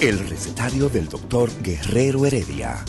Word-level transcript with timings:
El 0.00 0.18
recetario 0.30 0.88
del 0.88 1.10
doctor 1.10 1.50
Guerrero 1.60 2.24
Heredia. 2.24 2.82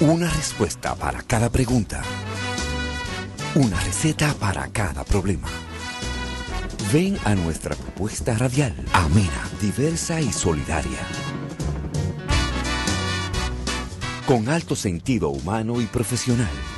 Una 0.00 0.28
respuesta 0.30 0.96
para 0.96 1.22
cada 1.22 1.48
pregunta. 1.48 2.02
Una 3.54 3.78
receta 3.78 4.34
para 4.34 4.66
cada 4.66 5.04
problema. 5.04 5.46
Ven 6.92 7.16
a 7.24 7.36
nuestra 7.36 7.76
propuesta 7.76 8.36
radial, 8.36 8.74
amena, 8.94 9.48
diversa 9.60 10.20
y 10.20 10.32
solidaria. 10.32 10.98
Con 14.26 14.48
alto 14.48 14.74
sentido 14.74 15.28
humano 15.28 15.80
y 15.80 15.86
profesional. 15.86 16.77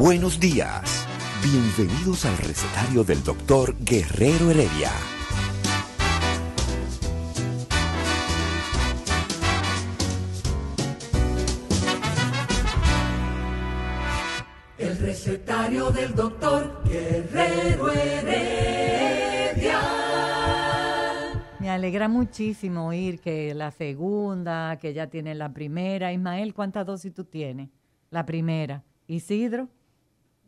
Buenos 0.00 0.40
días. 0.40 1.06
Bienvenidos 1.42 2.24
al 2.24 2.38
recetario 2.38 3.04
del 3.04 3.22
doctor 3.22 3.76
Guerrero 3.80 4.50
Heredia. 4.50 4.88
El 14.78 14.96
recetario 14.96 15.90
del 15.90 16.14
doctor 16.14 16.82
Guerrero 16.86 17.92
Heredia. 17.92 19.80
Me 21.58 21.68
alegra 21.68 22.08
muchísimo 22.08 22.86
oír 22.86 23.20
que 23.20 23.54
la 23.54 23.70
segunda, 23.70 24.78
que 24.78 24.94
ya 24.94 25.08
tiene 25.08 25.34
la 25.34 25.52
primera. 25.52 26.10
Ismael, 26.10 26.54
¿cuántas 26.54 26.86
dosis 26.86 27.12
tú 27.12 27.24
tienes? 27.24 27.68
La 28.08 28.24
primera. 28.24 28.82
Isidro, 29.06 29.68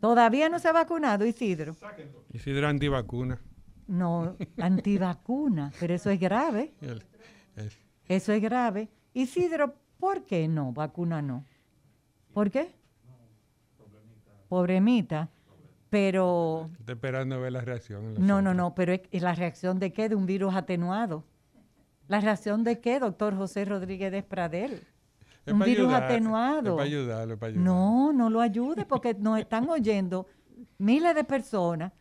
todavía 0.07 0.49
no 0.49 0.59
se 0.59 0.67
ha 0.67 0.73
vacunado, 0.73 1.25
Isidro. 1.25 1.77
Isidro 2.33 2.67
antivacuna. 2.67 3.41
No, 3.87 4.37
antivacuna, 4.59 5.71
pero 5.79 5.95
eso 5.95 6.11
es 6.11 6.19
grave. 6.19 6.75
El- 6.81 7.05
el- 7.57 7.73
Eso 8.09 8.33
es 8.33 8.43
grave. 8.43 8.89
Isidro, 9.15 9.75
¿por 9.99 10.25
qué 10.25 10.49
no? 10.49 10.73
Vacuna 10.73 11.23
no. 11.23 11.45
¿Por 12.35 12.51
qué? 12.51 12.75
Pobremita. 14.49 15.31
Pero, 15.89 16.71
Estoy 16.81 16.95
esperando 16.95 17.39
ver 17.41 17.53
la 17.53 17.61
reacción. 17.61 18.15
no, 18.27 18.43
no, 18.43 18.55
no, 18.55 18.75
pero 18.75 18.93
es, 18.93 19.03
¿es 19.13 19.23
la 19.23 19.35
reacción 19.35 19.79
de 19.79 19.93
qué? 19.93 20.09
De 20.09 20.15
un 20.17 20.27
virus 20.27 20.55
atenuado. 20.55 21.25
¿La 22.09 22.21
reacción 22.21 22.65
de 22.65 22.81
qué, 22.81 22.99
doctor 22.99 23.37
José 23.37 23.65
Rodríguez 23.67 24.11
de 24.11 24.23
Pradel? 24.23 24.85
Un 25.47 25.59
virus 25.61 25.87
ayudar, 25.87 26.03
atenuado. 26.05 26.71
Es 26.71 26.77
para 26.77 26.83
ayudarlo, 26.85 27.35
es 27.35 27.41
para 27.41 27.51
ayudar. 27.51 27.65
No, 27.65 28.13
no 28.13 28.31
lo 28.31 28.41
ayude 28.41 28.85
porque 28.87 29.15
nos 29.15 29.39
están 29.39 29.69
oyendo 29.69 30.27
miles 30.79 31.15
de 31.15 31.25
personas 31.25 31.93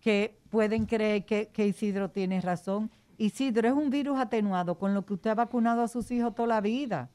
que 0.00 0.38
pueden 0.48 0.86
creer 0.86 1.24
que, 1.26 1.48
que 1.52 1.66
Isidro 1.66 2.10
tiene 2.10 2.40
razón. 2.40 2.90
Isidro 3.18 3.68
es 3.68 3.74
un 3.74 3.90
virus 3.90 4.18
atenuado 4.18 4.78
con 4.78 4.94
lo 4.94 5.04
que 5.04 5.14
usted 5.14 5.30
ha 5.30 5.34
vacunado 5.34 5.82
a 5.82 5.88
sus 5.88 6.10
hijos 6.10 6.34
toda 6.34 6.48
la 6.48 6.60
vida. 6.60 7.10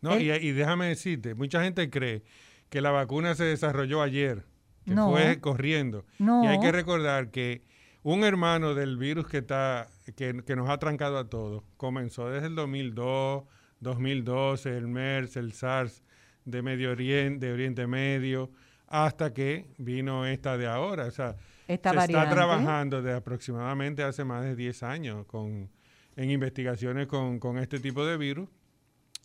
No, 0.00 0.18
y, 0.18 0.30
y 0.30 0.52
déjame 0.52 0.86
decirte, 0.86 1.34
mucha 1.34 1.62
gente 1.62 1.90
cree 1.90 2.22
que 2.70 2.80
la 2.80 2.90
vacuna 2.90 3.34
se 3.34 3.44
desarrolló 3.44 4.00
ayer, 4.02 4.44
que 4.84 4.94
No. 4.94 5.10
fue 5.10 5.40
corriendo. 5.40 6.04
No. 6.18 6.44
Y 6.44 6.46
hay 6.46 6.60
que 6.60 6.72
recordar 6.72 7.30
que 7.30 7.62
un 8.02 8.24
hermano 8.24 8.74
del 8.74 8.96
virus 8.96 9.26
que 9.26 9.38
está 9.38 9.88
que, 10.16 10.42
que 10.46 10.56
nos 10.56 10.70
ha 10.70 10.78
trancado 10.78 11.18
a 11.18 11.28
todos 11.28 11.62
comenzó 11.76 12.30
desde 12.30 12.46
el 12.46 12.54
2002, 12.54 13.44
2012, 13.80 14.76
el 14.76 14.88
MERS, 14.88 15.36
el 15.36 15.52
SARS 15.52 16.02
de 16.44 16.62
Medio 16.62 16.90
Oriente, 16.92 17.46
de 17.46 17.52
Oriente 17.52 17.86
Medio, 17.86 18.50
hasta 18.86 19.32
que 19.34 19.66
vino 19.78 20.26
esta 20.26 20.56
de 20.56 20.66
ahora. 20.66 21.06
O 21.06 21.10
sea, 21.10 21.36
Esta 21.66 21.90
se 21.90 21.96
variante. 21.96 22.22
está 22.24 22.34
trabajando 22.34 23.02
de 23.02 23.12
aproximadamente 23.14 24.02
hace 24.02 24.24
más 24.24 24.42
de 24.44 24.56
10 24.56 24.82
años 24.82 25.26
con, 25.26 25.68
en 26.16 26.30
investigaciones 26.30 27.06
con, 27.06 27.38
con 27.38 27.58
este 27.58 27.78
tipo 27.80 28.04
de 28.06 28.16
virus 28.16 28.48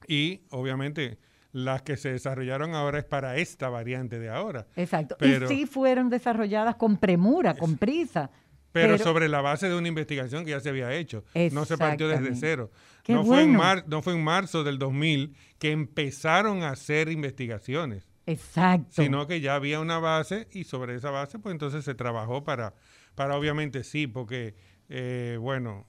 y 0.08 0.42
obviamente 0.50 1.18
las 1.54 1.84
que 1.84 1.96
se 1.98 2.12
desarrollaron 2.12 2.74
ahora 2.74 2.98
es 3.00 3.06
para 3.06 3.38
esta 3.38 3.70
variante 3.70 4.20
de 4.20 4.28
ahora. 4.30 4.66
Exacto. 4.76 5.16
Pero- 5.20 5.46
y 5.46 5.56
sí 5.56 5.66
fueron 5.66 6.10
desarrolladas 6.10 6.76
con 6.76 6.98
premura, 6.98 7.54
con 7.54 7.78
prisa. 7.78 8.30
Pero, 8.74 8.98
sobre 8.98 9.30
la 9.30 9.40
base 9.42 9.70
de 9.70 9.76
una 9.76 9.88
investigación 9.88 10.44
que 10.44 10.52
ya 10.52 10.60
se 10.60 10.70
había 10.70 10.92
hecho. 10.94 11.24
No 11.54 11.64
se 11.66 11.78
partió 11.78 12.08
desde 12.10 12.36
cero. 12.36 12.70
Qué 13.04 13.14
no, 13.14 13.24
fue 13.24 13.44
en 13.44 13.56
mar- 13.56 13.86
no 13.88 14.02
fue 14.02 14.14
en 14.14 14.24
marzo 14.24 14.64
del 14.64 14.78
2000 14.80 15.36
que 15.60 15.72
empezaron 15.72 16.64
a 16.64 16.70
hacer 16.72 17.10
investigaciones, 17.10 18.10
Exacto. 18.26 19.02
sino 19.04 19.28
que 19.28 19.40
ya 19.42 19.56
había 19.56 19.80
una 19.80 20.00
base 20.00 20.48
y 20.52 20.64
sobre 20.66 20.96
esa 20.96 21.12
base 21.12 21.38
pues 21.40 21.52
entonces 21.54 21.84
se 21.86 21.96
trabajó 21.96 22.44
para, 22.44 22.74
para 23.16 23.38
obviamente 23.38 23.84
sí, 23.84 24.08
porque 24.08 24.56
eh, 24.90 25.38
bueno, 25.40 25.86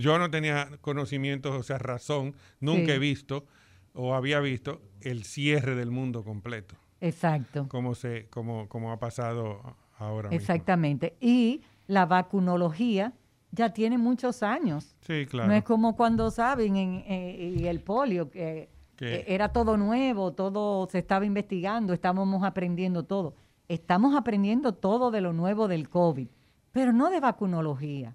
yo 0.00 0.18
no 0.18 0.30
tenía 0.30 0.70
conocimientos, 0.80 1.54
o 1.54 1.62
sea, 1.62 1.78
razón, 1.78 2.34
nunca 2.60 2.86
Sí. 2.86 2.92
he 2.92 2.98
visto 2.98 3.46
o 3.92 4.14
había 4.14 4.40
visto 4.40 4.80
el 5.00 5.24
cierre 5.24 5.74
del 5.74 5.90
mundo 5.90 6.22
completo, 6.22 6.76
Exacto. 7.00 7.66
como, 7.68 7.94
se, 7.94 8.26
como, 8.30 8.68
como 8.68 8.92
ha 8.92 8.98
pasado 8.98 9.76
ahora 9.98 10.28
mismo. 10.28 10.40
Exactamente. 10.40 11.16
Y 11.20 11.62
la 11.86 12.06
vacunología 12.06 13.12
ya 13.52 13.70
tiene 13.72 13.96
muchos 13.98 14.42
años. 14.42 14.96
Sí, 15.00 15.26
claro. 15.26 15.48
No 15.48 15.54
es 15.54 15.64
como 15.64 15.96
cuando 15.96 16.30
saben 16.30 16.76
en, 16.76 17.04
eh, 17.06 17.54
y 17.58 17.66
el 17.66 17.80
polio, 17.80 18.30
que 18.30 18.68
Que- 18.96 19.16
eh, 19.16 19.24
era 19.28 19.50
todo 19.50 19.76
nuevo, 19.76 20.32
todo 20.32 20.88
se 20.90 20.98
estaba 20.98 21.24
investigando, 21.26 21.92
estábamos 21.92 22.42
aprendiendo 22.44 23.04
todo. 23.04 23.34
Estamos 23.68 24.14
aprendiendo 24.16 24.72
todo 24.74 25.10
de 25.10 25.20
lo 25.20 25.32
nuevo 25.32 25.68
del 25.68 25.88
COVID, 25.88 26.28
pero 26.72 26.92
no 26.92 27.10
de 27.10 27.20
vacunología. 27.20 28.14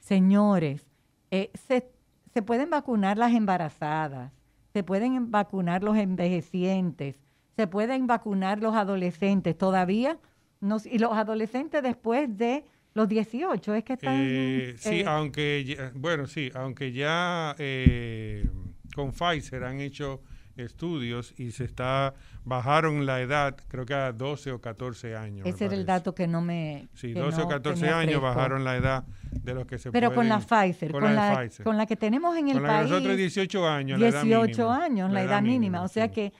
Señores, 0.00 0.86
eh, 1.30 1.50
se, 1.54 1.90
se 2.34 2.42
pueden 2.42 2.70
vacunar 2.70 3.18
las 3.18 3.32
embarazadas, 3.32 4.32
se 4.72 4.82
pueden 4.82 5.30
vacunar 5.30 5.82
los 5.82 5.96
envejecientes, 5.96 7.20
se 7.56 7.66
pueden 7.66 8.06
vacunar 8.06 8.60
los 8.60 8.74
adolescentes 8.74 9.56
todavía, 9.56 10.18
no, 10.62 10.78
y 10.84 10.98
los 10.98 11.12
adolescentes 11.12 11.82
después 11.82 12.34
de 12.38 12.64
los 12.94 13.08
18, 13.08 13.74
es 13.74 13.84
que 13.84 13.92
están... 13.94 14.14
Eh, 14.16 14.74
sí, 14.78 15.00
eh, 15.00 15.04
aunque, 15.06 15.64
ya- 15.64 15.92
bueno, 15.94 16.26
sí, 16.26 16.50
aunque 16.54 16.92
ya 16.92 17.54
eh, 17.58 18.48
con 18.94 19.12
Pfizer 19.12 19.64
han 19.64 19.80
hecho 19.80 20.22
estudios 20.56 21.32
y 21.38 21.50
se 21.52 21.64
está, 21.64 22.14
bajaron 22.44 23.06
la 23.06 23.20
edad, 23.22 23.56
creo 23.68 23.86
que 23.86 23.94
a 23.94 24.12
12 24.12 24.52
o 24.52 24.60
14 24.60 25.16
años. 25.16 25.46
Ese 25.46 25.64
era 25.64 25.74
el 25.74 25.86
dato 25.86 26.14
que 26.14 26.26
no 26.28 26.42
me. 26.42 26.88
Sí, 26.94 27.14
que 27.14 27.20
12 27.20 27.40
o 27.40 27.44
no 27.44 27.48
14 27.48 27.80
tenía 27.80 27.96
años 27.98 28.20
fresco. 28.20 28.26
bajaron 28.26 28.62
la 28.64 28.76
edad 28.76 29.04
de 29.30 29.54
los 29.54 29.66
que 29.66 29.78
se 29.78 29.90
Pero 29.90 30.12
con 30.14 30.28
la 30.28 30.38
pueden- 30.40 30.72
Pfizer, 30.72 30.90
con, 30.92 31.00
con 31.00 31.14
la 31.14 31.30
la, 31.32 31.40
Pfizer. 31.40 31.64
con 31.64 31.76
la 31.78 31.86
que 31.86 31.96
tenemos 31.96 32.36
en 32.36 32.48
el 32.48 32.54
Con 32.58 32.64
la 32.64 32.68
país. 32.80 32.90
nosotros 32.90 33.16
18 33.16 33.66
años, 33.68 33.98
la 33.98 34.08
edad 34.08 34.22
18 34.24 34.46
mínima. 34.62 34.84
años, 34.84 35.10
la, 35.10 35.22
edad 35.22 35.42
mínima. 35.42 35.82
O 35.82 35.88
sea 35.88 36.06
sí. 36.08 36.12
que 36.12 36.32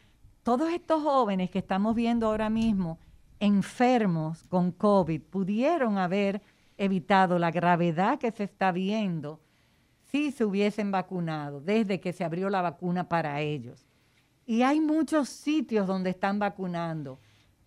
todos 0.42 0.70
estos 0.72 1.02
jóvenes 1.02 1.50
que 1.50 1.58
estamos 1.60 1.94
viendo 1.96 2.26
ahora 2.26 2.50
mismo 2.50 2.98
enfermos 3.42 4.44
con 4.44 4.70
COVID 4.70 5.20
pudieron 5.20 5.98
haber 5.98 6.40
evitado 6.78 7.38
la 7.38 7.50
gravedad 7.50 8.18
que 8.18 8.30
se 8.30 8.44
está 8.44 8.70
viendo 8.72 9.40
si 10.10 10.30
se 10.30 10.44
hubiesen 10.44 10.90
vacunado 10.92 11.60
desde 11.60 12.00
que 12.00 12.12
se 12.12 12.22
abrió 12.22 12.48
la 12.50 12.62
vacuna 12.62 13.08
para 13.08 13.40
ellos. 13.40 13.84
Y 14.46 14.62
hay 14.62 14.80
muchos 14.80 15.28
sitios 15.28 15.86
donde 15.88 16.10
están 16.10 16.38
vacunando. 16.38 17.18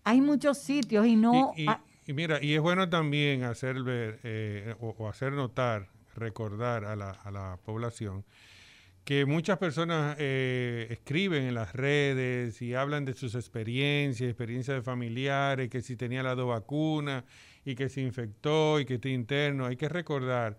Hay 0.02 0.20
muchos 0.20 0.58
sitios 0.58 1.06
y 1.06 1.14
no... 1.16 1.52
Y, 1.56 1.64
y- 1.64 1.68
y 2.08 2.12
mira, 2.12 2.40
y 2.40 2.54
es 2.54 2.60
bueno 2.60 2.88
también 2.88 3.42
hacer 3.42 3.82
ver 3.82 4.20
eh, 4.22 4.76
o, 4.80 4.94
o 4.96 5.08
hacer 5.08 5.32
notar, 5.32 5.88
recordar 6.14 6.84
a 6.84 6.94
la, 6.94 7.10
a 7.10 7.30
la 7.32 7.58
población 7.64 8.24
que 9.06 9.24
muchas 9.24 9.56
personas 9.58 10.16
eh, 10.18 10.88
escriben 10.90 11.44
en 11.44 11.54
las 11.54 11.72
redes 11.72 12.60
y 12.60 12.74
hablan 12.74 13.04
de 13.04 13.14
sus 13.14 13.36
experiencias, 13.36 14.28
experiencias 14.28 14.76
de 14.78 14.82
familiares, 14.82 15.68
que 15.70 15.80
si 15.80 15.94
tenía 15.94 16.24
las 16.24 16.36
dos 16.36 16.48
vacunas 16.48 17.22
y 17.64 17.76
que 17.76 17.88
se 17.88 18.00
infectó 18.00 18.80
y 18.80 18.84
que 18.84 18.94
está 18.94 19.08
interno. 19.08 19.64
Hay 19.64 19.76
que 19.76 19.88
recordar 19.88 20.58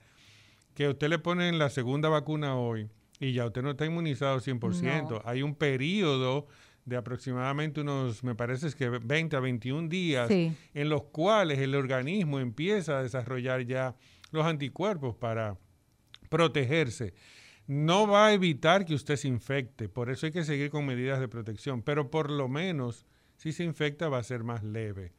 que 0.73 0.85
a 0.85 0.91
usted 0.91 1.09
le 1.09 1.19
ponen 1.19 1.59
la 1.59 1.69
segunda 1.69 2.07
vacuna 2.07 2.55
hoy 2.55 2.89
y 3.19 3.33
ya 3.33 3.45
usted 3.47 3.61
no 3.63 3.71
está 3.71 3.85
inmunizado 3.85 4.39
100%. 4.39 5.09
No. 5.09 5.21
Hay 5.25 5.41
un 5.41 5.53
periodo 5.53 6.47
de 6.85 6.95
aproximadamente 6.95 7.81
unos, 7.81 8.23
me 8.23 8.33
parece 8.33 8.67
es 8.67 8.75
que 8.75 8.88
20 8.88 9.35
a 9.35 9.41
21 9.41 9.89
días 9.89 10.29
Sí. 10.29 10.55
en 10.73 10.88
los 10.88 11.03
cuales 11.03 11.59
el 11.59 11.75
organismo 11.75 12.39
empieza 12.39 12.99
a 12.99 13.03
desarrollar 13.03 13.65
ya 13.65 13.94
los 14.31 14.45
anticuerpos 14.45 15.17
para 15.17 15.57
protegerse. 16.29 17.13
No 17.67 18.07
va 18.07 18.27
a 18.27 18.33
evitar 18.33 18.85
que 18.85 18.93
usted 18.95 19.17
se 19.17 19.27
infecte, 19.27 19.89
por 19.89 20.09
eso 20.09 20.25
hay 20.25 20.31
que 20.31 20.45
seguir 20.45 20.69
con 20.71 20.85
medidas 20.85 21.19
de 21.19 21.27
protección, 21.27 21.81
pero 21.81 22.09
por 22.09 22.31
lo 22.31 22.47
menos 22.47 23.05
si 23.35 23.51
se 23.51 23.65
infecta 23.65 24.07
va 24.09 24.19
a 24.19 24.23
ser 24.23 24.43
más 24.43 24.63
leve. 24.63 25.13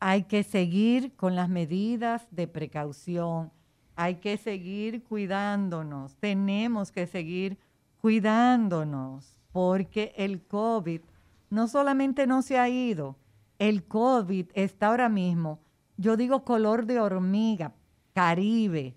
hay 0.00 0.24
que 0.24 0.42
seguir 0.42 1.14
con 1.14 1.36
las 1.36 1.48
medidas 1.48 2.26
de 2.32 2.48
precaución. 2.48 3.52
hay 3.94 4.16
que 4.16 4.36
seguir 4.36 5.04
cuidándonos, 5.04 6.16
tenemos 6.16 6.90
que 6.90 7.06
seguir 7.06 7.58
cuidándonos, 8.00 9.36
porque 9.52 10.12
el 10.16 10.42
COVID 10.42 11.02
no 11.50 11.68
solamente 11.68 12.26
no 12.26 12.42
se 12.42 12.58
ha 12.58 12.68
ido, 12.68 13.16
el 13.58 13.84
COVID 13.84 14.46
está 14.54 14.88
ahora 14.88 15.08
mismo, 15.08 15.60
yo 15.96 16.16
digo 16.16 16.44
color 16.44 16.86
de 16.86 16.98
hormiga, 16.98 17.74
caribe, 18.12 18.96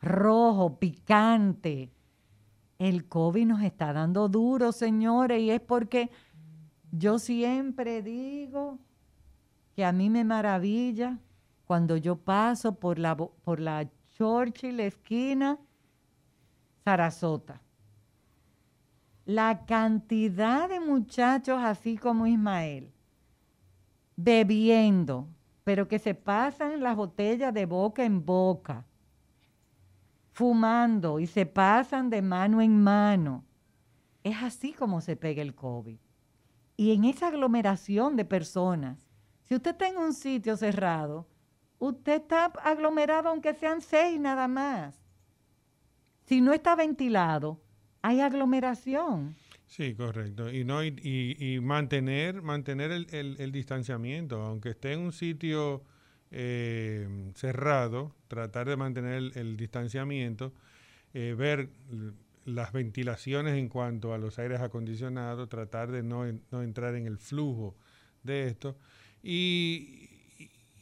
rojo, 0.00 0.78
picante. 0.78 1.90
El 2.78 3.06
COVID 3.06 3.46
nos 3.46 3.62
está 3.62 3.92
dando 3.92 4.28
duro, 4.28 4.72
señores, 4.72 5.40
y 5.40 5.50
es 5.50 5.60
porque 5.60 6.10
yo 6.90 7.18
siempre 7.18 8.02
digo 8.02 8.78
que 9.74 9.84
a 9.84 9.92
mí 9.92 10.10
me 10.10 10.24
maravilla 10.24 11.18
cuando 11.64 11.96
yo 11.96 12.16
paso 12.16 12.74
por 12.74 12.98
la, 12.98 13.16
por 13.16 13.60
la 13.60 13.88
Churchill, 14.10 14.80
esquina, 14.80 15.58
Sarasota. 16.84 17.60
La 19.24 19.64
cantidad 19.64 20.68
de 20.68 20.80
muchachos 20.80 21.58
así 21.62 21.96
como 21.96 22.26
Ismael, 22.26 22.92
bebiendo, 24.16 25.28
pero 25.64 25.88
que 25.88 25.98
se 25.98 26.14
pasan 26.14 26.80
las 26.80 26.94
botellas 26.94 27.54
de 27.54 27.64
boca 27.64 28.04
en 28.04 28.24
boca, 28.24 28.84
fumando 30.34 31.20
y 31.20 31.26
se 31.28 31.46
pasan 31.46 32.10
de 32.10 32.20
mano 32.20 32.60
en 32.60 32.82
mano. 32.82 33.44
Es 34.24 34.36
así 34.42 34.72
como 34.72 35.00
se 35.00 35.14
pega 35.14 35.40
el 35.40 35.54
COVID. 35.54 35.96
Y 36.76 36.92
en 36.92 37.04
esa 37.04 37.28
aglomeración 37.28 38.16
de 38.16 38.24
personas, 38.24 39.06
si 39.44 39.54
usted 39.54 39.70
está 39.70 39.88
en 39.88 39.96
un 39.96 40.12
sitio 40.12 40.56
cerrado, 40.56 41.28
usted 41.78 42.22
está 42.22 42.46
aglomerado 42.46 43.28
aunque 43.28 43.54
sean 43.54 43.80
seis 43.80 44.18
nada 44.18 44.48
más. 44.48 45.00
Si 46.24 46.40
no 46.40 46.52
está 46.52 46.74
ventilado, 46.74 47.62
hay 48.02 48.20
aglomeración. 48.20 49.36
Sí, 49.66 49.94
correcto. 49.94 50.52
Y 50.52 50.64
no 50.64 50.82
y, 50.82 51.60
mantener 51.62 52.42
mantener 52.42 52.90
el, 52.90 53.52
distanciamiento, 53.52 54.42
aunque 54.42 54.70
esté 54.70 54.94
en 54.94 55.00
un 55.00 55.12
sitio 55.12 55.84
eh, 56.32 57.30
cerrado, 57.36 58.16
tratar 58.34 58.68
de 58.68 58.76
mantener 58.76 59.32
el, 59.34 59.56
distanciamiento, 59.56 60.52
eh, 61.12 61.34
ver 61.36 61.68
las 62.44 62.72
ventilaciones 62.72 63.54
en 63.54 63.68
cuanto 63.68 64.12
a 64.12 64.18
los 64.18 64.38
aires 64.38 64.60
acondicionados, 64.60 65.48
tratar 65.48 65.90
de 65.90 66.02
no, 66.02 66.24
no 66.50 66.62
entrar 66.62 66.94
en 66.94 67.06
el 67.06 67.18
flujo 67.18 67.74
de 68.22 68.48
esto. 68.48 68.76
Y, 69.22 70.10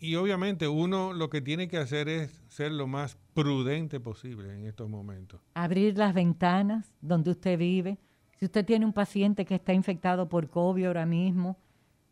y 0.00 0.16
obviamente 0.16 0.66
uno 0.66 1.12
lo 1.12 1.30
que 1.30 1.40
tiene 1.40 1.68
que 1.68 1.78
hacer 1.78 2.08
es 2.08 2.42
ser 2.48 2.72
lo 2.72 2.88
más 2.88 3.16
prudente 3.34 4.00
posible 4.00 4.52
en 4.52 4.66
estos 4.66 4.88
momentos. 4.88 5.40
Abrir 5.54 5.96
las 5.96 6.12
ventanas 6.12 6.92
donde 7.00 7.30
usted 7.30 7.56
vive. 7.56 7.98
Si 8.38 8.46
usted 8.46 8.64
tiene 8.64 8.84
un 8.84 8.92
paciente 8.92 9.44
que 9.44 9.54
está 9.54 9.72
infectado 9.72 10.28
por 10.28 10.50
COVID 10.50 10.86
ahora 10.86 11.06
mismo, 11.06 11.56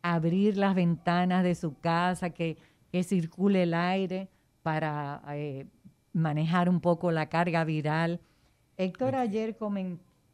abrir 0.01 0.57
las 0.57 0.73
ventanas 0.73 1.43
de 1.43 1.55
su 1.55 1.77
casa, 1.79 2.29
que, 2.29 2.57
circule 3.03 3.63
el 3.63 3.73
aire 3.73 4.29
para 4.63 5.21
eh, 5.29 5.65
manejar 6.13 6.69
un 6.69 6.81
poco 6.81 7.11
la 7.11 7.29
carga 7.29 7.63
viral. 7.63 8.19
Héctor 8.77 9.15
ayer 9.15 9.57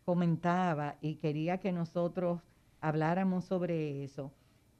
comentaba 0.05 0.95
y 1.01 1.15
quería 1.15 1.59
que 1.59 1.71
nosotros 1.71 2.41
habláramos 2.81 3.45
sobre 3.45 4.03
eso, 4.03 4.31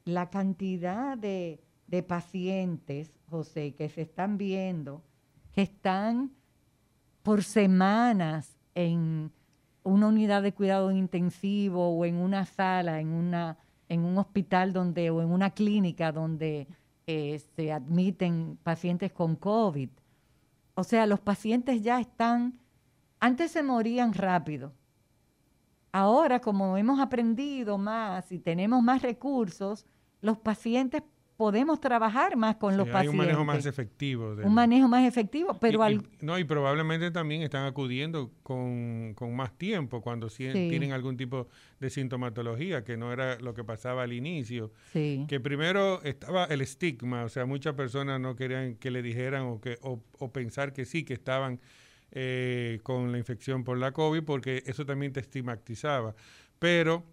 la 0.04 0.30
cantidad 0.30 1.18
de 1.18 1.60
de 1.88 2.02
pacientes, 2.02 3.10
José, 3.28 3.74
que 3.74 3.88
se 3.88 4.02
están 4.02 4.38
viendo, 4.38 5.02
que 5.52 5.62
están 5.62 6.30
por 7.22 7.42
semanas 7.42 8.56
en 8.74 9.32
una 9.82 10.08
unidad 10.08 10.42
de 10.42 10.52
cuidado 10.52 10.92
intensivo 10.92 11.88
o 11.88 12.04
en 12.04 12.16
una 12.16 12.44
sala, 12.44 13.00
en, 13.00 13.08
una, 13.08 13.56
en 13.88 14.04
un 14.04 14.18
hospital 14.18 14.72
donde, 14.72 15.10
o 15.10 15.22
en 15.22 15.30
una 15.30 15.50
clínica 15.50 16.12
donde 16.12 16.68
eh, 17.10 17.42
se 17.56 17.72
admiten 17.72 18.58
pacientes 18.62 19.10
con 19.10 19.34
COVID. 19.34 19.88
O 20.74 20.84
sea, 20.84 21.06
los 21.06 21.20
pacientes 21.20 21.80
ya 21.80 22.00
están, 22.00 22.60
antes 23.18 23.50
se 23.50 23.62
morían 23.62 24.12
rápido. 24.12 24.74
Ahora, 25.90 26.40
como 26.40 26.76
hemos 26.76 27.00
aprendido 27.00 27.78
más 27.78 28.30
y 28.30 28.38
tenemos 28.38 28.82
más 28.82 29.00
recursos, 29.00 29.86
los 30.20 30.36
pacientes 30.36 31.02
podemos 31.38 31.80
trabajar 31.80 32.36
más 32.36 32.56
con 32.56 32.76
los 32.76 32.88
pacientes. 32.88 33.00
Hay 33.00 33.08
un 33.08 33.16
manejo 33.16 33.44
más 33.44 33.64
efectivo. 33.64 34.34
Un 34.42 34.54
manejo 34.54 34.88
más 34.88 35.06
efectivo, 35.06 35.56
pero... 35.60 35.88
Y, 35.88 36.02
no, 36.20 36.36
y 36.36 36.42
probablemente 36.42 37.12
también 37.12 37.42
están 37.42 37.64
acudiendo 37.64 38.32
con, 38.42 39.14
más 39.36 39.56
tiempo 39.56 40.02
cuando 40.02 40.26
tienen 40.26 40.90
algún 40.90 41.16
tipo 41.16 41.46
de 41.78 41.90
sintomatología, 41.90 42.82
que 42.82 42.96
no 42.96 43.12
era 43.12 43.38
lo 43.38 43.54
que 43.54 43.62
pasaba 43.62 44.02
al 44.02 44.12
inicio. 44.12 44.72
Sí. 44.92 45.26
Que 45.28 45.38
primero 45.38 46.02
estaba 46.02 46.46
el 46.46 46.60
estigma, 46.60 47.22
o 47.22 47.28
sea, 47.28 47.46
muchas 47.46 47.74
personas 47.74 48.20
no 48.20 48.34
querían 48.34 48.74
que 48.74 48.90
le 48.90 49.00
dijeran 49.00 49.44
o, 49.44 49.60
que, 49.60 49.78
o, 49.80 50.32
pensar 50.32 50.72
que 50.72 50.84
sí, 50.84 51.04
que 51.04 51.14
estaban 51.14 51.60
eh, 52.10 52.80
con 52.82 53.12
la 53.12 53.18
infección 53.18 53.62
por 53.62 53.78
la 53.78 53.92
COVID, 53.92 54.24
porque 54.24 54.64
eso 54.66 54.84
también 54.84 55.12
te 55.12 55.20
estigmatizaba. 55.20 56.16
Pero 56.58 57.04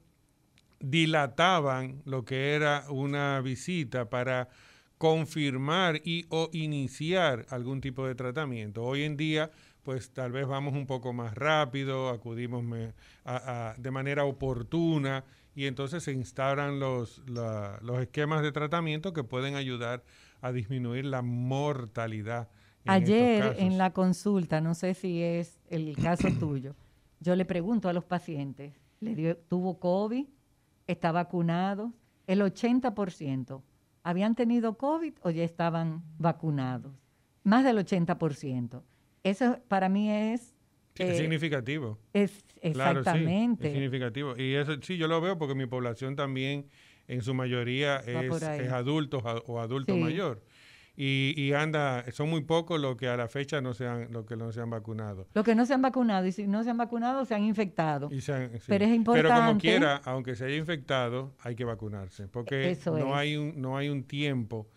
dilataban 0.89 2.01
lo 2.05 2.25
que 2.25 2.53
era 2.53 2.85
una 2.89 3.41
visita 3.41 4.09
para 4.09 4.49
confirmar 4.97 6.01
y 6.03 6.25
o 6.29 6.49
iniciar 6.53 7.45
algún 7.49 7.81
tipo 7.81 8.07
de 8.07 8.15
tratamiento. 8.15 8.83
Hoy 8.83 9.03
en 9.03 9.17
día, 9.17 9.51
pues 9.83 10.11
tal 10.11 10.31
vez 10.31 10.47
vamos 10.47 10.73
un 10.73 10.85
poco 10.85 11.11
más 11.11 11.33
rápido, 11.35 12.09
acudimos 12.09 12.63
de 13.77 13.91
manera 13.91 14.25
oportuna 14.25 15.23
y 15.55 15.65
entonces 15.65 16.03
se 16.03 16.11
instauran 16.11 16.79
los, 16.79 17.21
los 17.27 17.99
esquemas 17.99 18.41
de 18.43 18.51
tratamiento 18.51 19.13
que 19.13 19.23
pueden 19.23 19.55
ayudar 19.55 20.03
a 20.41 20.51
disminuir 20.51 21.05
la 21.05 21.21
mortalidad. 21.21 22.49
Ayer 22.85 23.55
en 23.57 23.79
la 23.79 23.91
consulta, 23.91 24.61
no 24.61 24.75
sé 24.75 24.93
si 24.93 25.23
es 25.23 25.57
el 25.69 25.95
caso 25.95 26.27
tuyo, 26.39 26.75
yo 27.19 27.35
le 27.35 27.45
pregunto 27.45 27.89
a 27.89 27.93
los 27.93 28.05
pacientes, 28.05 28.73
¿le 28.99 29.15
dio, 29.15 29.37
tuvo 29.37 29.79
COVID? 29.79 30.25
Está 30.87 31.11
vacunado, 31.11 31.93
el 32.27 32.41
80% 32.41 33.61
habían 34.03 34.35
tenido 34.35 34.77
COVID 34.77 35.13
o 35.21 35.29
ya 35.29 35.43
estaban 35.43 36.03
vacunados. 36.17 36.93
Más 37.43 37.63
del 37.63 37.77
80%. 37.77 38.81
Eso 39.23 39.59
para 39.67 39.89
mí 39.89 40.11
es... 40.11 40.55
eh, 40.97 41.15
significativo. 41.17 41.99
Es 42.13 42.43
exactamente. 42.61 43.67
es 43.67 43.73
significativo. 43.73 44.37
Y 44.37 44.55
eso 44.55 44.73
sí, 44.81 44.97
yo 44.97 45.07
lo 45.07 45.19
veo 45.21 45.37
porque 45.37 45.55
mi 45.55 45.65
población 45.65 46.15
también 46.15 46.67
en 47.07 47.21
su 47.21 47.33
mayoría 47.33 47.97
es, 47.97 48.41
es 48.41 48.71
adultos 48.71 49.23
o 49.45 49.59
adulto 49.59 49.95
mayor 49.95 50.41
y, 50.97 51.51
anda, 51.53 52.05
son 52.11 52.29
muy 52.29 52.41
pocos 52.41 52.79
los 52.79 52.95
que 52.95 53.07
a 53.07 53.17
la 53.17 53.27
fecha 53.27 53.59
no 53.59 53.73
se 53.73 53.85
han, 53.85 54.07
que 54.25 54.37
no 54.37 54.51
se 54.51 54.61
han 54.61 54.69
vacunado. 54.69 55.27
Los 55.33 55.43
que 55.43 55.53
no 55.53 55.65
se 55.65 55.73
han 55.73 55.81
vacunado, 55.81 56.25
y 56.25 56.31
si 56.31 56.47
no 56.47 56.63
se 56.63 56.69
han 56.69 56.77
vacunado, 56.77 57.25
se 57.25 57.35
han 57.35 57.43
infectado. 57.43 58.09
Pero 58.09 58.85
es 58.85 58.95
importante. 58.95 59.29
Pero 59.29 59.29
como 59.29 59.59
quiera, 59.59 60.01
aunque 60.05 60.35
se 60.35 60.45
haya 60.45 60.55
infectado, 60.55 61.35
hay 61.41 61.55
que 61.55 61.65
vacunarse, 61.65 62.27
porque 62.27 62.77
no, 62.85 63.15
hay 63.15 63.35
un, 63.35 63.61
no 63.61 63.77
hay 63.77 63.89
un 63.89 64.03
tiempo 64.03 64.69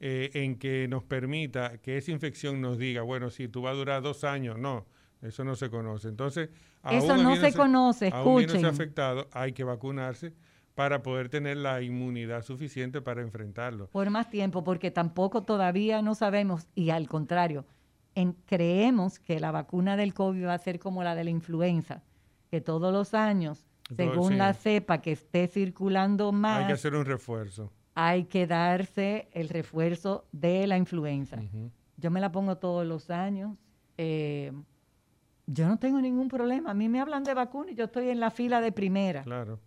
eh, 0.00 0.30
en 0.32 0.58
que 0.58 0.88
nos 0.88 1.04
permita 1.04 1.78
que 1.78 1.98
esa 1.98 2.10
infección 2.10 2.60
nos 2.60 2.78
diga, 2.78 3.02
bueno, 3.02 3.28
si 3.30 3.48
tú 3.48 3.62
vas 3.62 3.72
a 3.72 3.76
durar 3.76 4.02
dos 4.02 4.24
años, 4.24 4.58
no. 4.58 4.86
Eso 5.22 5.44
no 5.44 5.56
se 5.56 5.70
conoce. 5.70 6.08
Entonces, 6.08 6.50
eso 6.90 7.16
no 7.16 7.36
se 7.36 7.52
conoce, 7.52 8.08
escuchen. 8.08 8.64
Aún 8.64 8.66
afectado, 8.66 9.28
hay 9.32 9.52
que 9.52 9.64
vacunarse 9.64 10.32
para 10.76 11.02
poder 11.02 11.30
tener 11.30 11.56
la 11.56 11.80
inmunidad 11.80 12.42
suficiente 12.42 13.00
para 13.00 13.22
enfrentarlo. 13.22 13.88
Por 13.88 14.10
más 14.10 14.28
tiempo, 14.28 14.62
porque 14.62 14.90
tampoco 14.90 15.42
todavía 15.42 16.02
no 16.02 16.14
sabemos, 16.14 16.68
y 16.74 16.90
al 16.90 17.08
contrario, 17.08 17.64
creemos 18.44 19.18
que 19.18 19.40
la 19.40 19.50
vacuna 19.52 19.96
del 19.96 20.12
COVID 20.12 20.44
va 20.44 20.52
a 20.52 20.58
ser 20.58 20.78
como 20.78 21.02
la 21.02 21.14
de 21.14 21.24
la 21.24 21.30
influenza, 21.30 22.02
que 22.50 22.60
todos 22.60 22.92
los 22.92 23.14
años, 23.14 23.64
según 23.96 24.36
la 24.36 24.52
cepa 24.52 25.00
que 25.00 25.12
esté 25.12 25.48
circulando 25.48 26.30
más... 26.30 26.60
Hay 26.60 26.66
que 26.66 26.72
hacer 26.74 26.94
un 26.94 27.06
refuerzo. 27.06 27.72
Hay 27.94 28.24
que 28.24 28.46
darse 28.46 29.28
el 29.32 29.48
refuerzo 29.48 30.26
de 30.30 30.66
la 30.66 30.76
influenza. 30.76 31.38
Yo 31.96 32.10
me 32.10 32.20
la 32.20 32.30
pongo 32.30 32.58
todos 32.58 32.86
los 32.86 33.08
años. 33.08 33.56
Eh, 33.96 34.52
yo 35.46 35.66
no 35.68 35.78
tengo 35.78 36.02
ningún 36.02 36.28
problema. 36.28 36.72
A 36.72 36.74
mí 36.74 36.90
me 36.90 37.00
hablan 37.00 37.24
de 37.24 37.32
vacuna 37.32 37.70
y 37.70 37.74
yo 37.74 37.84
estoy 37.84 38.10
en 38.10 38.20
la 38.20 38.30
fila 38.30 38.60
de 38.60 38.72
primera. 38.72 39.22
Claro 39.22 39.58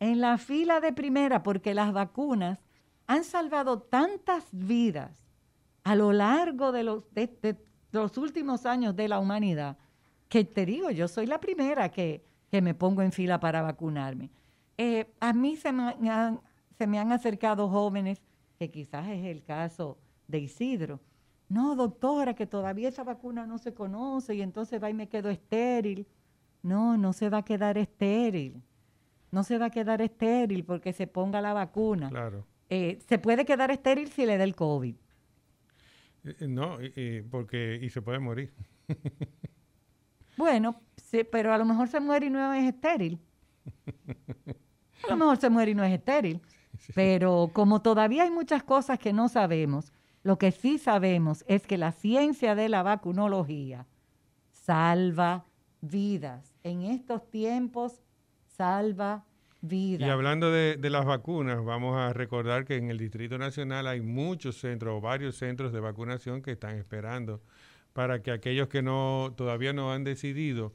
en 0.00 0.20
la 0.20 0.38
fila 0.38 0.80
de 0.80 0.92
primera 0.92 1.42
porque 1.42 1.74
las 1.74 1.92
vacunas 1.92 2.58
han 3.06 3.24
salvado 3.24 3.80
tantas 3.80 4.46
vidas 4.52 5.26
a 5.84 5.94
lo 5.94 6.12
largo 6.12 6.72
de 6.72 6.82
los, 6.82 8.18
últimos 8.18 8.66
años 8.66 8.96
de 8.96 9.08
la 9.08 9.20
humanidad 9.20 9.76
que 10.28 10.44
te 10.44 10.66
digo, 10.66 10.90
yo 10.90 11.06
soy 11.06 11.26
la 11.26 11.38
primera 11.38 11.90
que, 11.90 12.24
me 12.50 12.72
pongo 12.72 13.02
en 13.02 13.12
fila 13.12 13.38
para 13.38 13.60
vacunarme. 13.60 14.30
Eh, 14.78 15.12
a 15.20 15.34
mí 15.34 15.56
se 15.56 15.72
me, 15.72 15.94
han, 16.10 16.40
se 16.78 16.86
me 16.86 16.98
han 16.98 17.12
acercado 17.12 17.68
jóvenes, 17.68 18.22
que 18.58 18.70
quizás 18.70 19.06
es 19.08 19.26
el 19.26 19.42
caso 19.42 19.98
de 20.26 20.38
Isidro, 20.38 21.00
No, 21.48 21.76
doctora, 21.76 22.34
que 22.34 22.46
todavía 22.46 22.88
esa 22.88 23.04
vacuna 23.04 23.46
no 23.46 23.58
se 23.58 23.74
conoce 23.74 24.34
y 24.34 24.42
entonces 24.42 24.82
va 24.82 24.90
y 24.90 24.94
me 24.94 25.08
quedo 25.08 25.28
estéril. 25.30 26.06
No, 26.62 26.96
no 26.96 27.12
se 27.12 27.28
va 27.28 27.38
a 27.38 27.44
quedar 27.44 27.78
estéril. 27.78 28.62
No 29.30 29.42
se 29.44 29.58
va 29.58 29.66
a 29.66 29.70
quedar 29.70 30.02
estéril 30.02 30.64
porque 30.64 30.92
se 30.92 31.06
ponga 31.06 31.40
la 31.40 31.52
vacuna. 31.52 32.08
Claro. 32.08 32.46
Eh, 32.68 32.98
se 33.08 33.18
puede 33.18 33.44
quedar 33.44 33.70
estéril 33.70 34.08
si 34.10 34.26
le 34.26 34.38
da 34.38 34.44
el 34.44 34.54
COVID. 34.54 34.94
Eh, 36.24 36.36
eh, 36.40 36.48
no, 36.48 36.78
porque 37.30 37.78
y 37.80 37.90
se 37.90 38.02
puede 38.02 38.18
morir. 38.18 38.52
bueno, 40.36 40.80
sí, 40.96 41.24
pero 41.24 41.52
a 41.52 41.58
lo 41.58 41.64
mejor 41.64 41.88
se 41.88 42.00
muere 42.00 42.26
y 42.26 42.30
no 42.30 42.52
es 42.52 42.64
estéril. 42.64 43.20
A 45.04 45.10
lo 45.10 45.16
mejor 45.16 45.36
se 45.36 45.50
muere 45.50 45.70
y 45.72 45.74
no 45.74 45.84
es 45.84 45.92
estéril. 45.92 46.40
Pero 46.94 47.50
como 47.52 47.80
todavía 47.82 48.24
hay 48.24 48.30
muchas 48.30 48.62
cosas 48.62 48.98
que 48.98 49.12
no 49.12 49.28
sabemos, 49.28 49.92
lo 50.22 50.38
que 50.38 50.52
sí 50.52 50.78
sabemos 50.78 51.44
es 51.48 51.66
que 51.66 51.78
la 51.78 51.92
ciencia 51.92 52.54
de 52.54 52.68
la 52.68 52.82
vacunología 52.82 53.86
salva 54.50 55.46
vidas. 55.80 56.54
En 56.62 56.82
estos 56.82 57.30
tiempos 57.30 58.02
salva 58.56 59.24
vidas. 59.60 60.06
Y 60.06 60.10
hablando 60.10 60.50
de, 60.50 60.78
las 60.90 61.04
vacunas, 61.04 61.64
vamos 61.64 61.96
a 61.96 62.12
recordar 62.12 62.64
que 62.64 62.76
en 62.76 62.90
el 62.90 62.98
Distrito 62.98 63.38
Nacional 63.38 63.86
hay 63.86 64.00
muchos 64.00 64.56
centros 64.56 64.94
o 64.96 65.00
varios 65.00 65.36
centros 65.36 65.72
de 65.72 65.80
vacunación 65.80 66.42
que 66.42 66.52
están 66.52 66.76
esperando 66.76 67.40
para 67.92 68.22
que 68.22 68.30
aquellos 68.30 68.68
que 68.68 68.82
no 68.82 69.32
todavía 69.36 69.72
no 69.72 69.92
han 69.92 70.04
decidido 70.04 70.72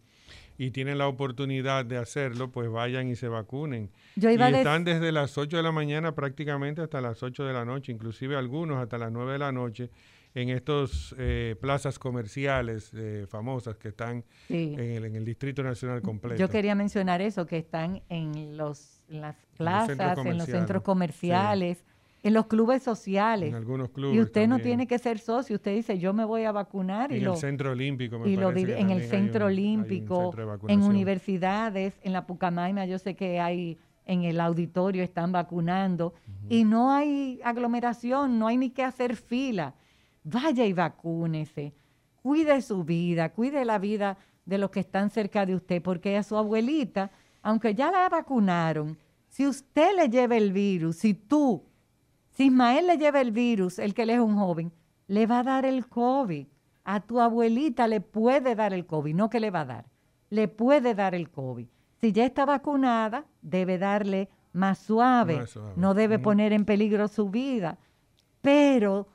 y 0.58 0.72
tienen 0.72 0.98
la 0.98 1.08
oportunidad 1.08 1.86
de 1.86 1.98
hacerlo, 1.98 2.52
pues 2.52 2.70
vayan 2.70 3.08
y 3.08 3.16
se 3.16 3.28
vacunen. 3.28 3.90
y 4.16 4.26
están 4.26 4.84
desde 4.84 5.12
las 5.12 5.38
8 5.38 5.58
de 5.58 5.64
la 5.64 5.72
mañana 5.72 6.14
prácticamente 6.14 6.82
hasta 6.82 7.02
las 7.02 7.24
8 7.24 7.46
de 7.46 7.54
la 7.54 7.66
noche, 7.66 7.92
inclusive 7.92 8.36
algunos 8.36 8.78
hasta 8.78 8.98
las 8.98 9.12
9 9.12 9.34
de 9.34 9.40
la 9.40 9.52
noche 9.52 9.90
en 10.34 10.50
estos 10.50 11.16
eh, 11.18 11.56
plazas 11.60 12.00
comerciales 12.00 12.92
eh, 12.94 13.26
famosas 13.30 13.78
que 13.78 13.90
están 13.90 14.24
en, 14.50 15.16
el, 15.16 15.26
Distrito 15.26 15.64
Nacional 15.64 16.02
completo. 16.02 16.40
Yo 16.40 16.50
quería 16.50 16.76
mencionar 16.76 17.22
eso, 17.22 17.46
que 17.46 17.58
están 17.58 18.02
en, 18.10 18.58
los, 18.58 19.04
las 19.08 19.36
plazas, 19.58 20.18
en 20.26 20.38
los 20.38 20.48
centros 20.48 20.84
comerciales, 20.84 21.84
en 22.24 22.34
los 22.34 22.48
clubes 22.48 22.84
sociales. 22.84 23.50
En 23.50 23.56
algunos 23.56 23.90
clubes. 23.90 24.16
Y 24.16 24.22
usted 24.22 24.48
no 24.48 24.60
tiene 24.60 24.88
que 24.88 25.00
ser 25.00 25.20
socio, 25.20 25.56
usted 25.56 25.76
dice, 25.76 26.00
yo 26.00 26.14
me 26.14 26.24
voy 26.24 26.44
a 26.44 26.52
vacunar. 26.52 27.12
En 27.12 27.22
y 27.22 27.26
el 27.26 27.36
Centro 27.36 27.72
Olímpico, 27.72 28.20
me 28.20 28.30
y 28.30 28.36
lo 28.38 28.52
En 28.52 28.90
el 28.90 29.04
Centro 29.04 29.48
Olímpico, 29.48 30.34
en 30.68 30.82
universidades, 30.84 32.00
en 32.04 32.14
la 32.14 32.26
Pucamaima, 32.26 32.86
yo 32.86 33.00
sé 33.00 33.16
que 33.16 33.40
hay 33.40 33.78
en 34.06 34.24
el 34.24 34.40
auditorio 34.40 35.04
están 35.04 35.32
vacunando 35.32 36.14
y 36.50 36.64
no 36.64 36.92
hay 36.92 37.40
aglomeración, 37.44 38.40
no 38.40 38.48
hay 38.48 38.58
ni 38.58 38.72
que 38.72 38.84
hacer 38.84 39.16
fila 39.16 39.76
vaya 40.24 40.66
y 40.66 40.74
vacúnese, 40.74 41.74
cuide 42.22 42.62
su 42.62 42.84
vida, 42.84 43.34
cuide 43.34 43.66
la 43.66 43.80
vida 43.80 44.18
de 44.46 44.58
los 44.58 44.70
que 44.72 44.82
están 44.82 45.10
cerca 45.10 45.46
de 45.46 45.56
usted, 45.56 45.82
porque 45.82 46.18
a 46.18 46.24
su 46.24 46.38
abuelita, 46.38 47.12
aunque 47.42 47.74
ya 47.74 47.92
la 47.92 48.10
vacunaron, 48.10 48.98
si 49.30 49.48
usted 49.48 49.96
le 49.96 50.10
lleva 50.10 50.38
el 50.38 50.52
virus, 50.52 50.98
si 50.98 51.14
tú, 51.14 51.64
si 52.32 52.46
Ismael 52.46 52.88
le 52.88 52.98
lleva 52.98 53.22
el 53.22 53.32
virus, 53.32 53.80
el 53.80 53.94
que 53.94 54.06
le 54.06 54.16
es 54.16 54.20
un 54.20 54.36
joven, 54.38 54.72
le 55.08 55.26
va 55.26 55.40
a 55.40 55.44
dar 55.44 55.66
el 55.66 55.88
COVID. 55.88 56.48
A 56.84 57.00
tu 57.00 57.20
abuelita 57.20 57.88
le 57.88 58.02
puede 58.02 58.56
dar 58.56 58.74
el 58.74 58.86
COVID, 58.86 59.14
no 59.14 59.30
que 59.30 59.40
le 59.40 59.52
va 59.52 59.62
a 59.62 59.66
dar, 59.66 59.86
le 60.30 60.48
puede 60.48 60.96
dar 60.96 61.14
el 61.14 61.30
COVID. 61.30 61.68
Si 62.00 62.12
ya 62.12 62.26
está 62.26 62.46
vacunada, 62.46 63.26
debe 63.42 63.78
darle 63.78 64.30
más 64.54 64.80
suave, 64.80 65.46
no 65.76 65.94
debe 65.94 66.18
poner 66.18 66.52
en 66.52 66.66
peligro 66.66 67.08
su 67.08 67.30
vida. 67.30 67.78
Pero 68.42 69.08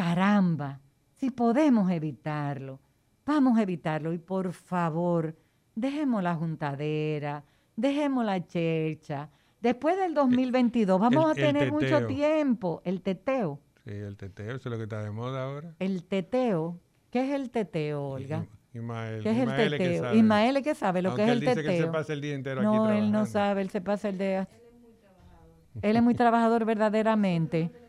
caramba, 0.00 0.80
si 1.16 1.30
podemos 1.30 1.90
evitarlo, 1.90 2.80
vamos 3.26 3.58
a 3.58 3.62
evitarlo 3.62 4.14
y 4.14 4.18
por 4.18 4.54
favor, 4.54 5.36
dejemos 5.74 6.22
la 6.22 6.34
juntadera, 6.34 7.44
dejemos 7.76 8.24
la 8.24 8.42
checha. 8.46 9.28
Después 9.60 9.98
del 9.98 10.14
2022 10.14 10.98
vamos 10.98 11.30
a 11.30 11.34
tener 11.34 11.70
mucho 11.70 12.06
tiempo. 12.06 12.80
El 12.86 13.02
teteo. 13.02 13.60
Sí, 13.84 13.90
el 13.90 14.16
teteo, 14.16 14.56
eso 14.56 14.70
es 14.70 14.72
lo 14.72 14.78
que 14.78 14.84
está 14.84 15.02
de 15.02 15.10
moda 15.10 15.44
ahora. 15.44 15.74
El 15.78 16.02
teteo. 16.04 16.80
¿Qué 17.10 17.26
es 17.26 17.34
el 17.34 17.50
teteo, 17.50 18.02
Olga? 18.02 18.46
Ismael, 18.72 19.22
¿Qué 19.22 19.30
es 19.32 19.36
el 19.36 19.70
teteo? 19.70 20.14
Ismael 20.14 20.56
es 20.56 20.62
que 20.62 20.74
sabe 20.74 21.02
lo 21.02 21.14
que 21.14 21.24
es 21.24 21.28
el 21.28 21.40
teteo. 21.40 21.62
Que 21.62 21.76
se 21.76 21.86
pasa 21.88 22.14
el 22.14 22.22
día 22.22 22.34
entero 22.34 22.62
no, 22.62 22.90
él 22.90 23.12
no 23.12 23.26
sabe, 23.26 23.60
él 23.60 23.68
se 23.68 23.82
pasa 23.82 24.08
el 24.08 24.16
día. 24.16 24.48
Él 25.82 25.96
es 25.96 26.02
muy 26.02 26.14
trabajador 26.14 26.64
verdaderamente 26.64 27.70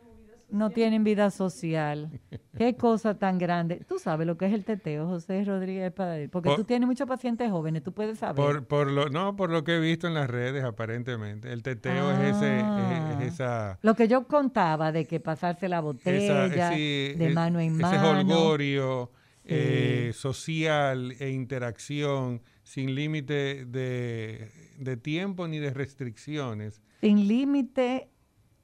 no 0.52 0.70
tienen 0.70 1.04
vida 1.04 1.32
social. 1.32 2.20
Qué 2.58 2.76
cosa 2.76 3.18
tan 3.18 3.38
grande. 3.38 3.84
Tú 3.88 4.00
sabes 4.00 4.28
lo 4.28 4.38
que 4.38 4.46
es 4.46 4.54
el 4.54 4.66
teteo, 4.66 5.08
José 5.08 5.44
Rodríguez 5.44 5.92
Padre, 5.92 6.30
porque 6.30 6.54
tú 6.56 6.64
tienes 6.64 6.88
muchos 6.88 7.08
pacientes 7.08 7.50
jóvenes, 7.50 7.84
tú 7.84 7.94
puedes 7.94 8.20
saber. 8.20 8.36
Por, 8.36 8.66
por 8.66 8.92
lo, 8.92 9.10
no, 9.10 9.36
por 9.36 9.50
lo 9.50 9.64
que 9.64 9.78
he 9.78 9.80
visto 9.80 10.08
en 10.08 10.14
las 10.14 10.30
redes, 10.30 10.64
aparentemente. 10.64 11.52
El 11.52 11.64
teteo 11.64 12.12
es, 12.12 12.36
ese, 12.36 12.58
es, 12.58 12.64
ah. 12.66 13.20
esa... 13.24 13.80
Lo 13.82 13.96
que 13.96 14.08
yo 14.08 14.28
contaba 14.28 14.92
de 14.92 15.06
que 15.06 15.20
pasarse 15.20 15.70
la 15.70 15.80
botella 15.80 16.48
de 16.48 17.32
mano 17.34 17.60
en 17.60 17.78
mano. 17.78 17.96
Ese 17.96 18.06
holgorio 18.06 19.12
eh, 19.44 20.12
social 20.14 21.14
e 21.20 21.30
interacción 21.30 22.42
sin 22.64 22.96
límite 22.96 23.66
de, 23.66 24.52
de 24.78 24.98
tiempo 24.98 25.48
ni 25.48 25.60
de 25.60 25.72
restricciones. 25.72 26.82
Sin 27.02 27.28
límite 27.28 28.10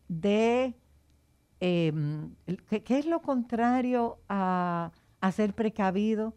de 0.07 0.75
Em, 1.59 2.35
¿qué, 2.69 2.99
es 2.99 3.05
lo 3.05 3.21
contrario 3.21 4.19
a, 4.29 4.91
ser 5.33 5.53
precavido, 5.53 6.35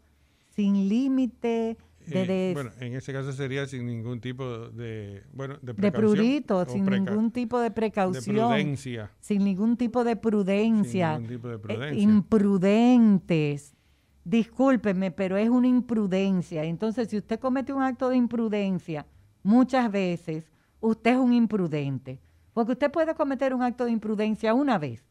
sin 0.49 0.89
límite? 0.89 1.77
De, 2.07 2.51
bueno, 2.55 2.71
en 2.79 2.95
ese 2.95 3.13
caso 3.13 3.31
sería 3.31 3.67
sin 3.67 3.85
ningún 3.85 4.19
tipo 4.19 4.69
de, 4.69 5.23
bueno, 5.33 5.59
de 5.61 5.91
prurito, 5.91 6.65
sin 6.65 6.85
ningún 6.85 7.31
tipo 7.31 7.59
de 7.59 7.69
precaución. 7.69 8.35
De 8.35 8.41
prudencia. 8.41 9.11
Sin 9.19 9.43
ningún 9.43 9.77
tipo 9.77 10.03
de 10.03 10.15
prudencia. 10.15 11.13
Sin 11.13 11.21
ningún 11.21 11.35
tipo 11.35 11.47
de 11.47 11.55
eh, 11.55 11.59
prudencia. 11.59 12.01
imprudentes. 12.01 13.75
Discúlpeme, 14.23 15.11
pero 15.11 15.37
es 15.37 15.49
una 15.49 15.67
imprudencia. 15.67 16.63
Entonces, 16.63 17.07
si 17.07 17.17
usted 17.17 17.39
comete 17.39 17.71
un 17.71 17.83
acto 17.83 18.09
de 18.09 18.17
imprudencia, 18.17 19.05
muchas 19.43 19.91
veces 19.91 20.51
usted 20.79 21.11
es 21.11 21.17
un 21.17 21.33
imprudente. 21.33 22.19
Porque 22.53 22.73
usted 22.73 22.91
puede 22.91 23.15
cometer 23.15 23.53
un 23.53 23.61
acto 23.61 23.85
de 23.85 23.91
imprudencia 23.91 24.53
una 24.53 24.77
vez, 24.77 25.05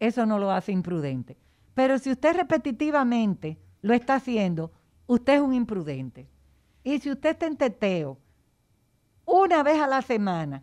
eso 0.00 0.26
no 0.26 0.38
lo 0.38 0.50
hace 0.50 0.72
imprudente. 0.72 1.36
Pero 1.74 1.98
si 1.98 2.10
usted 2.10 2.36
repetitivamente 2.36 3.58
lo 3.82 3.94
está 3.94 4.16
haciendo, 4.16 4.72
usted 5.06 5.34
es 5.34 5.40
un 5.40 5.54
imprudente. 5.54 6.28
Y 6.82 6.98
si 7.00 7.10
usted 7.10 7.30
está 7.30 7.46
en 7.46 7.56
teteo 7.56 8.18
una 9.24 9.62
vez 9.62 9.80
a 9.80 9.86
la 9.86 10.02
semana, 10.02 10.62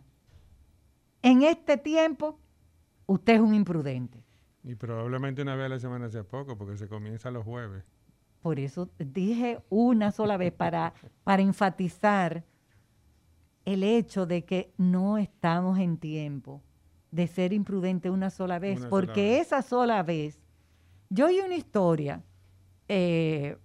en 1.22 1.42
este 1.42 1.76
tiempo, 1.76 2.38
usted 3.06 3.34
es 3.34 3.40
un 3.40 3.54
imprudente. 3.54 4.22
Y 4.64 4.74
probablemente 4.74 5.42
una 5.42 5.56
vez 5.56 5.66
a 5.66 5.70
la 5.70 5.78
semana 5.78 6.08
sea 6.08 6.24
poco, 6.24 6.56
porque 6.56 6.76
se 6.76 6.88
comienza 6.88 7.30
los 7.30 7.44
jueves. 7.44 7.84
Por 8.40 8.58
eso 8.58 8.90
dije 8.98 9.60
una 9.68 10.10
sola 10.12 10.36
vez 10.36 10.52
para, 10.52 10.94
para 11.24 11.42
enfatizar 11.42 12.44
el 13.64 13.84
hecho 13.84 14.26
de 14.26 14.44
que 14.44 14.72
no 14.76 15.18
estamos 15.18 15.78
en 15.78 15.96
tiempo 15.96 16.60
de 17.12 17.28
ser 17.28 17.52
imprudente 17.52 18.10
una 18.10 18.30
sola 18.30 18.58
vez, 18.58 18.84
porque 18.86 19.38
esa 19.38 19.62
sola 19.62 20.02
vez, 20.02 20.40
yo 21.10 21.26
oí 21.26 21.38
una 21.38 21.54
historia 21.54 22.22
eh, 22.88 23.56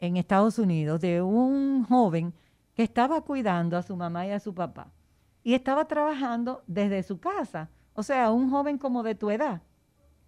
en 0.00 0.16
Estados 0.16 0.58
Unidos 0.58 1.00
de 1.00 1.20
un 1.20 1.84
joven 1.84 2.32
que 2.74 2.84
estaba 2.84 3.20
cuidando 3.20 3.76
a 3.76 3.82
su 3.82 3.96
mamá 3.96 4.26
y 4.26 4.30
a 4.30 4.40
su 4.40 4.54
papá 4.54 4.92
y 5.42 5.54
estaba 5.54 5.86
trabajando 5.86 6.62
desde 6.66 7.02
su 7.02 7.18
casa, 7.18 7.68
o 7.94 8.02
sea, 8.02 8.30
un 8.30 8.50
joven 8.50 8.78
como 8.78 9.02
de 9.02 9.16
tu 9.16 9.30
edad. 9.30 9.60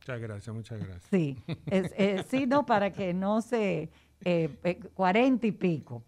Muchas 0.01 0.21
gracias, 0.21 0.55
muchas 0.55 0.79
gracias. 0.81 1.05
Sí, 1.11 1.39
es, 1.67 2.27
sí, 2.27 2.47
no, 2.47 2.67
para 2.67 2.91
que 2.91 3.15
no 3.15 3.41
se, 3.41 3.91
eh, 4.25 4.59
eh, 4.65 4.81
cuarenta 4.95 5.47
y 5.47 5.53
pico. 5.53 6.03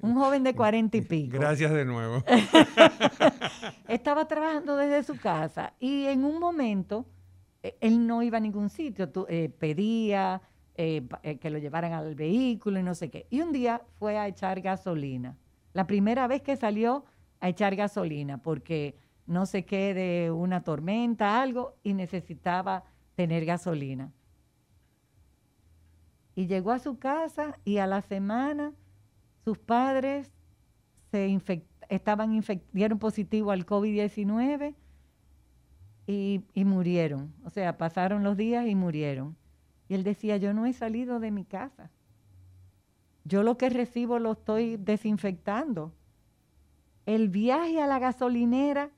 Un 0.00 0.14
joven 0.14 0.44
de 0.44 0.54
cuarenta 0.54 0.98
y 0.98 1.02
pico. 1.02 1.38
Gracias 1.38 1.72
de 1.72 1.84
nuevo. 1.84 2.22
Estaba 3.88 4.26
trabajando 4.26 4.76
desde 4.76 5.02
su 5.02 5.18
casa 5.18 5.74
y 5.78 6.06
en 6.06 6.24
un 6.24 6.38
momento 6.38 7.06
eh, 7.62 7.76
él 7.80 8.06
no 8.06 8.22
iba 8.22 8.38
a 8.38 8.40
ningún 8.40 8.70
sitio, 8.70 9.10
eh, 9.28 9.48
pedía 9.48 10.40
eh, 10.76 11.06
que 11.40 11.50
lo 11.50 11.58
llevaran 11.58 11.92
al 11.92 12.14
vehículo 12.14 12.78
y 12.78 12.82
no 12.82 12.94
sé 12.94 13.10
qué. 13.10 13.26
Y 13.30 13.40
un 13.42 13.52
día 13.52 13.82
fue 13.98 14.18
a 14.18 14.28
echar 14.28 14.60
gasolina. 14.60 15.36
La 15.72 15.86
primera 15.86 16.26
vez 16.26 16.42
que 16.42 16.56
salió 16.56 17.04
a 17.40 17.48
echar 17.48 17.76
gasolina 17.76 18.38
porque 18.38 18.96
no 19.26 19.46
sé 19.46 19.64
qué 19.64 19.94
de 19.94 20.30
una 20.30 20.62
tormenta, 20.62 21.40
algo, 21.40 21.76
y 21.82 21.94
necesitaba 21.94 22.84
tener 23.14 23.44
gasolina. 23.44 24.10
Y 26.34 26.46
llegó 26.46 26.72
a 26.72 26.78
su 26.78 26.98
casa 26.98 27.58
y 27.64 27.78
a 27.78 27.86
la 27.86 28.00
semana 28.00 28.72
sus 29.44 29.58
padres 29.58 30.32
se 31.10 31.28
estaban 31.90 32.42
dieron 32.72 32.98
positivo 32.98 33.50
al 33.50 33.66
COVID-19 33.66 34.74
y, 36.06 36.42
murieron. 36.64 37.34
O 37.44 37.50
sea, 37.50 37.76
pasaron 37.76 38.22
los 38.24 38.36
días 38.36 38.66
y 38.66 38.74
murieron. 38.74 39.36
Y 39.88 39.94
él 39.94 40.04
decía, 40.04 40.36
yo 40.36 40.54
no 40.54 40.66
he 40.66 40.72
salido 40.72 41.20
de 41.20 41.30
mi 41.30 41.44
casa. 41.44 41.90
Yo 43.24 43.42
lo 43.42 43.58
que 43.58 43.68
recibo 43.68 44.18
lo 44.18 44.32
estoy 44.32 44.76
desinfectando. 44.76 45.92
El 47.06 47.28
viaje 47.28 47.80
a 47.80 47.86
la 47.86 47.98
gasolinera 47.98 48.90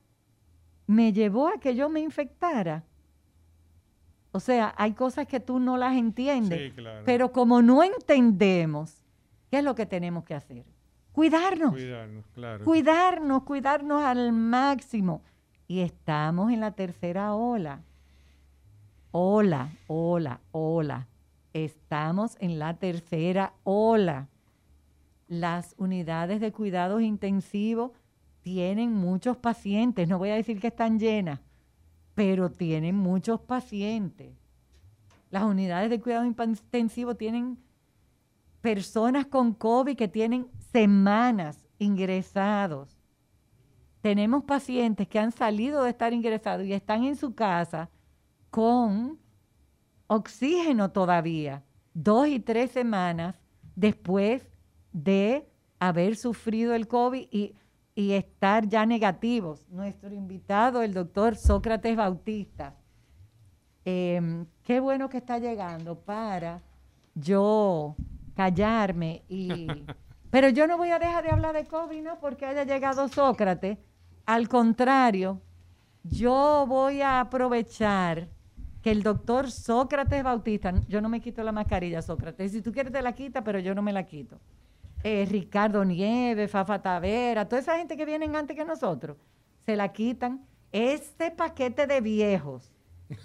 me 0.87 1.13
llevó 1.13 1.47
a 1.47 1.59
que 1.59 1.75
yo 1.75 1.89
me 1.89 1.99
infectara. 1.99 2.83
O 4.31 4.39
sea, 4.39 4.73
hay 4.77 4.93
cosas 4.93 5.27
que 5.27 5.39
tú 5.39 5.59
no 5.59 5.77
las 5.77 5.95
entiendes. 5.95 6.59
Sí, 6.59 6.71
claro. 6.71 7.03
Pero 7.05 7.31
como 7.31 7.61
no 7.61 7.83
entendemos, 7.83 9.03
¿qué 9.49 9.59
es 9.59 9.63
lo 9.63 9.75
que 9.75 9.85
tenemos 9.85 10.23
que 10.23 10.33
hacer? 10.33 10.65
Cuidarnos. 11.13 11.71
Cuidarnos, 11.71 12.25
claro. 12.33 12.65
Cuidarnos, 12.65 13.43
cuidarnos 13.43 14.03
al 14.03 14.33
máximo. 14.33 15.21
Y 15.67 15.79
estamos 15.79 16.51
en 16.51 16.59
la 16.59 16.71
tercera 16.71 17.35
ola. 17.35 17.81
Ola, 19.11 19.69
ola, 19.87 20.41
ola. 20.51 21.07
Estamos 21.53 22.35
en 22.39 22.57
la 22.57 22.73
tercera 22.73 23.53
ola. 23.63 24.27
Las 25.27 25.75
unidades 25.77 26.41
de 26.41 26.51
cuidados 26.51 27.01
intensivos 27.03 27.91
tienen 28.41 28.91
muchos 28.91 29.37
pacientes. 29.37 30.09
No 30.09 30.17
voy 30.17 30.29
a 30.29 30.35
decir 30.35 30.59
que 30.59 30.67
están 30.67 30.99
llenas, 30.99 31.39
pero 32.15 32.49
tienen 32.49 32.95
muchos 32.95 33.39
pacientes. 33.39 34.33
Las 35.29 35.43
unidades 35.43 35.91
de 35.91 35.99
cuidados 35.99 36.27
intensivos 36.27 37.17
tienen 37.17 37.57
personas 38.61 39.27
con 39.27 39.53
COVID 39.53 39.95
que 39.95 40.07
tienen 40.07 40.47
semanas 40.73 41.65
ingresados. 41.77 42.97
Tenemos 44.01 44.43
pacientes 44.43 45.07
que 45.07 45.19
han 45.19 45.31
salido 45.31 45.83
de 45.83 45.91
estar 45.91 46.11
ingresados 46.11 46.65
y 46.65 46.73
están 46.73 47.03
en 47.03 47.15
su 47.15 47.33
casa 47.35 47.89
con 48.49 49.19
oxígeno 50.07 50.91
todavía, 50.91 51.63
dos 51.93 52.27
y 52.27 52.39
tres 52.39 52.71
semanas 52.71 53.35
después 53.75 54.45
de 54.91 55.47
haber 55.79 56.15
sufrido 56.15 56.73
el 56.73 56.87
COVID 56.87 57.27
y, 57.31 57.55
y 57.95 58.11
estar 58.13 58.67
ya 58.67 58.85
negativos. 58.85 59.65
Nuestro 59.69 60.13
invitado, 60.13 60.81
el 60.81 60.93
doctor 60.93 61.35
Sócrates 61.35 61.95
Bautista, 61.95 62.75
em, 63.85 64.45
qué 64.63 64.79
bueno 64.79 65.07
que 65.07 65.17
está 65.17 65.37
llegando 65.37 65.99
para 65.99 66.61
yo 67.13 67.95
callarme 68.35 69.23
y... 69.29 69.67
Pero 70.33 70.49
yo 70.49 70.65
no 70.65 70.77
voy 70.77 70.89
a 70.89 70.97
dejar 70.97 71.23
de 71.23 71.29
hablar 71.29 71.53
de 71.53 71.65
COVID, 71.65 72.01
¿no? 72.01 72.19
Porque 72.19 72.47
haya 72.47 72.63
llegado 72.63 73.07
Sócrates. 73.07 73.77
Al 74.25 74.49
contrario, 74.49 75.39
yo 76.01 76.65
voy 76.67 77.03
a 77.03 77.19
aprovechar 77.19 78.29
que 78.81 78.89
el 78.89 79.03
doctor 79.03 79.51
Sócrates 79.51 80.23
Bautista, 80.23 80.73
yo 80.87 81.01
no 81.01 81.07
me 81.07 81.21
quito 81.21 81.43
la 81.43 81.51
mascarilla, 81.51 82.01
Sócrates, 82.01 82.51
si 82.51 82.63
tú 82.63 82.71
quieres 82.71 82.91
te 82.91 83.03
la 83.03 83.13
quita, 83.13 83.43
pero 83.43 83.59
yo 83.59 83.75
no 83.75 83.83
me 83.83 83.93
la 83.93 84.07
quito. 84.07 84.39
Eh, 85.03 85.27
Ricardo 85.29 85.85
Nieves, 85.85 86.49
Fafa 86.49 86.81
Tavera, 86.81 87.47
toda 87.47 87.61
esa 87.61 87.77
gente 87.77 87.95
que 87.95 88.03
vienen 88.03 88.35
antes 88.35 88.57
que 88.57 88.65
nosotros, 88.65 89.17
se 89.67 89.75
la 89.75 89.93
quitan. 89.93 90.43
Este 90.71 91.29
paquete 91.29 91.85
de 91.85 92.01
viejos 92.01 92.71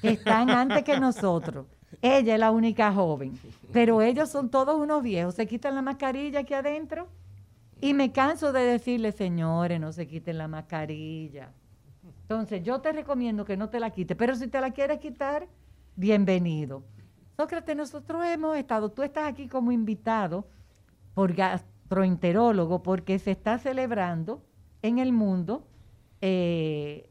que 0.02 0.10
están 0.10 0.50
antes 0.50 0.84
que 0.84 1.00
nosotros, 1.00 1.64
ella 2.02 2.34
es 2.34 2.40
la 2.40 2.50
única 2.50 2.92
joven, 2.92 3.38
pero 3.72 4.02
ellos 4.02 4.28
son 4.28 4.50
todos 4.50 4.78
unos 4.78 5.02
viejos, 5.02 5.34
se 5.34 5.46
quitan 5.46 5.74
la 5.74 5.82
mascarilla 5.82 6.40
aquí 6.40 6.54
adentro 6.54 7.08
y 7.80 7.94
me 7.94 8.12
canso 8.12 8.52
de 8.52 8.60
decirle, 8.60 9.12
señores, 9.12 9.80
no 9.80 9.92
se 9.92 10.06
quiten 10.06 10.38
la 10.38 10.48
mascarilla. 10.48 11.52
Entonces, 12.22 12.62
yo 12.62 12.80
te 12.80 12.92
recomiendo 12.92 13.44
que 13.44 13.56
no 13.56 13.70
te 13.70 13.80
la 13.80 13.90
quites, 13.90 14.16
pero 14.16 14.34
si 14.34 14.48
te 14.48 14.60
la 14.60 14.70
quieres 14.72 14.98
quitar, 14.98 15.48
bienvenido. 15.96 16.82
Sócrates, 17.36 17.76
nosotros 17.76 18.24
hemos 18.26 18.56
estado, 18.56 18.90
tú 18.90 19.02
estás 19.02 19.28
aquí 19.28 19.48
como 19.48 19.72
invitado 19.72 20.46
por 21.14 21.32
gastroenterólogo 21.32 22.82
porque 22.82 23.18
se 23.18 23.30
está 23.30 23.58
celebrando 23.58 24.42
en 24.82 24.98
el 24.98 25.12
mundo 25.12 25.66
eh, 26.20 27.08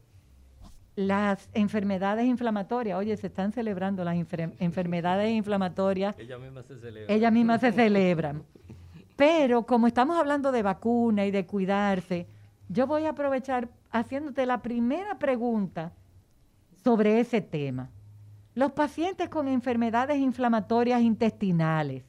las 0.98 1.48
enfermedades 1.54 2.26
inflamatorias. 2.26 2.98
Oye, 2.98 3.16
se 3.16 3.28
están 3.28 3.52
celebrando 3.52 4.02
las 4.02 4.16
enfermedades 4.16 5.30
inflamatorias. 5.30 6.18
Ella 6.18 6.38
misma 6.38 6.64
se 6.64 6.76
celebra. 6.76 7.14
Ellas 7.14 7.32
mismas 7.32 7.60
se 7.60 7.70
celebran. 7.70 8.42
Pero 9.14 9.64
como 9.64 9.86
estamos 9.86 10.18
hablando 10.18 10.50
de 10.50 10.64
vacuna 10.64 11.24
y 11.24 11.30
de 11.30 11.46
cuidarse, 11.46 12.26
yo 12.68 12.88
voy 12.88 13.04
a 13.04 13.10
aprovechar 13.10 13.68
haciéndote 13.92 14.44
la 14.44 14.60
primera 14.60 15.20
pregunta 15.20 15.92
sobre 16.82 17.20
ese 17.20 17.42
tema. 17.42 17.90
Los 18.54 18.72
pacientes 18.72 19.28
con 19.28 19.46
enfermedades 19.46 20.18
inflamatorias 20.18 21.00
intestinales, 21.00 22.02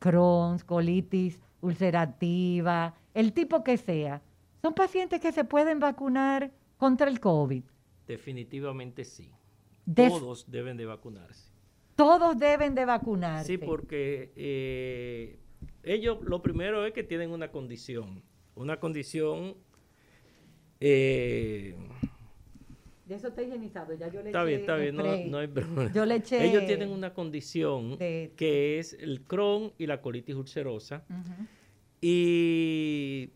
Crohn's, 0.00 0.64
colitis 0.64 1.40
ulcerativa, 1.62 2.92
el 3.14 3.32
tipo 3.32 3.64
que 3.64 3.78
sea, 3.78 4.20
¿son 4.60 4.74
pacientes 4.74 5.18
que 5.18 5.32
se 5.32 5.44
pueden 5.44 5.80
vacunar 5.80 6.50
contra 6.76 7.08
el 7.08 7.20
COVID? 7.20 7.64
Definitivamente 8.08 9.04
sí. 9.04 9.30
Def- 9.86 10.08
Todos 10.12 10.50
deben 10.50 10.76
de 10.76 10.86
vacunarse. 10.86 11.52
Todos 11.94 12.38
deben 12.38 12.74
de 12.74 12.84
vacunarse. 12.84 13.46
Sí, 13.52 13.58
porque 13.58 14.32
eh, 14.34 15.38
ellos 15.82 16.18
lo 16.22 16.42
primero 16.42 16.84
es 16.86 16.92
que 16.92 17.02
tienen 17.04 17.30
una 17.30 17.50
condición. 17.52 18.22
Una 18.54 18.80
condición... 18.80 19.54
eh, 20.80 21.74
De 23.06 23.14
eso 23.14 23.28
está 23.28 23.42
higienizado, 23.42 23.94
ya 23.94 24.08
yo 24.08 24.22
le 24.22 24.28
está 24.30 24.44
bien, 24.44 24.60
está 24.60 24.76
bien, 24.76 24.96
no, 24.96 25.02
no 25.30 25.38
hay 25.38 25.46
problema. 25.48 25.92
Yo 25.92 26.04
le 26.06 26.16
eché... 26.16 26.44
Ellos 26.48 26.66
tienen 26.66 26.90
una 26.90 27.14
condición 27.14 27.98
de- 27.98 28.32
que 28.36 28.78
es 28.78 28.92
el 28.94 29.22
Crohn 29.22 29.72
y 29.78 29.86
la 29.86 30.00
colitis 30.00 30.34
ulcerosa 30.36 31.04
y 32.00 33.30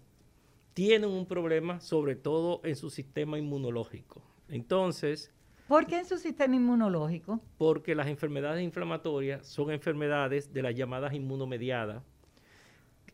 tienen 0.74 1.10
un 1.10 1.26
problema 1.26 1.80
sobre 1.80 2.16
todo 2.16 2.60
en 2.64 2.76
su 2.76 2.90
sistema 2.90 3.38
inmunológico. 3.38 4.22
Entonces, 4.52 5.32
¿Por 5.66 5.86
qué 5.86 5.98
en 6.00 6.04
su 6.04 6.18
sistema 6.18 6.54
inmunológico? 6.54 7.40
porque 7.56 7.94
las 7.94 8.06
enfermedades 8.08 8.62
inflamatorias 8.62 9.46
son 9.46 9.70
enfermedades 9.70 10.52
de 10.52 10.60
las 10.62 10.74
llamadas 10.74 11.14
inmunomediadas, 11.14 12.02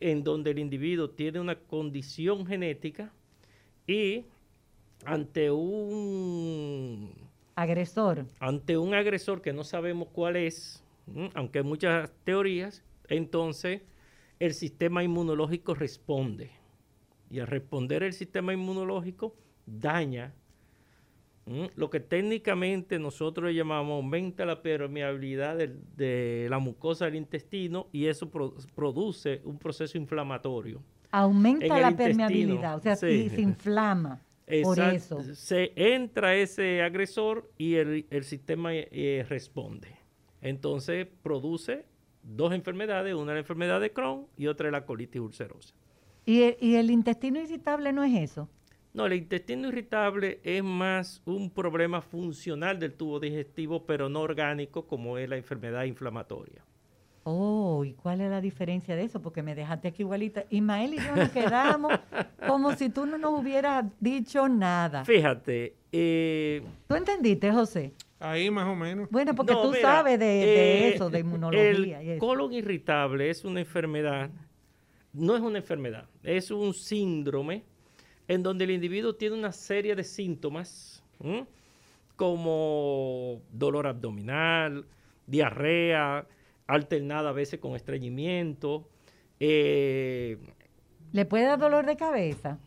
en 0.01 0.21
donde 0.23 0.51
el 0.51 0.59
individuo 0.59 1.09
tiene 1.09 1.39
una 1.39 1.55
condición 1.55 2.45
genética 2.45 3.13
y 3.87 4.25
ante 5.05 5.49
un 5.49 7.13
Agresor. 7.55 8.25
ante 8.41 8.77
un 8.77 8.93
agresor 8.93 9.41
que 9.41 9.53
no 9.53 9.63
sabemos 9.63 10.09
cuál 10.11 10.35
es, 10.35 10.83
aunque 11.35 11.59
hay 11.59 11.63
muchas 11.65 12.11
teorías, 12.25 12.83
entonces 13.07 13.81
el 14.39 14.53
sistema 14.53 15.03
inmunológico 15.03 15.73
responde. 15.73 16.51
Y 17.29 17.39
al 17.39 17.47
responder 17.47 18.03
el 18.03 18.11
sistema 18.13 18.51
inmunológico 18.53 19.35
daña. 19.65 20.33
Lo 21.75 21.89
que 21.89 21.99
técnicamente 21.99 22.99
nosotros 22.99 23.53
llamamos 23.53 23.95
aumenta 24.03 24.45
la 24.45 24.61
permeabilidad 24.61 25.57
de, 25.57 26.47
la 26.49 26.59
mucosa 26.59 27.05
del 27.05 27.15
intestino 27.15 27.87
y 27.91 28.05
eso 28.05 28.29
pro- 28.29 28.55
produce 28.75 29.41
un 29.43 29.57
proceso 29.57 29.97
inflamatorio. 29.97 30.81
Aumenta 31.11 31.79
la 31.79 31.95
permeabilidad, 31.95 32.77
o 32.77 32.79
sea, 32.81 32.95
sí. 32.95 33.07
y 33.07 33.29
se 33.29 33.41
inflama. 33.41 34.21
Por 34.63 34.79
eso. 34.79 35.23
Se 35.35 35.73
entra 35.75 36.35
ese 36.35 36.81
agresor 36.81 37.51
y 37.57 37.75
el, 37.75 38.07
el 38.09 38.23
sistema 38.23 38.71
eh, 38.73 39.25
responde. 39.29 39.89
Entonces 40.41 41.07
produce 41.21 41.85
dos 42.23 42.53
enfermedades, 42.53 43.13
una 43.13 43.31
es 43.31 43.35
la 43.35 43.39
enfermedad 43.39 43.79
de 43.79 43.91
Crohn 43.91 44.27
y 44.37 44.47
otra 44.47 44.67
es 44.67 44.71
la 44.71 44.85
colitis 44.85 45.21
ulcerosa. 45.21 45.73
¿Y 46.25 46.43
el, 46.43 46.57
y 46.59 46.75
el 46.75 46.91
intestino 46.91 47.39
irritable 47.39 47.91
no 47.93 48.03
es 48.03 48.15
eso? 48.31 48.49
No, 48.93 49.05
el 49.05 49.13
intestino 49.13 49.67
irritable 49.69 50.39
es 50.43 50.63
más 50.63 51.21
un 51.25 51.49
problema 51.51 52.01
funcional 52.01 52.79
del 52.79 52.93
tubo 52.93 53.19
digestivo, 53.19 53.85
pero 53.85 54.09
no 54.09 54.21
orgánico 54.21 54.87
como 54.87 55.17
es 55.17 55.29
la 55.29 55.37
enfermedad 55.37 55.83
inflamatoria. 55.83 56.63
Oh, 57.23 57.83
¿y 57.85 57.93
cuál 57.93 58.21
es 58.21 58.29
la 58.31 58.41
diferencia 58.41 58.95
de 58.95 59.03
eso? 59.03 59.21
Porque 59.21 59.43
me 59.43 59.53
dejaste 59.53 59.89
aquí 59.89 60.01
igualita. 60.01 60.45
Ismael 60.49 60.95
y 60.95 60.97
yo 60.97 61.15
nos 61.15 61.29
quedamos 61.29 61.93
como 62.47 62.73
si 62.75 62.89
tú 62.89 63.05
no 63.05 63.17
nos 63.19 63.39
hubieras 63.39 63.85
dicho 63.99 64.47
nada. 64.49 65.05
Fíjate, 65.05 65.75
eh, 65.91 66.63
¿Tú 66.87 66.95
entendiste, 66.95 67.51
José? 67.51 67.93
Ahí 68.19 68.49
más 68.49 68.67
o 68.67 68.75
menos. 68.75 69.07
Bueno, 69.11 69.35
porque 69.35 69.53
No, 69.53 69.61
tú 69.61 69.67
mira, 69.71 69.81
sabes 69.81 70.17
de, 70.19 70.25
de 70.25 70.87
eh, 70.89 70.95
eso, 70.95 71.09
de 71.11 71.19
inmunología. 71.19 72.01
y 72.01 72.07
El 72.09 72.17
eso. 72.17 72.25
colon 72.25 72.51
irritable 72.53 73.29
es 73.29 73.45
una 73.45 73.59
enfermedad, 73.59 74.31
no 75.13 75.35
es 75.35 75.41
una 75.41 75.59
enfermedad, 75.59 76.05
es 76.23 76.49
un 76.51 76.73
síndrome 76.73 77.63
en 78.29 78.43
donde 78.43 78.63
el 78.65 78.71
individuo 78.71 79.15
tiene 79.15 79.35
una 79.35 79.51
serie 79.51 79.95
de 79.95 80.03
síntomas, 80.03 81.03
¿m? 81.19 81.47
como 82.15 83.41
dolor 83.51 83.87
abdominal, 83.87 84.85
diarrea, 85.25 86.27
alternada 86.67 87.29
a 87.29 87.33
veces 87.33 87.59
con 87.59 87.75
estreñimiento. 87.75 88.87
eh, 89.39 90.37
¿Le 91.11 91.25
puede 91.25 91.45
dar 91.45 91.57
dolor 91.59 91.85
de 91.87 91.97
cabeza? 91.97 92.59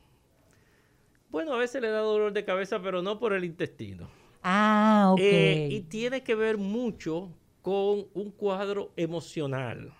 bueno, 1.30 1.54
a 1.54 1.58
veces 1.58 1.80
le 1.80 1.88
da 1.88 2.00
dolor 2.00 2.32
de 2.32 2.44
cabeza, 2.44 2.82
pero 2.82 3.00
no 3.00 3.18
por 3.18 3.32
el 3.32 3.44
intestino. 3.44 4.10
Ah, 4.42 5.10
ok. 5.12 5.20
Eh, 5.22 5.68
y 5.70 5.80
tiene 5.82 6.22
que 6.22 6.34
ver 6.34 6.58
mucho 6.58 7.30
con 7.62 8.06
un 8.12 8.32
cuadro 8.32 8.92
emocional. 8.96 9.94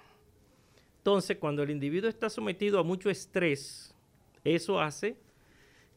Entonces, 0.99 1.39
cuando 1.39 1.63
el 1.63 1.71
individuo 1.71 2.11
está 2.11 2.29
sometido 2.29 2.79
a 2.81 2.83
mucho 2.83 3.09
estrés, 3.09 3.95
eso 4.45 4.79
hace 4.81 5.17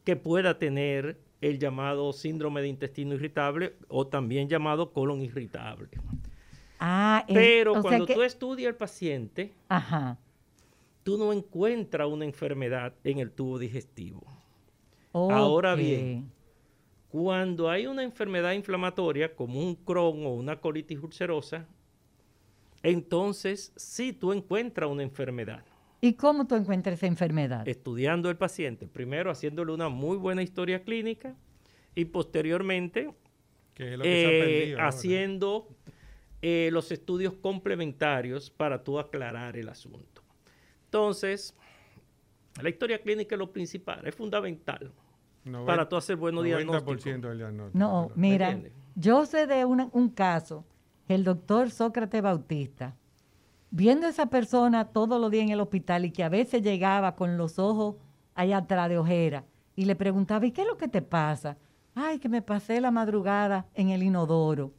que 0.06 0.14
pueda 0.14 0.56
tener 0.58 1.20
el 1.40 1.58
llamado 1.58 2.12
síndrome 2.12 2.62
de 2.62 2.68
intestino 2.68 3.14
irritable 3.16 3.74
o 3.88 4.06
también 4.06 4.48
llamado 4.48 4.92
colon 4.92 5.20
irritable. 5.20 5.88
Ah, 6.78 7.24
eh, 7.26 7.34
Pero 7.34 7.72
o 7.72 7.74
sea 7.74 7.82
cuando 7.82 8.06
que- 8.06 8.14
tú 8.14 8.22
estudias 8.22 8.68
al 8.68 8.76
paciente, 8.76 9.52
Ajá. 9.68 10.16
tú 11.02 11.18
no 11.18 11.32
encuentras 11.32 12.06
una 12.08 12.24
enfermedad 12.24 12.94
en 13.02 13.18
el 13.18 13.32
tubo 13.32 13.58
digestivo. 13.58 14.22
Ahora 15.12 15.74
bien, 15.74 16.30
Cuando 17.08 17.70
hay 17.70 17.86
una 17.86 18.02
enfermedad 18.02 18.52
inflamatoria 18.52 19.34
como 19.34 19.58
un 19.60 19.74
Crohn 19.74 20.26
o 20.26 20.34
una 20.34 20.60
colitis 20.60 20.98
ulcerosa, 21.02 21.66
entonces 22.82 23.72
sí 23.74 24.12
tú 24.12 24.32
encuentras 24.32 24.90
una 24.90 25.02
enfermedad. 25.02 25.64
¿Y 26.00 26.14
cómo 26.14 26.46
tú 26.46 26.54
encuentras 26.54 26.94
esa 26.96 27.06
enfermedad? 27.06 27.66
Estudiando 27.66 28.28
el 28.30 28.36
paciente, 28.36 28.86
primero 28.86 29.30
haciéndole 29.30 29.72
una 29.72 29.88
muy 29.88 30.16
buena 30.16 30.42
historia 30.42 30.82
clínica 30.82 31.34
y 31.94 32.04
posteriormente 32.06 33.14
Que 33.74 33.92
es 33.92 33.98
lo 33.98 34.04
que 34.04 34.10
se 34.10 34.26
ha 34.26 34.30
eh, 34.30 34.40
perdido 34.40 34.80
haciendo 34.82 35.68
eh, 36.42 36.68
los 36.72 36.92
estudios 36.92 37.34
complementarios 37.34 38.50
para 38.50 38.84
tú 38.84 38.98
aclarar 38.98 39.56
el 39.56 39.68
asunto. 39.68 40.22
Entonces, 40.84 41.54
la 42.62 42.68
historia 42.68 42.98
clínica 43.00 43.34
es 43.34 43.38
lo 43.38 43.50
principal, 43.52 44.06
es 44.06 44.14
fundamental 44.14 44.92
para 45.64 45.88
tú 45.88 45.96
hacer 45.96 46.16
buenos 46.16 46.44
90% 46.44 46.46
diagnósticos. 46.46 47.04
del 47.04 47.38
diagnóstico. 47.38 47.78
No, 47.78 48.10
mira, 48.16 48.58
yo 48.96 49.24
sé 49.26 49.46
de 49.46 49.64
una- 49.64 49.88
un 49.92 50.08
caso 50.10 50.64
el 51.08 51.22
doctor 51.24 51.70
Sócrates 51.70 52.20
Bautista, 52.20 52.96
viendo 53.76 54.06
a 54.06 54.10
esa 54.10 54.24
persona 54.24 54.86
todos 54.86 55.20
los 55.20 55.30
días 55.30 55.44
en 55.44 55.50
el 55.50 55.60
hospital 55.60 56.06
y 56.06 56.10
que 56.10 56.24
a 56.24 56.30
veces 56.30 56.62
llegaba 56.62 57.14
con 57.14 57.36
los 57.36 57.58
ojos 57.58 57.96
allá 58.34 58.56
atrás 58.56 58.88
de 58.88 58.96
ojera 58.96 59.44
y 59.74 59.84
le 59.84 59.94
preguntaba, 59.94 60.46
¿y 60.46 60.50
qué 60.50 60.62
es 60.62 60.66
lo 60.66 60.78
que 60.78 60.88
te 60.88 61.02
pasa? 61.02 61.58
Ay, 61.94 62.18
que 62.18 62.30
me 62.30 62.40
pasé 62.40 62.80
la 62.80 62.90
madrugada 62.90 63.66
en 63.74 63.90
el 63.90 64.02
inodoro. 64.02 64.72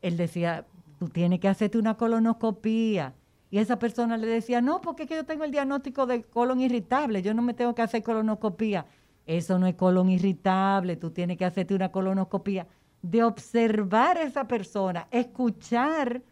Él 0.00 0.16
decía, 0.16 0.64
tú 0.98 1.10
tienes 1.10 1.38
que 1.38 1.48
hacerte 1.48 1.76
una 1.76 1.98
colonoscopía. 1.98 3.12
Y 3.50 3.58
esa 3.58 3.78
persona 3.78 4.16
le 4.16 4.26
decía, 4.26 4.62
no, 4.62 4.80
porque 4.80 5.02
es 5.02 5.08
que 5.10 5.16
yo 5.16 5.26
tengo 5.26 5.44
el 5.44 5.50
diagnóstico 5.50 6.06
de 6.06 6.22
colon 6.22 6.62
irritable, 6.62 7.20
yo 7.20 7.34
no 7.34 7.42
me 7.42 7.52
tengo 7.52 7.74
que 7.74 7.82
hacer 7.82 8.02
colonoscopía. 8.02 8.86
Eso 9.26 9.58
no 9.58 9.66
es 9.66 9.74
colon 9.74 10.08
irritable, 10.08 10.96
tú 10.96 11.10
tienes 11.10 11.36
que 11.36 11.44
hacerte 11.44 11.74
una 11.74 11.92
colonoscopía. 11.92 12.66
De 13.02 13.22
observar 13.22 14.16
a 14.16 14.22
esa 14.22 14.48
persona, 14.48 15.08
escuchar 15.10 16.22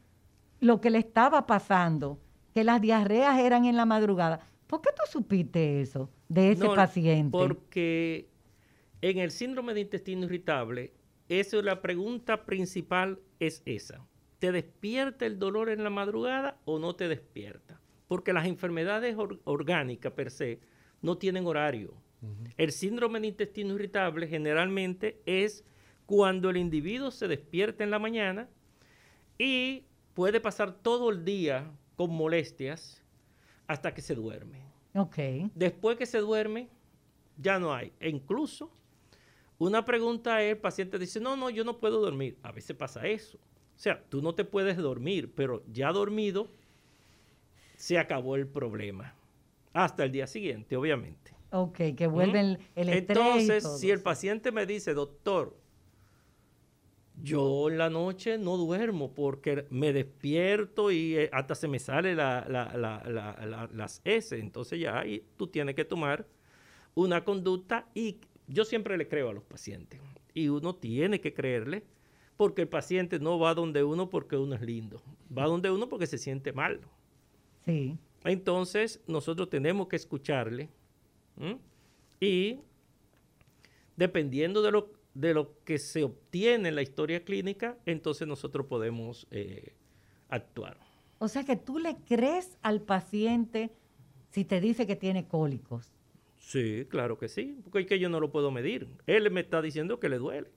lo 0.62 0.80
que 0.80 0.90
le 0.90 0.98
estaba 0.98 1.44
pasando, 1.46 2.20
que 2.54 2.62
las 2.62 2.80
diarreas 2.80 3.38
eran 3.40 3.64
en 3.64 3.76
la 3.76 3.84
madrugada. 3.84 4.48
¿Por 4.68 4.80
qué 4.80 4.90
tú 4.90 5.02
supiste 5.10 5.80
eso 5.80 6.08
de 6.28 6.52
ese 6.52 6.64
No, 6.64 6.74
paciente? 6.74 7.36
Porque 7.36 8.28
en 9.00 9.18
el 9.18 9.32
síndrome 9.32 9.74
de 9.74 9.80
intestino 9.80 10.24
irritable, 10.26 10.92
eso 11.28 11.60
la 11.62 11.82
pregunta 11.82 12.44
principal 12.46 13.18
es 13.40 13.62
esa. 13.66 14.06
¿Te 14.38 14.52
despierta 14.52 15.26
el 15.26 15.40
dolor 15.40 15.68
en 15.68 15.82
la 15.82 15.90
madrugada 15.90 16.56
o 16.64 16.78
no 16.78 16.94
te 16.94 17.08
despierta? 17.08 17.80
Porque 18.06 18.32
las 18.32 18.46
enfermedades 18.46 19.16
or- 19.18 19.40
orgánicas 19.44 20.12
per 20.12 20.30
se 20.30 20.60
no 21.00 21.18
tienen 21.18 21.44
horario. 21.46 21.92
El 22.56 22.70
síndrome 22.70 23.18
de 23.18 23.26
intestino 23.26 23.74
irritable 23.74 24.28
generalmente 24.28 25.20
es 25.26 25.64
cuando 26.06 26.50
el 26.50 26.56
individuo 26.56 27.10
se 27.10 27.26
despierta 27.26 27.82
en 27.82 27.90
la 27.90 27.98
mañana 27.98 28.48
y 29.38 29.86
puede 30.14 30.40
pasar 30.40 30.72
todo 30.72 31.10
el 31.10 31.24
día 31.24 31.70
con 31.96 32.10
molestias 32.10 33.02
hasta 33.66 33.94
que 33.94 34.02
se 34.02 34.14
duerme. 34.14 34.60
Ok. 34.94 35.16
Después 35.54 35.96
que 35.96 36.06
se 36.06 36.18
duerme, 36.18 36.68
ya 37.36 37.58
no 37.58 37.72
hay. 37.74 37.92
E 38.00 38.08
incluso, 38.08 38.70
una 39.58 39.84
pregunta 39.84 40.42
es, 40.42 40.52
el 40.52 40.58
paciente 40.58 40.98
dice, 40.98 41.20
no, 41.20 41.36
no, 41.36 41.50
yo 41.50 41.64
no 41.64 41.78
puedo 41.78 42.00
dormir. 42.00 42.36
A 42.42 42.52
veces 42.52 42.76
pasa 42.76 43.06
eso. 43.06 43.38
O 43.38 43.78
sea, 43.82 44.02
tú 44.08 44.20
no 44.22 44.34
te 44.34 44.44
puedes 44.44 44.76
dormir, 44.76 45.32
pero 45.34 45.62
ya 45.72 45.90
dormido, 45.92 46.48
se 47.76 47.98
acabó 47.98 48.36
el 48.36 48.46
problema. 48.46 49.14
Hasta 49.72 50.04
el 50.04 50.12
día 50.12 50.26
siguiente, 50.26 50.76
obviamente. 50.76 51.32
Ok, 51.50 51.78
que 51.96 52.06
vuelve 52.06 52.40
el, 52.40 52.58
el 52.76 52.88
estrés. 52.88 53.18
y 53.18 53.20
Entonces, 53.22 53.80
si 53.80 53.90
el 53.90 54.00
paciente 54.00 54.52
me 54.52 54.66
dice, 54.66 54.94
doctor, 54.94 55.56
yo 57.22 57.68
en 57.70 57.78
la 57.78 57.88
noche 57.88 58.36
no 58.36 58.56
duermo 58.56 59.12
porque 59.14 59.66
me 59.70 59.92
despierto 59.92 60.90
y 60.90 61.16
eh, 61.16 61.30
hasta 61.32 61.54
se 61.54 61.68
me 61.68 61.78
sale 61.78 62.14
la- 62.14 62.44
la- 62.48 62.76
la- 62.76 63.02
la- 63.08 63.46
la- 63.46 63.70
las 63.72 64.00
S, 64.04 64.36
entonces 64.38 64.80
ya 64.80 64.98
ahí 64.98 65.24
tú 65.36 65.46
tienes 65.46 65.74
que 65.76 65.84
tomar 65.84 66.26
una 66.94 67.24
conducta 67.24 67.86
y 67.94 68.18
yo 68.48 68.64
siempre 68.64 68.96
le 68.98 69.06
creo 69.08 69.30
a 69.30 69.32
los 69.32 69.44
pacientes 69.44 70.00
y 70.34 70.48
uno 70.48 70.74
tiene 70.74 71.20
que 71.20 71.32
creerle 71.32 71.84
porque 72.36 72.62
el 72.62 72.68
paciente 72.68 73.18
no 73.20 73.38
va 73.38 73.54
donde 73.54 73.84
uno 73.84 74.10
porque 74.10 74.36
uno 74.36 74.54
es 74.56 74.62
lindo, 74.62 75.00
va 75.36 75.44
donde 75.46 75.70
uno 75.70 75.88
porque 75.88 76.06
se 76.06 76.18
siente 76.18 76.52
mal. 76.52 76.80
Sí. 77.64 77.96
Entonces, 78.24 79.00
nosotros 79.06 79.48
tenemos 79.48 79.86
que 79.88 79.96
escucharle 79.96 80.68
¿m? 81.38 81.58
y 82.20 82.58
dependiendo 83.96 84.62
de 84.62 84.70
lo, 84.72 84.90
de 85.14 85.34
lo 85.34 85.62
que 85.64 85.78
se 85.78 86.04
obtiene 86.04 86.70
en 86.70 86.74
la 86.74 86.82
historia 86.82 87.24
clínica, 87.24 87.76
entonces 87.86 88.26
nosotros 88.26 88.66
podemos 88.66 89.26
eh, 89.30 89.74
actuar. 90.28 90.78
O 91.18 91.28
sea 91.28 91.44
que 91.44 91.56
tú 91.56 91.78
le 91.78 91.96
crees 92.08 92.58
al 92.62 92.80
paciente 92.80 93.70
si 94.30 94.44
te 94.44 94.60
dice 94.60 94.86
que 94.86 94.96
tiene 94.96 95.28
cólicos. 95.28 95.92
Sí, 96.38 96.86
claro 96.88 97.18
que 97.18 97.28
sí, 97.28 97.60
porque 97.64 97.80
es 97.80 97.86
que 97.86 97.98
yo 97.98 98.08
no 98.08 98.18
lo 98.20 98.32
puedo 98.32 98.50
medir. 98.50 98.88
Él 99.06 99.30
me 99.30 99.40
está 99.42 99.62
diciendo 99.62 100.00
que 100.00 100.08
le 100.08 100.18
duele. 100.18 100.50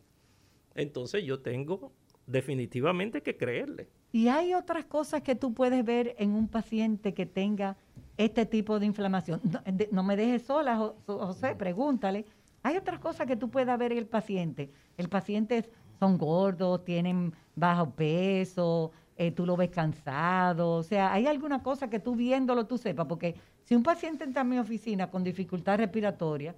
Entonces 0.73 1.23
yo 1.23 1.39
tengo 1.41 1.91
definitivamente 2.25 3.21
que 3.21 3.37
creerle. 3.37 3.87
Y 4.11 4.29
hay 4.29 4.53
otras 4.53 4.85
cosas 4.85 5.21
que 5.21 5.35
tú 5.35 5.53
puedes 5.53 5.83
ver 5.85 6.15
en 6.17 6.31
un 6.31 6.47
paciente 6.47 7.13
que 7.13 7.25
tenga 7.25 7.77
este 8.17 8.45
tipo 8.45 8.79
de 8.79 8.85
inflamación. 8.85 9.41
No, 9.43 9.61
de- 9.71 9.89
no 9.91 10.03
me 10.03 10.15
dejes 10.15 10.43
sola, 10.43 10.77
Jo- 10.77 10.95
José, 11.05 11.53
pregúntale. 11.55 12.25
Hay 12.65 12.78
otras 12.78 12.99
cosas 12.99 13.28
que 13.28 13.36
tú 13.36 13.51
puedas 13.51 13.78
ver 13.78 13.91
en 13.91 13.99
el 13.99 14.08
paciente. 14.08 14.71
El 14.97 15.08
paciente 15.08 15.60
es- 15.60 15.69
son 15.99 16.17
gordos, 16.17 16.84
tienen 16.84 17.32
bajo 17.56 17.91
peso, 17.91 18.91
eh, 19.15 19.30
tú 19.32 19.45
lo 19.45 19.56
ves 19.56 19.69
cansado. 19.69 20.71
O 20.71 20.82
sea, 20.82 21.13
hay 21.13 21.28
alguna 21.28 21.62
cosa 21.62 21.91
que 21.91 21.99
tú 21.99 22.15
viéndolo 22.15 22.65
tú 22.65 22.80
sepas, 22.80 23.06
porque 23.06 23.36
si 23.65 23.75
un 23.75 23.84
paciente 23.84 24.23
entra 24.23 24.41
a 24.41 24.43
mi 24.45 24.58
oficina 24.58 25.12
con 25.12 25.23
dificultad 25.23 25.78
respiratoria, 25.78 26.56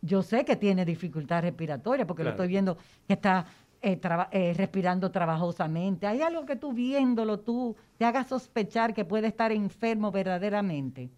yo 0.00 0.22
sé 0.22 0.46
que 0.46 0.56
tiene 0.56 0.86
dificultad 0.86 1.42
respiratoria 1.42 2.06
porque 2.06 2.22
lo 2.24 2.30
estoy 2.30 2.48
viendo 2.48 2.78
que 3.06 3.12
está 3.12 3.44
eh, 3.82 3.96
traba- 3.96 4.28
eh, 4.30 4.54
respirando 4.56 5.10
trabajosamente. 5.10 6.06
¿Hay 6.06 6.22
algo 6.22 6.46
que 6.46 6.56
tú 6.56 6.72
viéndolo, 6.72 7.40
tú 7.40 7.76
te 7.98 8.04
hagas 8.06 8.28
sospechar 8.28 8.94
que 8.94 9.04
puede 9.04 9.26
estar 9.26 9.52
enfermo 9.52 10.10
verdaderamente? 10.12 11.10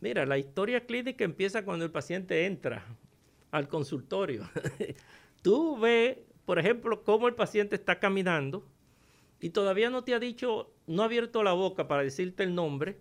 Mira, 0.00 0.26
la 0.26 0.38
historia 0.38 0.80
clínica 0.86 1.24
empieza 1.24 1.62
cuando 1.64 1.84
el 1.84 1.90
paciente 1.92 2.46
entra 2.46 2.82
al 3.56 3.68
consultorio. 3.68 4.48
Tú 5.42 5.78
ves, 5.78 6.18
por 6.44 6.58
ejemplo, 6.58 7.02
cómo 7.04 7.28
el 7.28 7.34
paciente 7.34 7.76
está 7.76 7.98
caminando 7.98 8.64
y 9.40 9.50
todavía 9.50 9.90
no 9.90 10.04
te 10.04 10.14
ha 10.14 10.18
dicho, 10.18 10.72
no 10.86 11.02
ha 11.02 11.06
abierto 11.06 11.42
la 11.42 11.52
boca 11.52 11.88
para 11.88 12.02
decirte 12.02 12.42
el 12.42 12.54
nombre. 12.54 12.98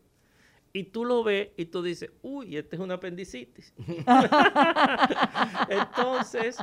Y 0.73 0.83
tú 0.83 1.05
lo 1.05 1.23
ves 1.23 1.51
y 1.55 1.65
tú 1.65 1.81
dices, 1.81 2.11
uy, 2.21 2.57
este 2.57 2.75
es 2.75 2.81
una 2.81 2.95
apendicitis. 2.95 3.73
Entonces, 5.69 6.57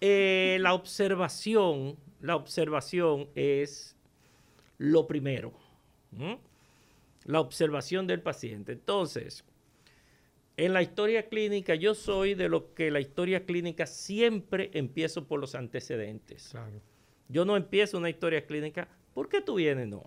eh, 0.00 0.58
la 0.60 0.74
observación, 0.74 1.96
la 2.20 2.34
observación 2.34 3.28
es 3.36 3.96
lo 4.78 5.06
primero. 5.06 5.52
La 7.24 7.38
observación 7.38 8.08
del 8.08 8.22
paciente. 8.22 8.72
Entonces, 8.72 9.44
en 10.56 10.72
la 10.72 10.82
historia 10.82 11.28
clínica, 11.28 11.74
yo 11.74 11.94
soy 11.94 12.34
de 12.34 12.48
lo 12.48 12.74
que 12.74 12.90
la 12.90 13.00
historia 13.00 13.44
clínica 13.44 13.86
siempre 13.86 14.70
empiezo 14.74 15.26
por 15.26 15.40
los 15.40 15.54
antecedentes. 15.54 16.48
Claro. 16.50 16.80
Yo 17.28 17.44
no 17.44 17.56
empiezo 17.56 17.98
una 17.98 18.10
historia 18.10 18.46
clínica, 18.46 18.88
¿por 19.14 19.28
qué 19.28 19.40
tú 19.40 19.56
vienes? 19.56 19.88
No. 19.88 20.04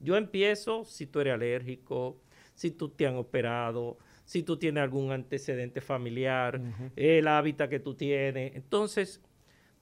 Yo 0.00 0.16
empiezo 0.16 0.84
si 0.84 1.06
tú 1.06 1.20
eres 1.20 1.34
alérgico, 1.34 2.20
si 2.54 2.70
tú 2.70 2.88
te 2.88 3.06
han 3.06 3.16
operado, 3.16 3.98
si 4.24 4.42
tú 4.42 4.56
tienes 4.56 4.82
algún 4.82 5.12
antecedente 5.12 5.80
familiar, 5.80 6.60
el 6.96 7.28
hábitat 7.28 7.70
que 7.70 7.80
tú 7.80 7.94
tienes. 7.94 8.56
Entonces, 8.56 9.22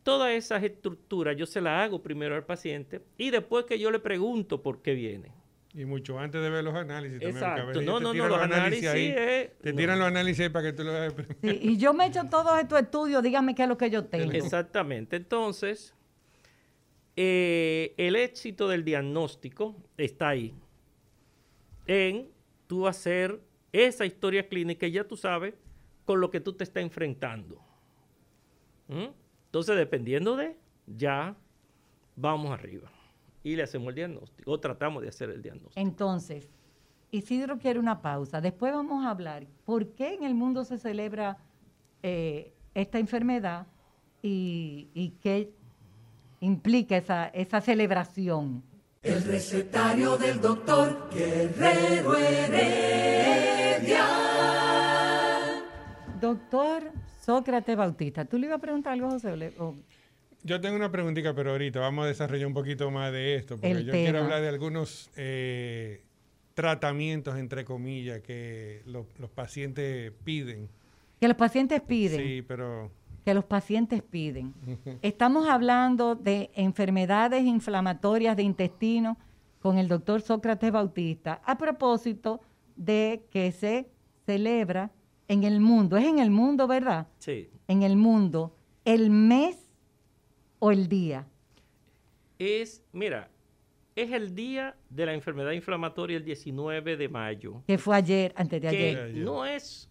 todas 0.03 0.33
esas 0.33 0.63
estructuras 0.63 1.37
yo 1.37 1.47
se 1.47 1.61
las 1.61 1.85
hago 1.85 2.03
primero 2.03 2.35
al 2.35 2.45
paciente 2.45 3.01
y 3.17 3.31
después 3.31 3.65
que 3.65 3.79
yo 3.79 3.91
le 3.91 3.99
pregunto 3.99 4.63
por 4.63 4.83
qué 4.83 4.95
viene. 4.95 5.33
Y 5.77 5.85
mucho 5.85 6.19
antes 6.21 6.41
de 6.41 6.51
ver 6.51 6.63
los 6.63 6.75
análisis 6.75 7.19
también. 7.19 7.37
Exacto. 7.37 7.67
No, 7.67 7.73
te 7.73 7.85
no, 7.85 8.01
no, 8.01 8.13
tiran 8.13 8.29
los 8.29 8.41
análisis 8.41 8.87
ahí, 8.87 9.13
Te 9.61 9.73
no. 9.73 9.77
tiran 9.77 9.99
los 9.99 10.07
análisis 10.07 10.41
ahí 10.45 10.49
para 10.49 10.67
que 10.67 10.73
tú 10.73 10.85
lo 10.85 10.93
veas. 10.93 11.15
Sí, 11.43 11.59
y 11.63 11.77
yo 11.79 11.93
me 11.93 12.05
he 12.05 12.09
hecho 12.09 12.25
todos 12.31 12.61
estos 12.61 12.81
estudios, 12.81 13.23
dígame 13.25 13.57
qué 13.57 13.65
es 13.65 13.69
lo 13.69 13.77
que 13.77 13.91
yo 13.91 14.05
tengo. 14.05 14.31
Exactamente. 14.31 15.17
Entonces, 15.17 15.93
eh, 17.17 17.93
el 17.97 18.15
éxito 18.15 18.69
del 18.69 18.85
diagnóstico 18.85 19.75
está 19.97 20.29
ahí. 20.29 20.55
En 21.89 22.29
tú 22.69 22.87
hacer 22.87 23.41
esa 23.73 24.07
historia 24.07 24.49
clínica 24.49 24.87
y 24.87 24.93
ya 24.93 25.05
tú 25.05 25.17
sabes 25.17 25.55
con 26.05 26.21
lo 26.21 26.31
que 26.31 26.39
tú 26.39 26.53
te 26.53 26.63
estás 26.63 26.85
enfrentando. 26.85 27.61
¿Mm? 28.87 29.09
Entonces, 29.47 29.77
dependiendo 29.77 30.37
de, 30.37 30.57
ya 30.87 31.35
vamos 32.15 32.53
arriba 32.53 32.94
y 33.45 33.55
le 33.55 33.63
hacemos 33.63 33.91
el 33.91 33.95
diagnóstico 33.95 34.51
o 34.51 34.59
tratamos 34.59 35.03
de 35.03 35.11
hacer 35.11 35.31
el 35.31 35.43
diagnóstico. 35.43 35.79
Entonces, 35.81 36.49
Isidro 37.13 37.59
quiere 37.59 37.79
una 37.79 38.03
pausa. 38.03 38.41
Después 38.41 38.73
vamos 38.73 39.05
a 39.05 39.11
hablar 39.11 39.47
por 39.65 39.87
qué 39.95 40.15
en 40.15 40.25
el 40.25 40.35
mundo 40.35 40.65
se 40.65 40.79
celebra 40.79 41.37
eh, 42.03 42.53
esta 42.75 42.99
enfermedad 42.99 43.69
y, 44.21 45.15
qué 45.23 45.53
implica 46.41 46.97
esa, 46.97 47.27
esa 47.29 47.61
celebración. 47.61 48.65
El 49.03 49.23
recetario 49.23 50.17
del 50.17 50.41
doctor 50.41 51.11
Guerrero 51.13 52.17
Heredia. 52.17 54.07
Doctor 56.19 56.91
Sócrates 57.21 57.77
Bautista, 57.77 58.25
¿tú 58.25 58.39
le 58.39 58.47
ibas 58.47 58.57
a 58.57 58.61
preguntar 58.61 58.95
algo, 58.95 59.11
José? 59.11 59.53
Yo 60.45 60.61
tengo 60.61 60.77
una 60.77 60.93
preguntita, 60.93 61.35
pero 61.35 61.53
ahorita 61.53 61.81
vamos 61.81 62.05
a 62.05 62.09
desarrollar 62.09 62.47
un 62.47 62.55
poquito 62.55 62.91
más 62.91 63.11
de 63.11 63.35
esto, 63.35 63.57
porque 63.57 63.85
yo 63.85 63.93
quiero 63.93 64.21
hablar 64.21 64.43
de 64.43 64.49
algunos 64.49 65.11
eh, 65.17 66.03
tratamientos, 66.53 67.37
entre 67.39 67.65
comillas, 67.65 68.21
que 68.21 68.83
los 68.87 69.31
pacientes 69.35 70.13
piden. 70.23 70.69
Que 71.19 71.29
los 71.29 71.37
pacientes 71.37 71.81
piden. 71.81 72.21
Sí, 72.21 72.45
pero 72.47 72.91
que 73.25 73.35
los 73.35 73.45
pacientes 73.45 74.03
piden. 74.03 74.55
Estamos 75.03 75.49
hablando 75.49 76.15
de 76.15 76.51
enfermedades 76.55 77.45
inflamatorias 77.45 78.37
de 78.37 78.43
intestino 78.43 79.17
con 79.61 79.79
el 79.79 79.89
doctor 79.89 80.21
Sócrates 80.21 80.71
Bautista 80.71 81.41
a 81.45 81.57
propósito 81.57 82.41
de 82.77 83.25
que 83.31 83.51
se 83.51 83.89
celebra 84.27 84.91
en 85.27 85.45
el 85.45 85.61
mundo, 85.61 85.97
es 85.97 86.05
en 86.05 86.19
el 86.19 86.31
mundo, 86.31 86.67
¿verdad? 86.67 87.09
Sí. 87.19 87.49
En 87.67 87.83
el 87.83 87.97
mundo, 87.97 88.55
el 88.85 89.09
mes 89.09 89.64
o 90.65 90.71
el 90.71 90.89
día. 90.89 91.27
Es, 92.39 92.83
mira, 92.91 93.29
es 93.95 94.11
el 94.13 94.35
día 94.35 94.75
de 94.89 95.05
la 95.05 95.13
enfermedad 95.13 95.51
inflamatoria 95.51 96.17
el 96.17 96.25
19 96.25 96.97
de 96.97 97.07
mayo. 97.07 97.63
Que 97.67 97.77
fue 97.77 97.95
ayer, 97.97 98.33
antes 98.35 98.63
de 98.63 98.69
ayer. 98.69 99.15
No 99.15 99.45
es 99.45 99.91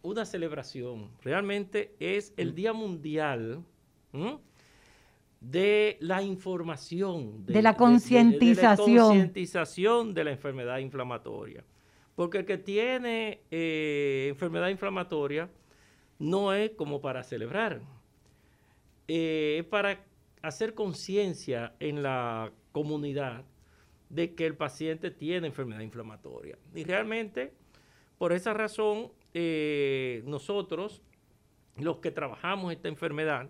una 0.00 0.24
celebración, 0.24 1.10
realmente 1.22 1.94
es 2.00 2.32
el 2.38 2.54
Día 2.54 2.72
Mundial 2.72 3.62
de 5.42 5.98
la 6.00 6.22
información. 6.22 7.44
De, 7.44 7.60
la 7.60 7.76
concientización. 7.76 8.86
De, 8.86 8.94
la 8.94 9.02
concientización 9.02 10.14
de 10.14 10.24
la 10.24 10.30
enfermedad 10.30 10.78
inflamatoria. 10.78 11.62
Porque 12.16 12.38
el 12.38 12.46
que 12.46 12.56
tiene 12.56 13.40
eh, 13.50 14.28
enfermedad 14.30 14.68
inflamatoria 14.68 15.50
no 16.18 16.54
es 16.54 16.70
como 16.70 17.02
para 17.02 17.22
celebrar, 17.24 17.82
eh, 19.06 19.58
es 19.60 19.66
para 19.66 19.98
hacer 20.44 20.74
conciencia 20.74 21.74
en 21.80 22.02
la 22.02 22.52
comunidad 22.72 23.44
de 24.10 24.34
que 24.34 24.46
el 24.46 24.56
paciente 24.56 25.10
tiene 25.10 25.46
enfermedad 25.46 25.80
inflamatoria. 25.80 26.58
Y 26.74 26.84
realmente, 26.84 27.54
por 28.18 28.32
esa 28.32 28.52
razón, 28.52 29.10
eh, 29.32 30.22
nosotros, 30.26 31.02
los 31.78 31.98
que 31.98 32.10
trabajamos 32.10 32.72
esta 32.72 32.88
enfermedad, 32.88 33.48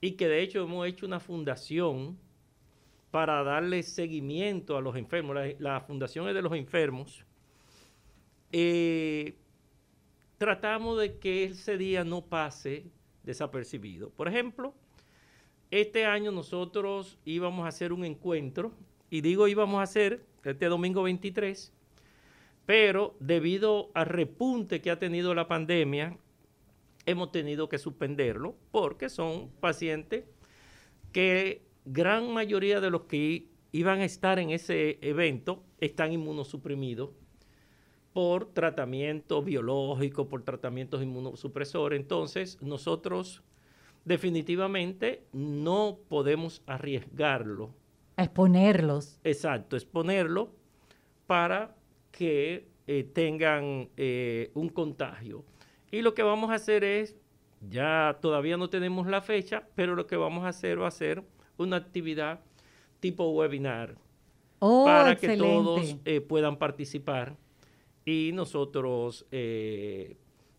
y 0.00 0.12
que 0.12 0.28
de 0.28 0.40
hecho 0.40 0.62
hemos 0.62 0.86
hecho 0.86 1.04
una 1.04 1.20
fundación 1.20 2.18
para 3.10 3.42
darle 3.42 3.82
seguimiento 3.82 4.78
a 4.78 4.80
los 4.80 4.96
enfermos, 4.96 5.36
la, 5.58 5.80
fundación 5.80 6.26
es 6.28 6.34
de 6.34 6.42
los 6.42 6.54
enfermos, 6.54 7.26
eh, 8.50 9.36
tratamos 10.38 10.98
de 10.98 11.18
que 11.18 11.44
ese 11.44 11.76
día 11.76 12.02
no 12.02 12.24
pase 12.24 12.86
desapercibido. 13.24 14.08
Por 14.10 14.26
ejemplo, 14.28 14.74
este 15.70 16.04
año 16.04 16.30
nosotros 16.32 17.18
íbamos 17.24 17.64
a 17.64 17.68
hacer 17.68 17.92
un 17.92 18.04
encuentro, 18.04 18.72
y 19.10 19.20
digo 19.20 19.48
íbamos 19.48 19.80
a 19.80 19.82
hacer 19.82 20.24
este 20.44 20.66
domingo 20.66 21.02
23, 21.02 21.72
pero 22.66 23.16
debido 23.20 23.90
al 23.94 24.06
repunte 24.06 24.80
que 24.80 24.90
ha 24.90 24.98
tenido 24.98 25.34
la 25.34 25.48
pandemia, 25.48 26.18
hemos 27.06 27.32
tenido 27.32 27.68
que 27.68 27.78
suspenderlo 27.78 28.54
porque 28.70 29.08
son 29.08 29.50
pacientes 29.60 30.24
que 31.12 31.62
gran 31.86 32.32
mayoría 32.32 32.80
de 32.80 32.90
los 32.90 33.02
que 33.04 33.48
iban 33.72 34.00
a 34.00 34.04
estar 34.04 34.38
en 34.38 34.50
ese 34.50 34.98
evento 35.00 35.62
están 35.80 36.12
inmunosuprimidos 36.12 37.10
por 38.12 38.52
tratamiento 38.52 39.42
biológico, 39.42 40.28
por 40.28 40.42
tratamientos 40.42 41.02
inmunosupresores. 41.02 42.00
Entonces, 42.00 42.60
nosotros 42.60 43.42
definitivamente 44.08 45.22
no 45.32 45.98
podemos 46.08 46.62
arriesgarlo. 46.66 47.74
exponerlos. 48.16 49.20
Exacto, 49.22 49.76
exponerlo 49.76 50.50
para 51.26 51.76
que 52.10 52.68
eh, 52.86 53.04
tengan 53.04 53.90
eh, 53.96 54.50
un 54.54 54.70
contagio. 54.70 55.44
Y 55.90 56.00
lo 56.00 56.14
que 56.14 56.22
vamos 56.22 56.50
a 56.50 56.54
hacer 56.54 56.84
es, 56.84 57.16
ya 57.60 58.18
todavía 58.20 58.56
no 58.56 58.70
tenemos 58.70 59.06
la 59.06 59.20
fecha, 59.20 59.68
pero 59.74 59.94
lo 59.94 60.06
que 60.06 60.16
vamos 60.16 60.44
a 60.44 60.48
hacer 60.48 60.80
va 60.80 60.88
a 60.88 60.90
ser 60.90 61.22
una 61.58 61.76
actividad 61.76 62.40
tipo 63.00 63.28
webinar 63.30 63.96
oh, 64.58 64.84
para 64.86 65.16
que 65.16 65.36
todos 65.36 65.96
eh, 66.04 66.20
puedan 66.20 66.56
participar 66.56 67.36
y 68.04 68.30
nosotros 68.32 69.26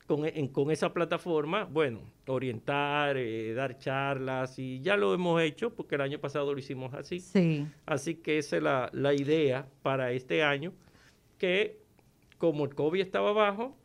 con, 0.09 0.47
con, 0.47 0.71
esa 0.71 0.91
plataforma, 0.91 1.65
bueno, 1.65 2.01
orientar, 2.25 3.15
dar 3.55 3.77
charlas 3.77 4.57
y 4.57 4.81
ya 4.81 4.97
lo 4.97 5.13
hemos 5.13 5.39
hecho 5.39 5.75
porque 5.75 5.93
el 5.95 6.01
año 6.01 6.19
pasado 6.19 6.51
lo 6.51 6.57
hicimos 6.57 6.95
así. 6.95 7.19
Sí. 7.19 7.67
Así 7.85 8.15
que 8.15 8.39
esa 8.39 8.57
es 8.57 8.63
la, 8.63 8.89
la 8.91 9.13
idea 9.13 9.69
para 9.83 10.11
este 10.11 10.41
año 10.41 10.73
que 11.37 11.77
como 12.39 12.65
el 12.65 12.73
COVID 12.73 13.01
estaba 13.01 13.33
bajo, 13.33 13.77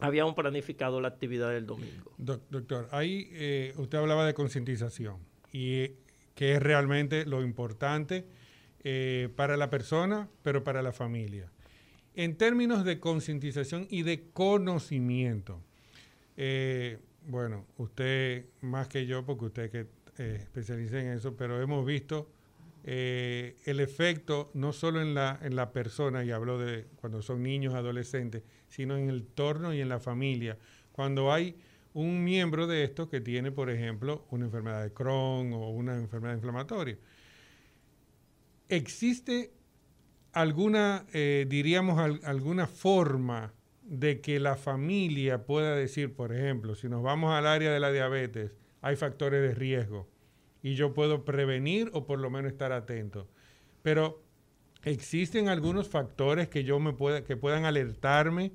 habíamos 0.00 0.34
planificado 0.34 1.00
la 1.00 1.08
actividad 1.08 1.50
del 1.50 1.66
domingo. 1.66 2.10
doctor, 2.18 2.88
ahí 2.90 3.28
eh, 3.30 3.72
usted 3.76 3.98
hablaba 3.98 4.26
de 4.26 4.34
concientización 4.34 5.18
y 5.52 5.92
que 6.34 6.54
es 6.54 6.60
realmente 6.60 7.24
lo 7.24 7.44
importante 7.44 8.26
eh, 8.82 9.28
para 9.36 9.56
la 9.56 9.70
persona, 9.70 10.28
pero 10.42 10.64
para 10.64 10.82
la 10.82 10.92
familia. 10.92 11.51
En 12.14 12.36
términos 12.36 12.84
de 12.84 13.00
concientización 13.00 13.86
y 13.88 14.02
de 14.02 14.30
conocimiento, 14.32 15.60
eh, 16.36 16.98
bueno, 17.26 17.66
usted 17.78 18.46
más 18.60 18.88
que 18.88 19.06
yo, 19.06 19.24
porque 19.24 19.44
usted 19.46 19.70
que 19.70 19.86
especializa 20.18 21.00
en 21.00 21.08
eso, 21.08 21.36
pero 21.36 21.60
hemos 21.62 21.86
visto 21.86 22.28
eh, 22.84 23.56
el 23.64 23.80
efecto 23.80 24.50
no 24.54 24.72
solo 24.72 25.00
en 25.00 25.14
la, 25.14 25.38
en 25.42 25.56
la 25.56 25.72
persona, 25.72 26.24
y 26.24 26.30
hablo 26.30 26.58
de 26.58 26.86
cuando 26.96 27.22
son 27.22 27.42
niños, 27.42 27.74
adolescentes, 27.74 28.42
sino 28.68 28.96
en 28.96 29.08
el 29.08 29.20
entorno 29.20 29.72
y 29.72 29.80
en 29.80 29.88
la 29.88 30.00
familia. 30.00 30.58
Cuando 30.92 31.32
hay 31.32 31.56
un 31.94 32.24
miembro 32.24 32.66
de 32.66 32.84
esto 32.84 33.08
que 33.08 33.20
tiene, 33.20 33.52
por 33.52 33.70
ejemplo, 33.70 34.26
una 34.30 34.46
enfermedad 34.46 34.82
de 34.82 34.92
Crohn 34.92 35.52
o 35.52 35.70
una 35.70 35.94
enfermedad 35.94 36.34
inflamatoria. 36.34 36.98
¿Existe 38.68 39.52
alguna, 40.32 41.06
eh, 41.12 41.46
diríamos, 41.48 41.98
alguna 42.24 42.66
forma 42.66 43.52
de 43.82 44.20
que 44.20 44.40
la 44.40 44.56
familia 44.56 45.44
pueda 45.44 45.74
decir, 45.74 46.14
por 46.14 46.34
ejemplo, 46.34 46.74
si 46.74 46.88
nos 46.88 47.02
vamos 47.02 47.32
al 47.32 47.46
área 47.46 47.70
de 47.70 47.80
la 47.80 47.92
diabetes, 47.92 48.52
hay 48.80 48.96
factores 48.96 49.42
de 49.42 49.54
riesgo? 49.54 50.08
y 50.62 50.74
yo 50.74 50.94
puedo 50.94 51.24
prevenir 51.24 51.90
o 51.92 52.06
por 52.06 52.20
lo 52.20 52.30
menos 52.30 52.52
estar 52.52 52.72
atento. 52.72 53.28
Pero 53.82 54.22
existen 54.84 55.48
algunos 55.48 55.88
factores 55.88 56.48
que 56.48 56.64
yo 56.64 56.78
me 56.78 56.92
pueda, 56.92 57.24
que 57.24 57.36
puedan 57.36 57.64
alertarme 57.64 58.52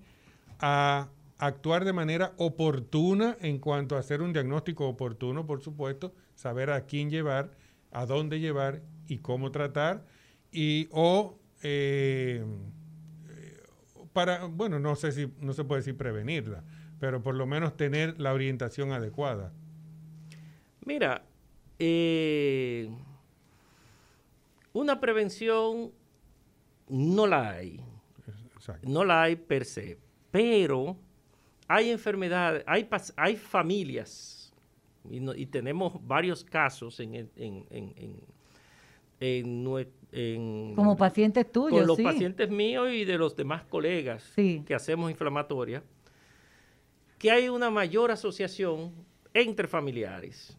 a 0.59 1.09
actuar 1.37 1.85
de 1.85 1.93
manera 1.93 2.33
oportuna 2.37 3.37
en 3.41 3.59
cuanto 3.59 3.95
a 3.95 3.99
hacer 3.99 4.21
un 4.21 4.33
diagnóstico 4.33 4.87
oportuno, 4.87 5.45
por 5.45 5.61
supuesto, 5.61 6.13
saber 6.33 6.71
a 6.71 6.85
quién 6.85 7.09
llevar, 7.09 7.51
a 7.91 8.05
dónde 8.05 8.39
llevar 8.39 8.81
y 9.07 9.19
cómo 9.19 9.51
tratar, 9.51 10.05
y 10.51 10.87
o 10.91 11.37
eh, 11.63 12.43
para, 14.13 14.45
bueno, 14.45 14.79
no 14.79 14.95
sé 14.95 15.11
si 15.11 15.31
no 15.39 15.53
se 15.53 15.63
puede 15.63 15.81
decir 15.81 15.95
prevenirla, 15.97 16.63
pero 16.99 17.21
por 17.21 17.35
lo 17.35 17.45
menos 17.45 17.77
tener 17.77 18.19
la 18.19 18.33
orientación 18.33 18.91
adecuada. 18.91 19.53
Mira, 20.85 21.23
eh, 21.79 22.89
una 24.73 24.99
prevención 24.99 25.91
no 26.89 27.27
la 27.27 27.51
hay. 27.51 27.81
No 28.83 29.03
la 29.03 29.23
hay 29.23 29.35
per 29.35 29.65
se. 29.65 29.97
Pero 30.31 30.97
hay 31.67 31.89
enfermedades, 31.89 32.63
hay, 32.65 32.87
hay 33.15 33.35
familias, 33.35 34.53
y, 35.09 35.45
tenemos 35.45 36.05
varios 36.05 36.43
casos 36.43 36.99
en, 36.99 37.15
en, 37.15 37.65
nue- 39.63 39.87
en- 39.87 39.96
Como 40.11 40.95
pacientes 40.97 41.51
tuyos, 41.51 41.79
con 41.79 41.87
los 41.87 41.97
sí. 41.97 42.03
pacientes 42.03 42.49
míos 42.49 42.89
y 42.91 43.03
de 43.05 43.17
los 43.17 43.35
demás 43.35 43.63
colegas 43.65 44.23
Sí. 44.35 44.63
que 44.65 44.73
hacemos 44.73 45.11
inflamatoria, 45.11 45.83
que 47.17 47.29
hay 47.31 47.49
una 47.49 47.69
mayor 47.69 48.11
asociación 48.11 48.91
entre 49.33 49.67
familiares. 49.67 50.57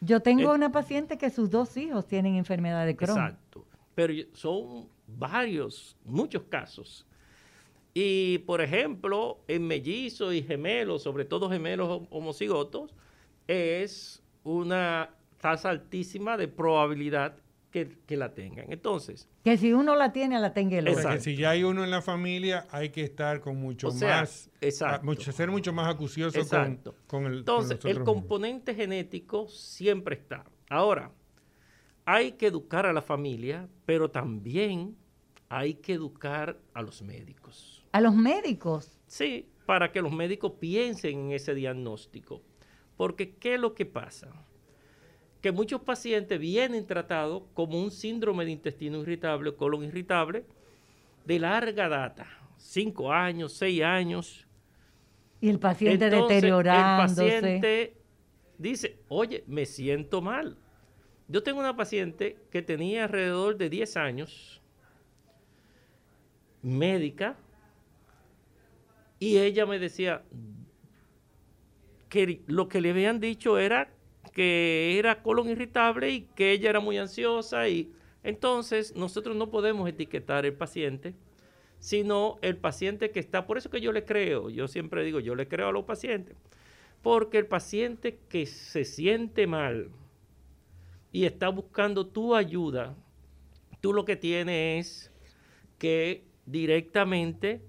Yo 0.00 0.20
tengo 0.20 0.52
Eh, 0.52 0.54
una 0.54 0.72
paciente 0.72 1.18
que 1.18 1.30
sus 1.30 1.50
dos 1.50 1.76
hijos 1.76 2.06
tienen 2.06 2.36
enfermedad 2.36 2.86
de 2.86 2.96
Crohn. 2.96 3.10
Exacto. 3.18 3.64
Pero 3.94 4.12
son 4.32 4.88
varios, 5.06 5.96
muchos 6.04 6.42
casos. 6.44 7.06
Y, 7.92 8.38
por 8.38 8.60
ejemplo, 8.60 9.38
en 9.46 9.66
mellizos 9.66 10.34
y 10.34 10.42
gemelos, 10.42 11.02
sobre 11.02 11.24
todo 11.24 11.48
gemelos 11.48 11.88
hom- 11.88 12.06
homocigotos, 12.10 12.92
es 13.46 14.22
una 14.42 15.10
tasa 15.40 15.70
altísima 15.70 16.36
de 16.36 16.48
probabilidad 16.48 17.36
que, 17.74 17.88
que 18.06 18.16
la 18.16 18.32
tengan. 18.34 18.70
Entonces, 18.70 19.28
Que 19.42 19.56
si 19.58 19.72
uno 19.72 19.96
la 19.96 20.12
tiene, 20.12 20.38
la 20.38 20.54
tenga 20.54 20.78
el 20.78 20.86
O 20.86 20.92
otro. 20.92 21.02
sea, 21.02 21.10
que 21.10 21.16
Exacto. 21.16 21.24
si 21.24 21.36
ya 21.42 21.50
hay 21.50 21.64
uno 21.64 21.82
en 21.82 21.90
la 21.90 22.02
familia, 22.02 22.68
hay 22.70 22.90
que 22.90 23.02
estar 23.02 23.40
con 23.40 23.56
mucho 23.56 23.88
O 23.88 23.90
sea, 23.90 24.20
más, 24.20 24.48
exacto. 24.60 25.00
a- 25.00 25.02
mucho- 25.04 25.32
ser 25.32 25.50
mucho 25.50 25.72
más 25.72 25.92
acucioso 25.92 26.34
con, 26.38 26.42
Exacto. 26.42 26.94
con 27.08 27.26
el 27.26 27.38
Entonces, 27.38 27.84
el 27.84 28.04
componente 28.04 28.76
genético 28.76 29.48
siempre 29.48 30.14
está. 30.14 30.44
Ahora, 30.70 31.10
hay 32.04 32.32
que 32.32 32.46
educar 32.46 32.86
a 32.86 32.92
la 32.92 33.02
familia, 33.02 33.68
pero 33.84 34.08
también 34.08 34.96
hay 35.48 35.74
que 35.74 35.94
educar 35.94 36.56
a 36.74 36.80
los 36.80 37.02
médicos. 37.02 37.84
A 37.90 38.00
los 38.00 38.14
médicos. 38.14 39.00
Sí, 39.08 39.48
para 39.66 39.90
que 39.90 40.00
los 40.00 40.12
médicos 40.12 40.52
piensen 40.60 41.18
en 41.18 41.32
ese 41.32 41.54
diagnóstico. 41.56 42.40
Porque, 42.96 43.34
¿qué 43.34 43.54
es 43.54 43.60
lo 43.60 43.74
que 43.74 43.84
pasa? 43.84 44.30
Que 45.44 45.52
muchos 45.52 45.82
pacientes 45.82 46.40
vienen 46.40 46.86
tratados 46.86 47.42
como 47.52 47.78
un 47.78 47.90
síndrome 47.90 48.46
de 48.46 48.52
intestino 48.52 49.02
irritable 49.02 49.50
o 49.50 49.56
colon 49.58 49.84
irritable 49.84 50.46
de 51.26 51.38
larga 51.38 51.86
data, 51.86 52.26
cinco 52.56 53.12
años, 53.12 53.52
seis 53.52 53.82
años. 53.82 54.46
Y 55.42 55.50
el 55.50 55.58
paciente 55.58 56.06
Entonces, 56.06 56.28
deteriorándose. 56.28 57.26
El 57.26 57.42
paciente 57.42 57.96
dice, 58.56 58.96
oye, 59.08 59.44
me 59.46 59.66
siento 59.66 60.22
mal. 60.22 60.56
Yo 61.28 61.42
tengo 61.42 61.60
una 61.60 61.76
paciente 61.76 62.38
que 62.50 62.62
tenía 62.62 63.04
alrededor 63.04 63.58
de 63.58 63.68
10 63.68 63.98
años, 63.98 64.62
médica, 66.62 67.36
y 69.18 69.36
ella 69.36 69.66
me 69.66 69.78
decía 69.78 70.22
que 72.08 72.40
lo 72.46 72.66
que 72.66 72.80
le 72.80 72.92
habían 72.92 73.20
dicho 73.20 73.58
era 73.58 73.90
que 74.34 74.98
era 74.98 75.22
colon 75.22 75.48
irritable 75.48 76.10
y 76.10 76.20
que 76.34 76.52
ella 76.52 76.70
era 76.70 76.80
muy 76.80 76.98
ansiosa 76.98 77.68
y 77.68 77.90
entonces 78.22 78.94
nosotros 78.94 79.36
no 79.36 79.50
podemos 79.50 79.88
etiquetar 79.88 80.44
el 80.44 80.54
paciente 80.54 81.14
sino 81.84 82.38
el 82.40 82.56
paciente 82.56 83.10
que 83.10 83.20
está, 83.20 83.46
por 83.46 83.58
eso 83.58 83.68
que 83.68 83.82
yo 83.82 83.92
le 83.92 84.06
creo, 84.06 84.48
yo 84.48 84.68
siempre 84.68 85.04
digo, 85.04 85.20
yo 85.20 85.34
le 85.34 85.48
creo 85.48 85.68
a 85.68 85.72
los 85.72 85.84
pacientes, 85.84 86.34
porque 87.02 87.36
el 87.36 87.46
paciente 87.46 88.20
que 88.30 88.46
se 88.46 88.86
siente 88.86 89.46
mal 89.46 89.90
y 91.12 91.26
está 91.26 91.50
buscando 91.50 92.06
tu 92.06 92.34
ayuda, 92.34 92.96
tú 93.82 93.92
lo 93.92 94.06
que 94.06 94.16
tienes 94.16 94.86
es 94.86 95.12
que 95.76 96.24
directamente 96.46 97.60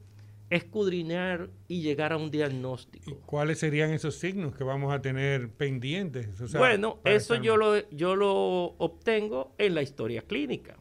escudriñar 0.50 1.50
y 1.68 1.82
llegar 1.82 2.14
a 2.14 2.18
un 2.18 2.28
¿Y 2.28 2.32
diagnóstico. 2.32 3.20
cuáles 3.26 3.60
serían 3.60 3.92
esos 3.92 4.16
signos 4.16 4.56
que 4.56 4.64
vamos 4.64 4.94
a 4.94 5.02
tener 5.02 5.50
pendientes? 5.50 6.40
O 6.40 6.48
sea, 6.48 6.60
bueno, 6.60 7.00
eso 7.04 7.36
yo 7.36 7.58
lo, 7.58 7.90
yo 7.90 8.16
lo 8.16 8.76
obtengo 8.78 9.54
en 9.58 9.76
la 9.76 9.82
historia 9.82 10.22
clínica. 10.22 10.78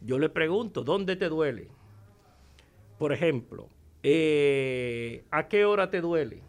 Yo 0.00 0.18
le 0.18 0.28
pregunto, 0.28 0.84
¿dónde 0.84 1.16
te 1.16 1.28
duele? 1.28 1.68
Por 2.98 3.12
ejemplo, 3.12 3.68
eh, 4.02 5.24
¿a 5.30 5.48
qué 5.48 5.64
hora 5.64 5.90
te 5.90 6.00
duele? 6.00 6.42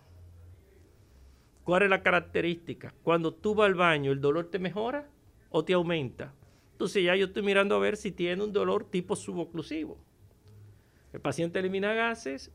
¿Cuál 1.63 1.83
es 1.83 1.89
la 1.89 2.01
característica? 2.01 2.93
Cuando 3.03 3.33
tú 3.33 3.55
vas 3.55 3.65
al 3.67 3.75
baño, 3.75 4.12
¿el 4.12 4.21
dolor 4.21 4.49
te 4.49 4.60
mejora 4.60 5.10
o 5.49 5.65
te 5.65 5.73
aumenta? 5.73 6.33
Entonces 6.73 7.03
ya 7.03 7.15
yo 7.15 7.25
estoy 7.25 7.43
mirando 7.43 7.75
a 7.75 7.79
ver 7.79 7.97
si 7.97 8.12
tiene 8.12 8.43
un 8.43 8.53
dolor 8.53 8.86
tipo 8.86 9.15
suboclusivo. 9.15 9.97
El 11.17 11.21
paciente 11.21 11.58
elimina 11.58 11.95
gases 11.95 12.51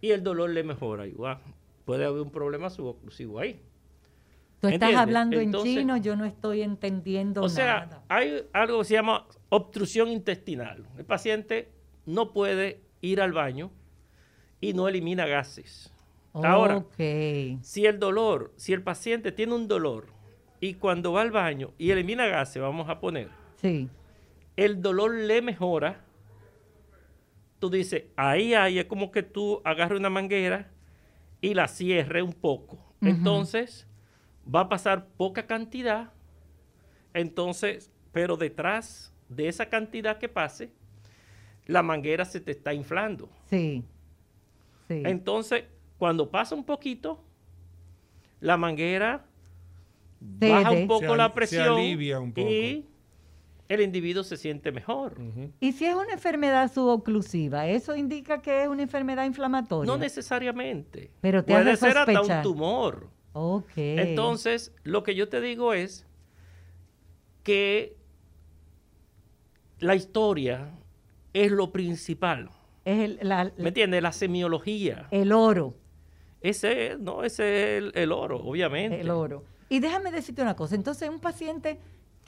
y 0.00 0.12
el 0.12 0.22
dolor 0.22 0.48
le 0.48 0.62
mejora. 0.62 1.06
Igual, 1.06 1.40
puede 1.84 2.06
haber 2.06 2.22
un 2.22 2.30
problema 2.30 2.70
suboclusivo 2.70 3.38
ahí. 3.38 3.60
Tú 4.60 4.68
estás 4.68 4.72
¿Entiendes? 4.72 4.98
hablando 4.98 5.38
Entonces- 5.38 5.72
en 5.72 5.78
chino, 5.80 5.96
yo 5.98 6.16
no 6.16 6.24
estoy 6.24 6.62
entendiendo 6.62 7.42
O 7.42 7.50
sea, 7.50 7.80
nada. 7.80 8.02
hay 8.08 8.46
algo 8.54 8.78
que 8.78 8.84
se 8.86 8.94
llama 8.94 9.26
obstrucción 9.50 10.08
intestinal. 10.08 10.86
El 10.96 11.04
paciente 11.04 11.68
no 12.06 12.32
puede 12.32 12.80
ir 13.02 13.20
al 13.20 13.32
baño 13.32 13.70
y 14.58 14.72
no 14.72 14.88
elimina 14.88 15.26
gases. 15.26 15.92
Ahora, 16.32 16.86
si 16.96 17.84
el 17.84 17.98
dolor, 17.98 18.54
si 18.56 18.72
el 18.72 18.82
paciente 18.82 19.32
tiene 19.32 19.52
un 19.54 19.68
dolor 19.68 20.06
y 20.60 20.74
cuando 20.74 21.12
va 21.12 21.20
al 21.20 21.30
baño 21.30 21.72
y 21.76 21.90
elimina 21.90 22.26
gases, 22.26 22.62
vamos 22.62 22.88
a 22.88 23.00
poner, 23.00 23.28
Sí. 23.56 23.90
el 24.56 24.80
dolor 24.80 25.14
le 25.14 25.42
mejora, 25.42 26.06
tú 27.58 27.70
dices, 27.70 28.04
ahí, 28.16 28.54
ahí 28.54 28.78
es 28.78 28.86
como 28.86 29.10
que 29.10 29.22
tú 29.22 29.60
agarres 29.64 29.98
una 29.98 30.10
manguera 30.10 30.70
y 31.40 31.54
la 31.54 31.68
cierres 31.68 32.22
un 32.22 32.32
poco. 32.32 32.78
Entonces, 33.00 33.86
va 34.52 34.60
a 34.62 34.68
pasar 34.68 35.06
poca 35.16 35.46
cantidad, 35.46 36.12
entonces, 37.14 37.92
pero 38.12 38.36
detrás 38.36 39.14
de 39.28 39.48
esa 39.48 39.66
cantidad 39.66 40.18
que 40.18 40.28
pase, 40.28 40.70
la 41.66 41.82
manguera 41.82 42.24
se 42.24 42.40
te 42.40 42.52
está 42.52 42.74
inflando. 42.74 43.28
Sí. 43.50 43.84
Sí. 44.88 45.02
Entonces, 45.04 45.64
cuando 45.98 46.30
pasa 46.30 46.54
un 46.54 46.64
poquito, 46.64 47.22
la 48.40 48.56
manguera 48.56 49.26
baja 50.20 50.70
un 50.70 50.88
poco 50.88 51.06
Se 51.06 51.16
la 51.16 51.28
se 51.28 51.34
presión 51.34 51.68
alivia 51.78 52.18
un 52.20 52.32
poco. 52.32 52.48
y 52.48 52.86
el 53.68 53.80
individuo 53.82 54.24
se 54.24 54.36
siente 54.36 54.72
mejor. 54.72 55.16
¿Y 55.60 55.72
si 55.72 55.84
es 55.84 55.94
una 55.94 56.12
enfermedad 56.12 56.72
suboclusiva? 56.72 57.66
¿Eso 57.66 57.94
indica 57.96 58.40
que 58.40 58.62
es 58.62 58.68
una 58.68 58.82
enfermedad 58.82 59.24
inflamatoria? 59.26 59.90
No 59.92 59.98
necesariamente. 59.98 61.10
Pero 61.20 61.44
te 61.44 61.52
Puede 61.52 61.76
ser 61.76 61.98
hasta 61.98 62.22
un 62.22 62.42
tumor. 62.42 63.08
Ok. 63.34 63.72
Entonces, 63.76 64.72
lo 64.84 65.02
que 65.02 65.14
yo 65.14 65.28
te 65.28 65.40
digo 65.40 65.74
es 65.74 66.06
que 67.42 67.96
la 69.80 69.94
historia 69.94 70.70
es 71.32 71.50
lo 71.52 71.70
principal. 71.70 72.50
Es 72.84 72.98
el, 73.04 73.18
la- 73.22 73.52
¿Me 73.58 73.68
entiendes? 73.68 74.02
La 74.02 74.12
semiología. 74.12 75.06
el 75.10 75.32
oro. 75.32 75.74
Ese 76.40 76.92
es, 76.92 76.98
no, 77.00 77.24
ese 77.24 77.76
es 77.76 77.82
el, 77.82 77.92
el 77.94 78.12
oro, 78.12 78.38
obviamente. 78.38 79.00
El 79.00 79.10
oro. 79.10 79.44
Y 79.68 79.80
déjame 79.80 80.10
decirte 80.12 80.40
una 80.40 80.54
cosa. 80.56 80.74
Entonces, 80.74 81.08
un 81.10 81.20
paciente 81.20 81.78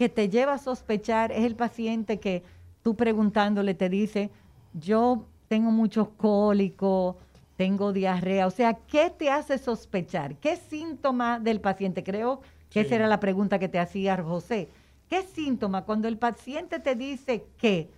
que 0.00 0.08
te 0.08 0.30
lleva 0.30 0.54
a 0.54 0.58
sospechar 0.58 1.30
es 1.30 1.44
el 1.44 1.54
paciente 1.56 2.18
que 2.20 2.42
tú 2.82 2.96
preguntándole 2.96 3.74
te 3.74 3.90
dice, 3.90 4.30
yo 4.72 5.26
tengo 5.46 5.70
muchos 5.72 6.08
cólicos, 6.16 7.16
tengo 7.58 7.92
diarrea. 7.92 8.46
O 8.46 8.50
sea, 8.50 8.78
¿qué 8.90 9.10
te 9.10 9.28
hace 9.28 9.58
sospechar? 9.58 10.36
¿Qué 10.36 10.56
síntoma 10.56 11.38
del 11.38 11.60
paciente? 11.60 12.02
Creo 12.02 12.40
que 12.70 12.80
Sí. 12.80 12.86
esa 12.86 12.94
era 12.94 13.08
la 13.08 13.20
pregunta 13.20 13.58
que 13.58 13.68
te 13.68 13.78
hacía 13.78 14.16
José. 14.22 14.70
¿Qué 15.10 15.20
síntoma 15.20 15.84
cuando 15.84 16.08
el 16.08 16.16
paciente 16.16 16.78
te 16.80 16.94
dice 16.94 17.44
que 17.58 17.90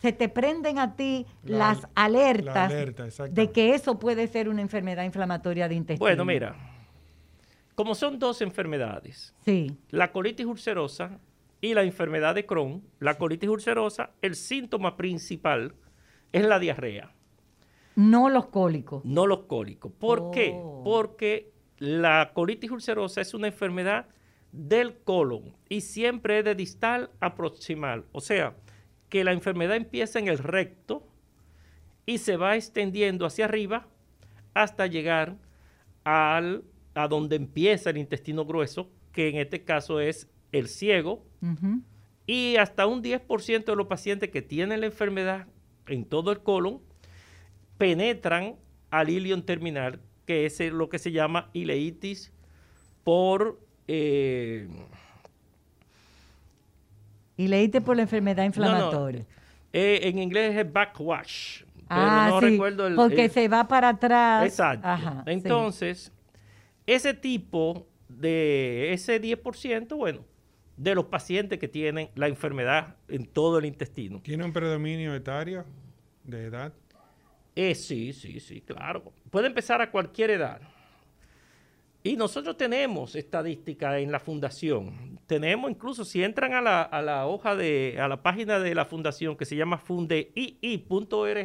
se 0.00 0.12
te 0.12 0.30
prenden 0.30 0.78
a 0.78 0.96
ti 0.96 1.26
La- 1.42 1.58
las 1.58 1.82
la 1.82 1.88
alertas 1.96 2.72
alerta, 2.72 3.08
de 3.28 3.50
que 3.50 3.74
eso 3.74 3.98
puede 3.98 4.26
ser 4.26 4.48
una 4.48 4.62
enfermedad 4.62 5.04
inflamatoria 5.04 5.68
de 5.68 5.74
intestino? 5.74 6.06
Bueno, 6.06 6.24
mira, 6.24 6.56
como 7.80 7.94
son 7.94 8.18
dos 8.18 8.42
enfermedades, 8.42 9.34
Sí. 9.46 9.74
la 9.88 10.12
colitis 10.12 10.44
ulcerosa 10.44 11.18
y 11.62 11.72
la 11.72 11.82
enfermedad 11.82 12.34
de 12.34 12.44
Crohn, 12.44 12.82
la 12.98 13.16
colitis 13.16 13.48
ulcerosa, 13.48 14.10
el 14.20 14.34
síntoma 14.34 14.98
principal 14.98 15.74
es 16.30 16.44
la 16.44 16.58
diarrea, 16.58 17.14
No 17.96 18.28
los 18.28 18.48
cólicos. 18.48 19.02
no 19.06 19.26
los 19.26 19.44
cólicos. 19.44 19.92
¿Por 19.98 20.30
qué? 20.30 20.52
Oh. 20.54 20.82
Porque 20.84 21.52
la 21.78 22.32
colitis 22.34 22.70
ulcerosa 22.70 23.22
es 23.22 23.32
una 23.32 23.46
enfermedad 23.46 24.08
del 24.52 24.98
colon 24.98 25.56
y 25.70 25.80
siempre 25.80 26.40
es 26.40 26.44
de 26.44 26.54
distal 26.54 27.08
a 27.20 27.34
proximal. 27.34 28.04
O 28.12 28.20
sea, 28.20 28.56
que 29.08 29.24
la 29.24 29.32
enfermedad 29.32 29.76
empieza 29.76 30.18
en 30.18 30.28
el 30.28 30.36
recto 30.36 31.06
y 32.04 32.18
se 32.18 32.36
va 32.36 32.56
extendiendo 32.56 33.24
hacia 33.24 33.46
arriba 33.46 33.86
hasta 34.52 34.86
llegar 34.86 35.36
al, 36.04 36.62
a 37.02 37.08
donde 37.08 37.36
empieza 37.36 37.90
el 37.90 37.96
intestino 37.96 38.44
grueso, 38.44 38.90
que 39.12 39.28
en 39.28 39.36
este 39.36 39.64
caso 39.64 40.00
es 40.00 40.28
el 40.52 40.68
ciego, 40.68 41.24
y 42.26 42.56
hasta 42.56 42.86
un 42.86 43.02
10% 43.02 43.64
de 43.72 43.76
los 43.76 43.86
pacientes 43.86 44.28
que 44.30 44.42
tienen 44.42 44.80
la 44.80 44.86
enfermedad 44.86 45.46
en 45.86 46.04
todo 46.04 46.30
el 46.30 46.40
colon 46.40 46.80
penetran 47.78 48.56
al 48.90 49.08
ilion 49.08 49.42
terminal, 49.42 50.00
que 50.26 50.44
es 50.46 50.60
lo 50.60 50.88
que 50.88 50.98
se 50.98 51.12
llama 51.12 51.48
ileitis 51.54 52.32
por, 53.02 53.58
eh, 53.88 54.68
leíste 57.36 57.80
por 57.80 57.96
la 57.96 58.02
enfermedad 58.02 58.44
inflamatoria. 58.44 59.24
Eh, 59.72 60.00
en 60.02 60.18
inglés 60.18 60.56
es 60.56 60.70
backwash. 60.70 61.62
ah, 61.88 62.28
no 62.30 62.40
sí, 62.40 62.50
recuerdo 62.50 62.86
el. 62.86 62.94
porque 62.94 63.24
el- 63.24 63.30
se 63.30 63.48
va 63.48 63.66
para 63.66 63.88
atrás. 63.90 64.44
Exacto. 64.46 64.86
Ajá, 64.86 65.22
sí. 65.26 66.10
Ese 66.90 67.14
tipo 67.14 67.86
de 68.08 68.92
ese 68.92 69.22
10%, 69.22 69.96
bueno, 69.96 70.24
de 70.76 70.96
los 70.96 71.04
pacientes 71.04 71.60
que 71.60 71.68
tienen 71.68 72.10
la 72.16 72.26
enfermedad 72.26 72.96
en 73.06 73.26
todo 73.26 73.58
el 73.58 73.64
intestino. 73.64 74.20
¿Tiene 74.24 74.44
un 74.44 74.52
predominio 74.52 75.14
etario 75.14 75.64
de 76.24 76.46
edad? 76.46 76.72
Eh, 77.54 77.76
sí, 77.76 78.12
sí, 78.12 78.40
sí, 78.40 78.60
claro. 78.60 79.12
Puede 79.30 79.46
empezar 79.46 79.80
a 79.80 79.88
cualquier 79.92 80.30
edad. 80.30 80.60
Y 82.02 82.16
nosotros 82.16 82.56
tenemos 82.56 83.14
estadística 83.14 84.00
en 84.00 84.10
la 84.10 84.18
fundación. 84.18 85.20
Tenemos 85.28 85.70
incluso, 85.70 86.04
si 86.04 86.24
entran 86.24 86.54
a 86.54 86.60
la, 86.60 86.82
a 86.82 87.02
la 87.02 87.28
hoja 87.28 87.54
de, 87.54 87.98
a 88.00 88.08
la 88.08 88.20
página 88.20 88.58
de 88.58 88.74
la 88.74 88.84
fundación 88.84 89.36
que 89.36 89.44
se 89.44 89.54
llama 89.54 89.78
fundeii.org, 89.78 91.44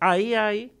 ahí 0.00 0.34
hay, 0.34 0.72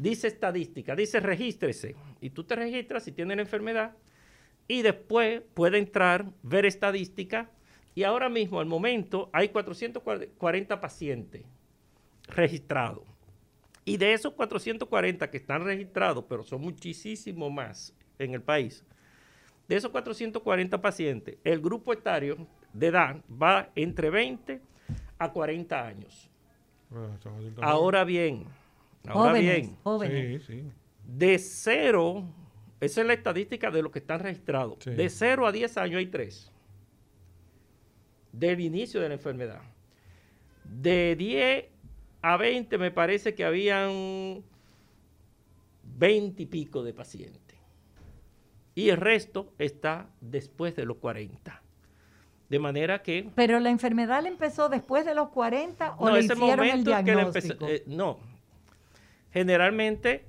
dice 0.00 0.28
estadística, 0.28 0.96
dice 0.96 1.20
regístrese. 1.20 1.94
Y 2.20 2.30
tú 2.30 2.44
te 2.44 2.56
registras 2.56 3.04
si 3.04 3.12
tienes 3.12 3.36
la 3.36 3.42
enfermedad 3.42 3.96
y 4.66 4.82
después 4.82 5.42
puede 5.54 5.78
entrar, 5.78 6.26
ver 6.42 6.64
estadística. 6.64 7.50
Y 7.94 8.04
ahora 8.04 8.28
mismo, 8.28 8.60
al 8.60 8.66
momento, 8.66 9.28
hay 9.32 9.48
440 9.48 10.80
pacientes 10.80 11.44
registrados. 12.28 13.04
Y 13.84 13.96
de 13.96 14.12
esos 14.12 14.32
440 14.34 15.30
que 15.30 15.36
están 15.36 15.64
registrados, 15.64 16.24
pero 16.28 16.44
son 16.44 16.60
muchísimo 16.60 17.50
más 17.50 17.92
en 18.18 18.34
el 18.34 18.42
país, 18.42 18.84
de 19.66 19.76
esos 19.76 19.90
440 19.90 20.80
pacientes, 20.80 21.38
el 21.44 21.60
grupo 21.60 21.92
etario 21.92 22.46
de 22.72 22.88
edad 22.88 23.16
va 23.30 23.70
entre 23.74 24.10
20 24.10 24.60
a 25.18 25.32
40 25.32 25.86
años. 25.86 26.30
Adultos 26.90 27.32
Ahora 27.62 28.04
bien, 28.04 28.46
ahora 29.06 29.30
Jóvenes, 29.30 29.56
bien, 29.62 29.76
jóvenes. 29.82 30.42
Sí, 30.46 30.52
sí. 30.62 30.64
de 31.06 31.38
cero, 31.38 32.24
esa 32.80 33.00
es 33.00 33.06
la 33.06 33.12
estadística 33.14 33.70
de 33.70 33.82
los 33.82 33.90
que 33.92 33.98
están 34.00 34.20
registrados, 34.20 34.78
Sí. 34.84 34.90
de 34.90 35.08
0 35.10 35.46
a 35.46 35.52
10 35.52 35.76
años 35.76 35.98
hay 35.98 36.06
tres, 36.06 36.52
del 38.32 38.60
inicio 38.60 39.00
de 39.00 39.08
la 39.08 39.14
enfermedad. 39.14 39.62
De 40.64 41.16
10 41.16 41.66
a 42.22 42.36
20 42.36 42.78
me 42.78 42.90
parece 42.90 43.34
que 43.34 43.44
habían 43.44 44.42
20 45.96 46.42
y 46.42 46.46
pico 46.46 46.82
de 46.82 46.94
pacientes. 46.94 47.40
Y 48.74 48.88
el 48.90 48.98
resto 48.98 49.52
está 49.58 50.08
después 50.20 50.76
de 50.76 50.84
los 50.86 50.98
40. 50.98 51.60
De 52.48 52.58
manera 52.58 53.02
que 53.02 53.30
Pero 53.34 53.58
la 53.60 53.70
enfermedad 53.70 54.22
le 54.22 54.28
empezó 54.28 54.68
después 54.68 55.04
de 55.04 55.14
los 55.14 55.28
40 55.30 55.94
o 55.96 56.06
no, 56.08 56.14
le 56.14 56.20
ese 56.20 56.32
hicieron 56.34 56.64
el 56.64 56.70
momento 56.84 56.90
que 57.04 57.14
le 57.14 57.22
empezó- 57.22 57.54
diagnóstico. 57.54 57.68
eh, 57.68 57.82
no. 57.86 58.18
Generalmente, 59.32 60.26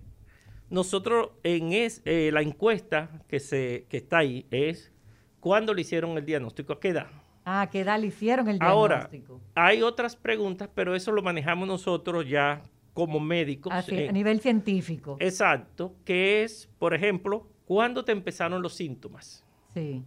nosotros 0.70 1.32
en 1.44 1.74
es, 1.74 2.02
eh, 2.06 2.30
la 2.32 2.42
encuesta 2.42 3.10
que, 3.28 3.40
se, 3.40 3.86
que 3.90 3.98
está 3.98 4.20
ahí 4.20 4.46
es 4.52 4.92
cuándo 5.40 5.74
le 5.74 5.82
hicieron 5.82 6.18
el 6.18 6.26
diagnóstico, 6.26 6.74
a 6.74 6.80
qué 6.80 6.90
edad. 6.90 7.08
ah, 7.46 7.68
¿qué 7.72 7.82
edad 7.82 8.00
le 8.00 8.08
hicieron 8.08 8.48
el 8.48 8.58
Ahora, 8.62 9.10
diagnóstico? 9.10 9.42
hay 9.56 9.82
otras 9.82 10.16
preguntas, 10.16 10.70
pero 10.74 10.96
eso 10.96 11.12
lo 11.12 11.22
manejamos 11.22 11.68
nosotros 11.68 12.28
ya 12.28 12.62
como 12.94 13.20
médicos. 13.20 13.74
Así, 13.74 13.96
eh, 13.96 14.10
a 14.10 14.12
nivel 14.12 14.40
científico. 14.42 15.18
exacto, 15.20 15.96
que 16.06 16.44
es, 16.44 16.70
por 16.78 16.94
ejemplo, 16.94 17.48
¿cuándo 17.66 18.06
te 18.06 18.12
empezaron 18.12 18.62
los 18.62 18.76
síntomas? 18.76 19.44
Sí. 19.74 20.04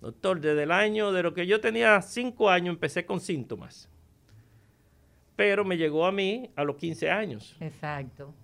Doctor, 0.00 0.40
desde 0.40 0.62
el 0.62 0.70
año, 0.70 1.10
de 1.12 1.22
lo 1.24 1.34
que 1.34 1.46
yo 1.46 1.60
tenía 1.60 2.00
cinco 2.02 2.48
años, 2.50 2.72
empecé 2.74 3.04
con 3.04 3.20
síntomas. 3.20 3.90
Pero 5.38 5.64
me 5.64 5.76
llegó 5.76 6.04
a 6.04 6.10
mí 6.10 6.50
a 6.56 6.64
los 6.64 6.74
15 6.74 7.08
años. 7.12 7.54
Exacto. 7.60 8.34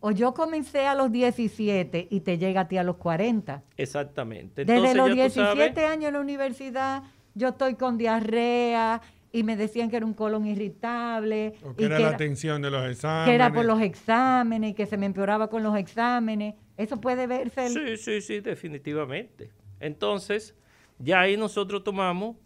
O 0.00 0.10
yo 0.10 0.34
comencé 0.34 0.86
a 0.86 0.94
los 0.94 1.10
17 1.10 2.08
y 2.10 2.20
te 2.20 2.36
llega 2.36 2.60
a 2.60 2.68
ti 2.68 2.76
a 2.76 2.82
los 2.82 2.96
40. 2.98 3.62
Exactamente. 3.78 4.66
Desde 4.66 4.94
los 4.94 5.08
ya 5.08 5.12
tú 5.12 5.14
17 5.14 5.74
sabes- 5.80 5.90
años 5.90 6.08
en 6.08 6.12
la 6.12 6.20
universidad, 6.20 7.02
yo 7.34 7.48
estoy 7.48 7.74
con 7.76 7.96
diarrea 7.96 9.00
y 9.32 9.44
me 9.44 9.56
decían 9.56 9.88
que 9.88 9.96
era 9.96 10.04
un 10.04 10.12
colon 10.12 10.44
irritable. 10.46 11.54
O 11.64 11.70
y 11.70 11.74
que 11.76 11.84
era 11.86 11.98
la 11.98 12.08
atención 12.10 12.60
de 12.60 12.70
los 12.70 12.86
exámenes. 12.86 13.26
que 13.30 13.34
era 13.34 13.50
por 13.54 13.64
los 13.64 13.80
exámenes 13.80 14.72
y 14.72 14.74
que 14.74 14.84
se 14.84 14.98
me 14.98 15.06
empeoraba 15.06 15.48
con 15.48 15.62
los 15.62 15.74
exámenes. 15.74 16.54
Eso 16.76 17.00
puede 17.00 17.26
verse. 17.26 17.64
el- 17.64 17.72
Sí, 17.72 17.96
sí, 17.96 18.20
sí, 18.20 18.40
definitivamente. 18.40 19.52
Entonces, 19.80 20.54
ya 20.98 21.20
ahí 21.20 21.38
nosotros 21.38 21.82
tomamos 21.82 22.36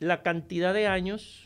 la 0.00 0.22
cantidad 0.22 0.74
de 0.74 0.86
años 0.86 1.45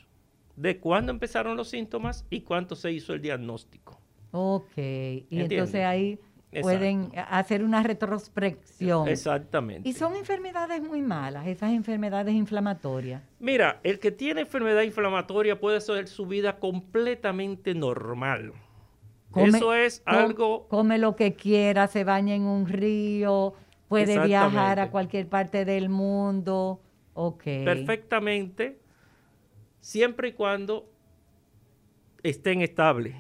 de 0.57 0.79
cuándo 0.79 1.13
empezaron 1.13 1.57
los 1.57 1.69
síntomas 1.69 2.25
y 2.31 2.41
cuánto 2.43 2.77
se 2.77 2.93
hizo 2.93 3.13
el 3.15 3.21
diagnóstico. 3.23 3.99
Ok. 4.33 4.77
Y 4.77 5.27
entonces 5.31 5.85
ahí 5.85 6.19
Exacto. 6.53 6.63
pueden 6.63 7.13
hacer 7.29 7.63
una 7.65 7.83
retrospección. 7.83 9.09
Exactamente. 9.09 9.89
Y 9.89 9.93
son 9.93 10.17
enfermedades 10.17 10.83
muy 10.83 11.01
malas, 11.03 11.47
esas 11.47 11.73
enfermedades 11.73 12.35
inflamatorias. 12.35 13.23
Mira, 13.39 13.81
el 13.83 13.99
que 13.99 14.11
tiene 14.11 14.43
enfermedad 14.43 14.83
inflamatoria 14.83 15.59
puede 15.59 15.77
hacer 15.79 16.09
su 16.09 16.27
vida 16.27 16.59
completamente 16.59 17.75
normal. 17.75 18.53
Come- 19.31 19.49
Eso 19.59 19.75
es 19.75 20.01
com- 20.01 20.15
algo 20.17 20.67
Come 20.69 20.99
lo 20.99 21.15
que 21.15 21.35
quiera, 21.35 21.87
se 21.87 22.03
baña 22.05 22.35
en 22.35 22.43
un 22.43 22.67
río, 22.67 23.55
puede 23.87 24.19
viajar 24.27 24.81
a 24.81 24.91
cualquier 24.91 25.29
parte 25.29 25.65
del 25.65 25.89
mundo. 25.89 26.81
Ok. 27.15 27.43
perfectamente 27.65 28.80
siempre 29.81 30.29
y 30.29 30.33
cuando 30.33 30.89
estén 32.23 32.61
estables, 32.63 33.17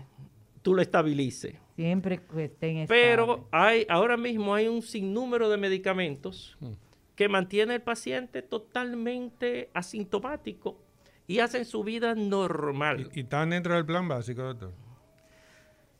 tú 0.62 0.74
lo 0.74 0.82
estabilices. 0.82 1.56
Siempre 1.76 2.20
que 2.22 2.44
estén 2.44 2.86
Pero 2.86 3.22
estables. 3.22 3.46
hay, 3.52 3.86
ahora 3.88 4.16
mismo 4.16 4.54
hay 4.54 4.68
un 4.68 4.82
sinnúmero 4.82 5.48
de 5.48 5.56
medicamentos 5.56 6.56
Mm. 6.60 6.72
que 7.16 7.28
mantiene 7.28 7.74
al 7.74 7.82
paciente 7.82 8.42
totalmente 8.42 9.70
asintomático 9.74 10.78
y 11.26 11.38
hacen 11.40 11.64
su 11.64 11.82
vida 11.84 12.14
normal. 12.14 13.10
Y, 13.14 13.20
y 13.20 13.22
están 13.22 13.50
dentro 13.50 13.74
del 13.74 13.86
plan 13.86 14.08
básico, 14.08 14.42
doctor. 14.42 14.72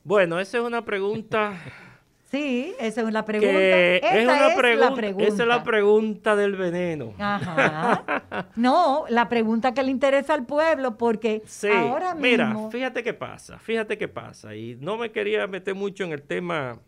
Bueno, 0.03 0.39
esa 0.39 0.57
es 0.59 0.63
una 0.63 0.83
pregunta 0.85 1.53
Sí, 2.31 2.73
esa 2.79 3.01
es 3.01 3.11
la 3.11 3.25
pregunta. 3.25 3.53
que 3.53 3.97
Esa 3.97 4.17
es 4.19 4.23
una 4.23 4.47
es 4.47 4.55
pregunta, 4.57 4.89
la 4.89 4.95
pregunta. 4.95 5.27
esa 5.27 5.41
es 5.43 5.47
la 5.49 5.63
pregunta 5.63 6.35
del 6.37 6.55
veneno. 6.55 7.13
Ajá. 7.19 8.47
No, 8.55 9.05
la 9.09 9.27
pregunta 9.27 9.73
que 9.73 9.83
le 9.83 9.91
interesa 9.91 10.33
al 10.33 10.45
pueblo, 10.45 10.97
porque 10.97 11.41
Sí, 11.45 11.67
ahora 11.67 12.15
mismo. 12.15 12.21
mira, 12.21 12.69
fíjate 12.71 13.03
qué 13.03 13.13
pasa, 13.13 13.59
fíjate 13.59 13.97
qué 13.97 14.07
pasa. 14.07 14.55
Y 14.55 14.77
no 14.79 14.97
me 14.97 15.11
quería 15.11 15.45
meter 15.47 15.75
mucho 15.75 16.03
en 16.05 16.13
el 16.13 16.21
tema 16.21 16.79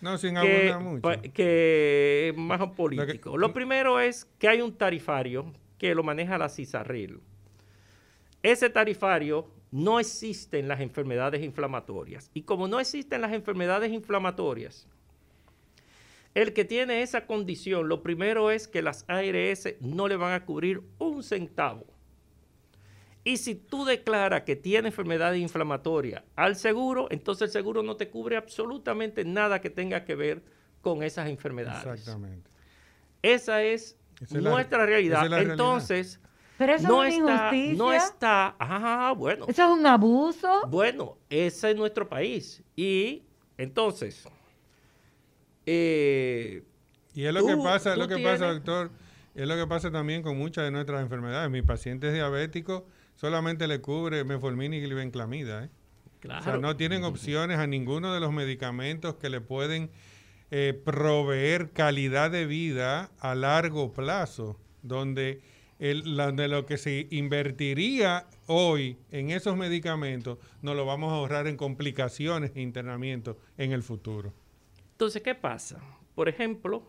No, 0.00 0.16
sin 0.16 0.34
que, 0.36 0.74
mucho. 0.80 1.08
que 1.34 2.28
es 2.30 2.36
más 2.36 2.60
político. 2.70 3.36
Lo, 3.36 3.52
primero 3.52 3.98
es 3.98 4.26
que 4.38 4.48
hay 4.48 4.60
un 4.60 4.72
tarifario 4.72 5.52
que 5.76 5.94
lo 5.94 6.02
maneja 6.04 6.38
la 6.38 6.48
CISARRIL. 6.48 7.20
Ese 8.42 8.70
tarifario 8.70 9.48
no 9.70 10.00
existe 10.00 10.58
en 10.58 10.68
las 10.68 10.80
enfermedades 10.80 11.42
inflamatorias. 11.42 12.30
Y 12.34 12.42
como 12.42 12.68
no 12.68 12.80
existen 12.80 13.20
las 13.20 13.32
enfermedades 13.32 13.92
inflamatorias, 13.92 14.86
el 16.34 16.52
que 16.52 16.64
tiene 16.64 17.02
esa 17.02 17.26
condición, 17.26 17.88
lo 17.88 18.02
primero 18.02 18.50
es 18.50 18.68
que 18.68 18.82
las 18.82 19.04
ARS 19.08 19.74
no 19.80 20.08
le 20.08 20.16
van 20.16 20.32
a 20.32 20.44
cubrir 20.44 20.82
un 20.98 21.22
centavo. 21.22 21.84
Y 23.24 23.38
si 23.38 23.54
tú 23.54 23.84
declaras 23.84 24.42
que 24.42 24.56
tiene 24.56 24.88
enfermedad 24.88 25.34
inflamatoria 25.34 26.24
al 26.36 26.56
seguro, 26.56 27.08
entonces 27.10 27.46
el 27.48 27.50
seguro 27.52 27.82
no 27.82 27.96
te 27.96 28.08
cubre 28.08 28.36
absolutamente 28.36 29.24
nada 29.24 29.60
que 29.60 29.68
tenga 29.68 30.04
que 30.04 30.14
ver 30.14 30.42
con 30.80 31.02
esas 31.02 31.28
enfermedades. 31.28 31.84
Exactamente. 31.86 32.48
Esa 33.20 33.62
es 33.62 33.98
Esa 34.22 34.38
es 34.38 34.42
la- 34.44 34.50
nuestra 34.50 34.86
realidad. 34.86 35.18
esa 35.18 35.24
es 35.26 35.30
la 35.30 35.36
realidad. 35.38 35.56
Pero 36.58 36.74
eso 36.74 36.88
no 36.88 37.04
es 37.04 37.16
una 37.16 37.34
está, 37.34 37.56
injusticia. 37.56 37.78
no 37.78 37.92
está, 37.92 38.56
ah, 38.58 39.14
bueno, 39.16 39.46
Eso 39.48 39.62
es 39.62 39.78
un 39.78 39.86
abuso. 39.86 40.66
bueno, 40.68 41.16
ese 41.30 41.70
es 41.70 41.76
nuestro 41.76 42.08
país. 42.08 42.62
Y 42.76 43.22
entonces, 43.56 44.26
eh, 45.66 46.64
Y 47.14 47.24
es 47.24 47.32
lo 47.32 47.46
que 47.46 47.56
pasa, 47.56 47.92
es 47.92 47.98
lo 47.98 48.08
que 48.08 48.18
pasa, 48.18 48.52
doctor. 48.52 48.90
Es 49.34 49.46
lo 49.46 49.54
que 49.56 49.66
pasa 49.68 49.90
también 49.92 50.22
con 50.22 50.36
muchas 50.36 50.64
de 50.64 50.70
nuestras 50.72 51.00
enfermedades. 51.00 51.48
Mi 51.50 51.62
paciente 51.62 52.08
es 52.08 52.14
diabético, 52.14 52.86
solamente 53.14 53.68
le 53.68 53.80
cubre 53.80 54.24
metformina 54.24 54.74
y 54.76 54.80
glibenclamida. 54.80 55.64
¿eh? 55.64 55.70
claro, 56.18 56.40
O 56.40 56.44
sea, 56.44 56.56
no 56.58 56.76
tienen 56.76 57.04
opciones 57.04 57.58
a 57.58 57.66
ninguno 57.68 58.12
de 58.12 58.18
los 58.18 58.32
medicamentos 58.32 59.14
que 59.14 59.30
le 59.30 59.40
pueden 59.40 59.90
eh, 60.50 60.80
proveer 60.84 61.70
calidad 61.70 62.32
de 62.32 62.46
vida 62.46 63.10
a 63.20 63.36
largo 63.36 63.92
plazo, 63.92 64.58
donde 64.82 65.40
el, 65.78 66.16
la- 66.16 66.32
de 66.32 66.48
lo 66.48 66.66
que 66.66 66.76
se 66.78 67.06
invertiría 67.10 68.26
hoy 68.46 68.96
en 69.10 69.30
esos 69.30 69.56
medicamentos, 69.56 70.38
nos 70.62 70.74
lo 70.76 70.84
vamos 70.86 71.12
a 71.12 71.16
ahorrar 71.16 71.46
en 71.46 71.56
complicaciones 71.56 72.52
e 72.54 72.60
internamientos 72.60 73.36
en 73.56 73.72
el 73.72 73.82
futuro. 73.82 74.32
Entonces, 74.92 75.22
¿qué 75.22 75.34
pasa? 75.34 75.80
Por 76.14 76.28
ejemplo, 76.28 76.82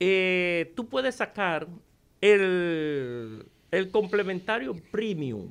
eh, 0.00 0.72
tú 0.74 0.88
puedes 0.88 1.14
sacar 1.16 1.68
el, 2.20 3.46
el 3.70 3.90
complementario 3.90 4.74
premium, 4.90 5.48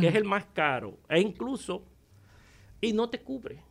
que 0.00 0.08
es 0.08 0.14
el 0.14 0.24
más 0.24 0.44
caro, 0.54 0.96
e 1.08 1.20
incluso, 1.20 1.82
y 2.80 2.92
no 2.92 3.08
te 3.10 3.20
cubre. 3.20 3.62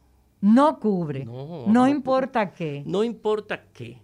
No 0.42 0.80
cubre. 0.80 1.26
No, 1.26 1.48
No, 1.66 1.68
no 1.74 1.88
importa 1.88 2.52
qué. 2.54 2.84
No 2.86 3.04
importa 3.04 3.64
qué, 3.74 3.98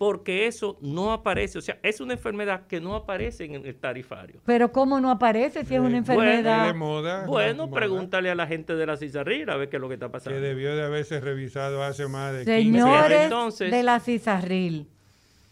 porque 0.00 0.46
eso 0.46 0.78
no 0.80 1.12
aparece, 1.12 1.58
o 1.58 1.60
sea, 1.60 1.78
es 1.82 2.00
una 2.00 2.14
enfermedad 2.14 2.66
que 2.66 2.80
no 2.80 2.94
aparece 2.96 3.44
en 3.44 3.54
el 3.66 3.74
tarifario. 3.74 4.40
Pero 4.46 4.72
¿cómo 4.72 4.98
no 4.98 5.10
aparece 5.10 5.62
si 5.66 5.74
es 5.74 5.80
una 5.80 5.98
enfermedad? 5.98 6.68
de 6.68 6.72
moda. 6.72 7.26
Bueno, 7.26 7.66
moda, 7.66 7.78
pregúntale 7.80 8.30
a 8.30 8.34
la 8.34 8.46
gente 8.46 8.74
de 8.76 8.86
la 8.86 8.96
cizarril 8.96 9.50
a 9.50 9.56
ver 9.56 9.68
qué 9.68 9.76
es 9.76 9.80
lo 9.82 9.88
que 9.88 9.94
está 9.96 10.06
Que 10.06 10.12
pasando. 10.12 10.40
debió 10.40 10.74
de 10.74 10.84
haberse 10.84 11.20
revisado 11.20 11.82
hace 11.84 12.08
más 12.08 12.32
de 12.32 12.46
15 12.46 12.62
Señores 12.62 13.20
Entonces- 13.24 13.70
de 13.70 13.82
la 13.82 14.00
cizarril, 14.00 14.86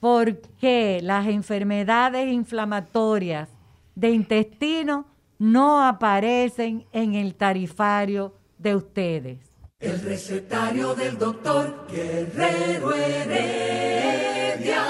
¿por 0.00 0.38
qué 0.58 1.00
las 1.02 1.26
enfermedades 1.26 2.26
inflamatorias 2.32 3.50
de 3.96 4.12
intestino 4.12 5.04
no 5.38 5.86
aparecen 5.86 6.86
en 6.94 7.16
el 7.16 7.34
tarifario 7.34 8.32
de 8.56 8.76
ustedes? 8.76 9.47
El 9.80 10.00
recetario 10.00 10.92
del 10.96 11.16
doctor 11.16 11.86
Guerrero 11.88 12.92
Heredia. 12.92 14.84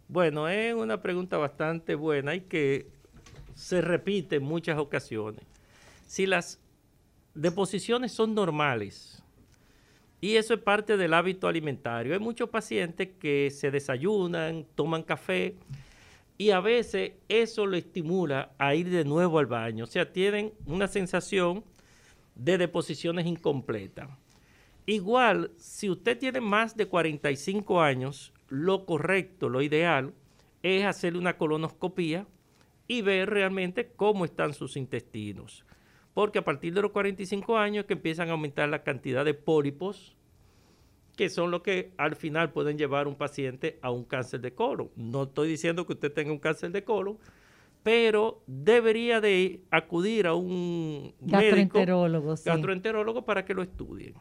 bueno, 0.07 0.49
es 0.49 0.73
una 0.73 1.03
pregunta 1.03 1.37
bastante 1.37 1.97
buena 1.97 2.37
y 2.37 2.43
que 2.43 2.87
se 3.55 3.81
repite 3.83 4.37
en 4.37 4.45
muchas 4.45 4.79
ocasiones. 4.79 5.45
Si 6.07 6.27
las 6.27 6.59
deposiciones 7.35 8.13
son 8.13 8.35
normales, 8.37 9.20
y 10.21 10.37
eso 10.37 10.55
es 10.55 10.61
parte 10.61 10.97
del 10.97 11.15
hábito 11.15 11.49
alimentario, 11.49 12.15
hay 12.15 12.21
muchos 12.21 12.51
pacientes 12.51 13.09
que 13.19 13.51
se 13.51 13.71
desayunan, 13.71 14.67
toman 14.75 15.03
café, 15.03 15.57
y 16.41 16.53
a 16.53 16.61
veces 16.61 17.13
eso 17.29 17.67
lo 17.67 17.77
estimula 17.77 18.53
a 18.57 18.75
ir 18.75 18.89
de 18.89 19.05
nuevo 19.05 19.39
al 19.39 19.45
baño. 19.45 19.85
O 19.85 19.87
sea, 19.87 20.11
tienen 20.11 20.55
una 20.65 20.89
sensación 20.89 21.63
de 22.35 22.57
deposiciones 22.57 23.27
incompletas. 23.27 24.09
Igual, 24.87 25.51
si 25.59 25.91
usted 25.91 26.19
tiene 26.19 26.41
más 26.41 26.77
de 26.77 26.87
45 26.87 27.83
años, 27.83 28.33
lo 28.49 28.87
correcto, 28.87 29.51
lo 29.51 29.61
ideal, 29.61 30.15
es 30.63 30.87
hacerle 30.87 31.19
una 31.19 31.37
colonoscopía 31.37 32.27
y 32.89 33.03
ver 33.03 33.29
realmente 33.29 33.93
cómo 33.95 34.25
están 34.25 34.55
sus 34.55 34.79
intestinos. 34.79 35.67
Porque 36.15 36.41
a 36.41 36.45
partir 36.45 36.75
de 36.75 36.83
los 36.83 36.91
45 36.91 37.57
años 37.57 37.85
que 37.85 37.95
empiezan 37.95 38.29
a 38.29 38.33
aumentar 38.33 38.69
la 38.69 38.83
cantidad 38.83 39.25
de 39.25 39.35
pólipos 39.35 40.17
que 41.21 41.29
son 41.29 41.51
los 41.51 41.61
que 41.61 41.91
al 41.99 42.17
final 42.17 42.51
pueden 42.51 42.79
llevar 42.79 43.05
a 43.05 43.09
un 43.11 43.15
paciente 43.15 43.79
a 43.83 43.91
un 43.91 44.05
cáncer 44.05 44.41
de 44.41 44.55
colon. 44.55 44.89
No 44.97 45.25
estoy 45.25 45.49
diciendo 45.49 45.87
que 45.87 45.93
usted 45.93 46.11
tenga 46.11 46.33
un 46.33 46.39
cáncer 46.39 46.71
de 46.71 46.83
colon, 46.83 47.19
pero 47.83 48.41
debería 48.47 49.21
de 49.21 49.61
acudir 49.71 50.27
a 50.27 50.33
un 50.33 51.13
médico 51.21 51.31
Gastroenterólogo, 51.31 52.37
sí. 52.39 52.49
gastroenterólogo 52.49 53.25
para 53.27 53.45
que 53.45 53.53
lo 53.53 53.61
estudie. 53.61 54.15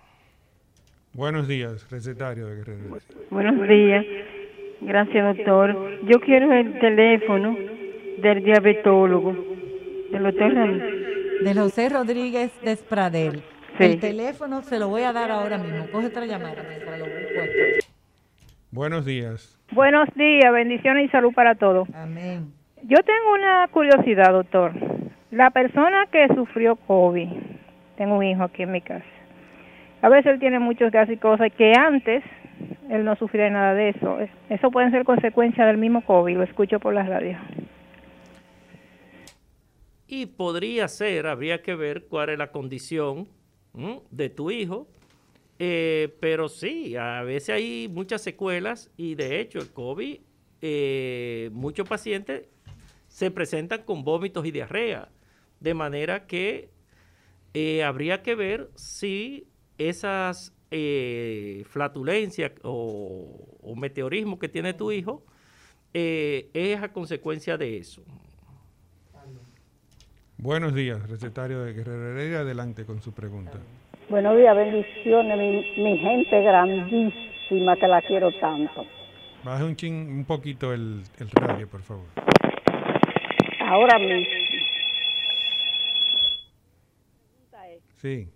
Buenos 1.13 1.47
días, 1.47 1.89
recetario 1.89 2.47
de 2.47 2.57
Guerrero. 2.57 2.97
Buenos 3.29 3.65
días. 3.69 4.05
Gracias, 4.81 5.37
doctor. 5.37 6.05
Yo 6.05 6.19
quiero 6.19 6.51
el 6.51 6.79
teléfono 6.79 7.57
del 8.21 8.43
diabetólogo, 8.43 9.33
del 10.11 10.23
doctor 10.23 10.53
Ramírez. 10.53 10.98
De 11.41 11.53
José 11.53 11.89
Rodríguez 11.89 12.51
Despradel. 12.61 13.43
Sí. 13.77 13.83
El 13.85 13.99
teléfono 13.99 14.61
se 14.61 14.77
lo 14.77 14.89
voy 14.89 15.03
a 15.03 15.13
dar 15.13 15.31
ahora 15.31 15.57
mismo. 15.57 15.85
Coge 15.91 16.07
otra 16.07 16.25
llamada 16.25 16.63
mientras 16.67 16.99
lo 16.99 17.05
busco. 17.05 17.87
Buenos 18.71 19.05
días. 19.05 19.57
Buenos 19.71 20.09
días, 20.15 20.51
bendiciones 20.51 21.05
y 21.05 21.09
salud 21.09 21.33
para 21.33 21.55
todos. 21.55 21.87
Amén. 21.95 22.51
Yo 22.83 22.97
tengo 22.97 23.33
una 23.33 23.67
curiosidad, 23.71 24.31
doctor. 24.33 24.73
La 25.31 25.49
persona 25.51 26.07
que 26.11 26.27
sufrió 26.35 26.75
COVID, 26.75 27.29
tengo 27.97 28.17
un 28.17 28.23
hijo 28.23 28.43
aquí 28.43 28.63
en 28.63 28.71
mi 28.71 28.81
casa. 28.81 29.05
A 30.01 30.09
veces 30.09 30.33
él 30.33 30.39
tiene 30.39 30.59
muchos 30.59 30.91
gases 30.91 31.15
y 31.15 31.17
cosas 31.19 31.51
que 31.57 31.73
antes 31.77 32.23
él 32.89 33.05
no 33.05 33.15
sufría 33.15 33.49
nada 33.49 33.73
de 33.73 33.89
eso. 33.89 34.17
Eso 34.49 34.71
puede 34.71 34.91
ser 34.91 35.05
consecuencia 35.05 35.65
del 35.65 35.77
mismo 35.77 36.01
COVID, 36.01 36.37
lo 36.37 36.43
escucho 36.43 36.79
por 36.79 36.93
las 36.93 37.07
radios. 37.07 37.39
Y 40.11 40.25
podría 40.25 40.87
ser, 40.87 41.27
habría 41.27 41.61
que 41.61 41.75
ver 41.75 42.07
cuál 42.07 42.29
es 42.29 42.39
la 42.39 42.51
condición 42.51 43.29
de 44.09 44.29
tu 44.31 44.49
hijo. 44.49 44.87
Eh, 45.59 46.17
pero 46.19 46.49
sí, 46.49 46.95
a 46.95 47.21
veces 47.21 47.49
hay 47.49 47.87
muchas 47.87 48.23
secuelas 48.23 48.89
y 48.97 49.13
de 49.13 49.39
hecho 49.39 49.59
el 49.59 49.71
COVID, 49.71 50.19
eh, 50.63 51.51
muchos 51.53 51.87
pacientes 51.87 52.47
se 53.07 53.29
presentan 53.29 53.83
con 53.83 54.03
vómitos 54.03 54.43
y 54.47 54.51
diarrea. 54.51 55.09
De 55.59 55.75
manera 55.75 56.25
que 56.25 56.71
eh, 57.53 57.83
habría 57.83 58.23
que 58.23 58.33
ver 58.33 58.71
si 58.73 59.45
esas 59.77 60.51
eh, 60.71 61.65
flatulencias 61.69 62.53
o, 62.63 63.75
meteorismo 63.75 64.39
que 64.39 64.49
tiene 64.49 64.73
tu 64.73 64.91
hijo 64.91 65.23
es 65.93 66.81
a 66.81 66.91
consecuencia 66.91 67.57
de 67.59 67.77
eso. 67.77 68.03
Buenos 70.41 70.73
días, 70.73 71.07
recetario 71.09 71.63
de 71.63 71.73
Guerrero 71.73 72.11
Heredia. 72.13 72.39
Adelante 72.39 72.85
con 72.85 73.01
su 73.01 73.13
pregunta. 73.13 73.59
Buenos 74.09 74.37
días, 74.37 74.55
bendiciones, 74.55 75.37
mi, 75.37 75.83
mi 75.83 75.97
gente 75.97 76.41
grandísima 76.41 77.75
que 77.75 77.87
la 77.87 78.01
quiero 78.01 78.31
tanto. 78.39 78.85
Baje 79.43 79.63
un 79.65 79.75
chin, 79.75 79.93
un 79.93 80.25
poquito 80.25 80.73
el, 80.73 81.01
el 81.19 81.29
radio, 81.31 81.67
por 81.67 81.81
favor. 81.81 82.05
Ahora 83.59 83.99
mismo, 83.99 84.25
Sí. 87.97 88.29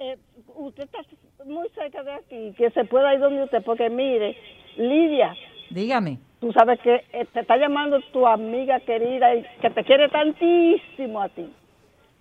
eh, 0.00 0.16
usted 0.56 0.82
está 0.82 0.98
muy 1.44 1.68
cerca 1.68 2.02
de 2.02 2.12
aquí, 2.12 2.54
que 2.58 2.70
se 2.72 2.84
pueda 2.86 3.14
ir 3.14 3.20
donde 3.20 3.44
usted, 3.44 3.62
porque 3.64 3.88
mire, 3.88 4.36
Lidia, 4.76 5.32
Dígame. 5.70 6.18
Tú 6.40 6.52
sabes 6.52 6.80
que 6.80 7.04
eh, 7.12 7.26
te 7.32 7.40
está 7.40 7.56
llamando 7.56 8.00
tu 8.12 8.26
amiga 8.26 8.80
querida 8.80 9.34
y 9.34 9.44
que 9.60 9.70
te 9.70 9.84
quiere 9.84 10.08
tantísimo 10.08 11.20
a 11.20 11.28
ti. 11.28 11.48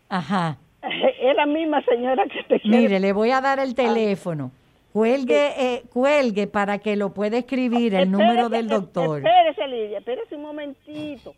Ajá. 0.10 0.58
Es 1.20 1.36
la 1.36 1.48
misma 1.48 1.82
señora 1.82 2.26
que 2.26 2.44
te 2.44 2.60
quiere. 2.60 2.78
Mire, 2.78 3.00
le 3.00 3.12
voy 3.12 3.32
a 3.32 3.42
dar 3.42 3.60
el 3.60 3.74
teléfono. 3.74 4.52
Cuelgue, 4.94 5.48
eh, 5.58 5.84
cuelgue 5.92 6.48
para 6.48 6.78
que 6.78 6.96
lo 6.96 7.14
pueda 7.14 7.38
escribir 7.40 7.96
el 7.96 8.10
número 8.10 8.48
del 8.48 8.70
doctor. 8.70 9.18
Espérese, 9.18 9.68
Lidia, 9.68 9.98
espérese 9.98 10.36
un 10.36 10.44
momentito. 10.44 11.34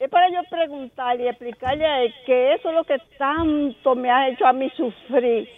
Es 0.00 0.10
para 0.10 0.28
yo 0.28 0.40
preguntarle 0.50 1.24
y 1.24 1.28
explicarle 1.28 1.86
a 1.86 2.02
él 2.02 2.12
que 2.26 2.54
eso 2.54 2.68
es 2.68 2.74
lo 2.74 2.84
que 2.84 2.98
tanto 3.16 3.94
me 3.94 4.10
ha 4.10 4.28
hecho 4.28 4.44
a 4.46 4.52
mí 4.52 4.68
sufrir, 4.76 5.48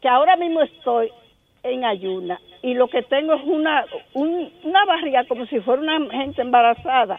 que 0.00 0.08
ahora 0.08 0.36
mismo 0.36 0.62
estoy 0.62 1.10
en 1.64 1.84
ayuna 1.84 2.40
y 2.62 2.74
lo 2.74 2.88
que 2.88 3.02
tengo 3.02 3.34
es 3.34 3.42
una, 3.44 3.84
un- 4.14 4.52
una 4.62 4.84
barriga 4.84 5.24
como 5.24 5.46
si 5.46 5.60
fuera 5.60 5.82
una 5.82 6.10
gente 6.10 6.40
embarazada. 6.42 7.18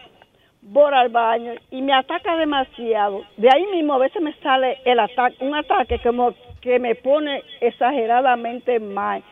Voy 0.62 0.92
al 0.92 1.10
baño 1.10 1.52
y 1.70 1.80
me 1.82 1.92
ataca 1.92 2.36
demasiado. 2.36 3.22
De 3.36 3.48
ahí 3.54 3.66
mismo 3.72 3.94
a 3.94 3.98
veces 3.98 4.20
me 4.22 4.32
sale 4.42 4.78
el 4.84 4.98
ataque, 4.98 5.36
un 5.44 5.54
ataque 5.54 5.98
como 6.00 6.34
que 6.60 6.78
me 6.80 6.94
pone 6.96 7.42
exageradamente 7.60 8.80
mal 8.80 9.22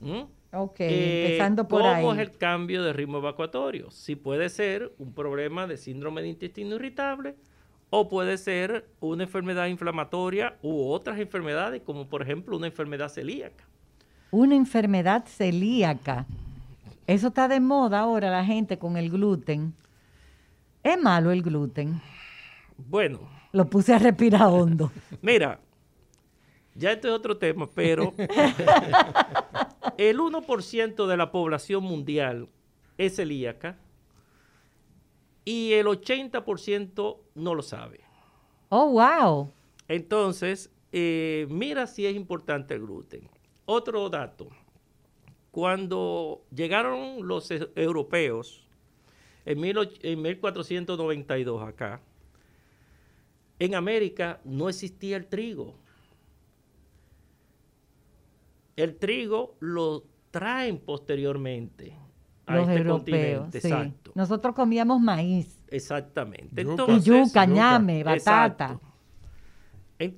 ¿Mm? 0.00 0.22
Ok, 0.52 0.80
Eh, 0.80 1.24
empezando 1.26 1.66
por 1.66 1.80
¿Cómo 1.82 2.10
ahí. 2.12 2.18
es 2.20 2.28
el 2.28 2.36
cambio 2.36 2.82
de 2.82 2.92
ritmo 2.92 3.18
evacuatorio? 3.18 3.90
Si 3.90 4.14
puede 4.16 4.48
ser 4.50 4.92
un 4.98 5.12
problema 5.12 5.66
de 5.66 5.76
síndrome 5.76 6.20
de 6.22 6.28
intestino 6.28 6.76
irritable 6.76 7.34
o 7.90 8.08
puede 8.08 8.36
ser 8.36 8.86
una 9.00 9.24
enfermedad 9.24 9.66
inflamatoria 9.66 10.56
u 10.62 10.90
otras 10.90 11.18
enfermedades, 11.18 11.80
como 11.82 12.06
por 12.06 12.20
ejemplo 12.22 12.56
una 12.56 12.66
enfermedad 12.66 13.08
celíaca. 13.08 13.64
Una 14.30 14.56
enfermedad 14.56 15.24
celíaca. 15.26 16.26
Eso 17.08 17.28
está 17.28 17.48
de 17.48 17.58
moda 17.58 18.00
ahora 18.00 18.30
la 18.30 18.44
gente 18.44 18.78
con 18.78 18.98
el 18.98 19.08
gluten. 19.08 19.74
¿Es 20.82 21.00
malo 21.00 21.30
el 21.32 21.42
gluten? 21.42 22.02
Bueno, 22.76 23.20
Lo 23.50 23.64
puse 23.64 23.94
a 23.94 23.98
respirar 23.98 24.42
hondo. 24.42 24.92
Mira, 25.22 25.58
ya 26.74 26.92
esto 26.92 27.08
es 27.08 27.14
otro 27.14 27.38
tema, 27.38 27.66
pero 27.74 28.12
el 29.96 30.18
1% 30.18 31.06
de 31.06 31.16
la 31.16 31.32
población 31.32 31.82
mundial 31.82 32.46
es 32.98 33.16
celíaca 33.16 33.78
y 35.46 35.72
el 35.72 35.86
80% 35.86 37.16
no 37.34 37.54
lo 37.54 37.62
sabe. 37.62 38.00
Oh, 38.68 38.90
wow. 38.90 39.50
Entonces, 39.88 40.70
eh, 40.92 41.46
mira 41.48 41.86
si 41.86 42.04
es 42.04 42.14
importante 42.14 42.74
el 42.74 42.82
gluten. 42.82 43.30
Otro 43.64 44.10
dato, 44.10 44.50
cuando 45.58 46.44
llegaron 46.54 47.26
los 47.26 47.50
e- 47.50 47.68
europeos 47.74 48.64
en, 49.44 49.58
en 49.64 50.22
1492 50.22 51.62
acá, 51.66 52.00
en 53.58 53.74
América 53.74 54.40
no 54.44 54.68
existía 54.68 55.16
el 55.16 55.26
trigo. 55.26 55.74
El 58.76 58.94
trigo 58.98 59.56
lo 59.58 60.04
traen 60.30 60.78
posteriormente 60.78 61.92
a 62.46 62.54
Los 62.54 62.68
este 62.68 62.80
europeos. 62.80 62.98
continente. 63.40 63.60
sí. 63.60 63.66
Exacto. 63.66 64.12
Nosotros 64.14 64.54
comíamos 64.54 65.00
maíz. 65.00 65.58
Exactamente. 65.70 66.62
Yuca. 66.62 66.68
Y 66.68 66.70
Entonces, 66.70 67.04
yuca, 67.04 67.46
ñame, 67.46 68.04
batata. 68.04 68.64
Exacto. 68.64 68.80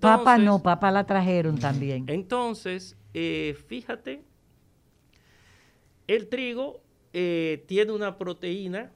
Papa 0.01 0.35
Entonces- 0.35 0.45
no, 0.45 0.63
papa 0.63 0.91
la 0.91 1.07
trajeron 1.07 1.59
también. 1.59 2.05
entonces, 2.09 2.99
eh, 3.15 3.57
fíjate, 3.69 4.29
el 6.15 6.29
trigo 6.29 6.83
eh, 7.13 7.65
tiene 7.67 7.93
una 7.93 8.19
proteína, 8.19 8.93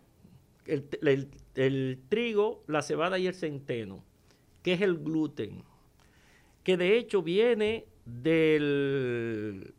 el, 0.67 0.87
el- 1.03 1.29
el 1.55 2.01
trigo, 2.09 2.63
la 2.67 2.83
cebada 2.83 3.19
y 3.19 3.27
el 3.29 3.35
centeno, 3.35 4.03
que 4.63 4.73
es 4.73 4.81
el 4.81 4.99
gluten, 4.99 5.63
que 6.65 6.77
de 6.77 6.97
hecho 6.99 7.23
viene 7.23 7.85
del, 8.05 9.75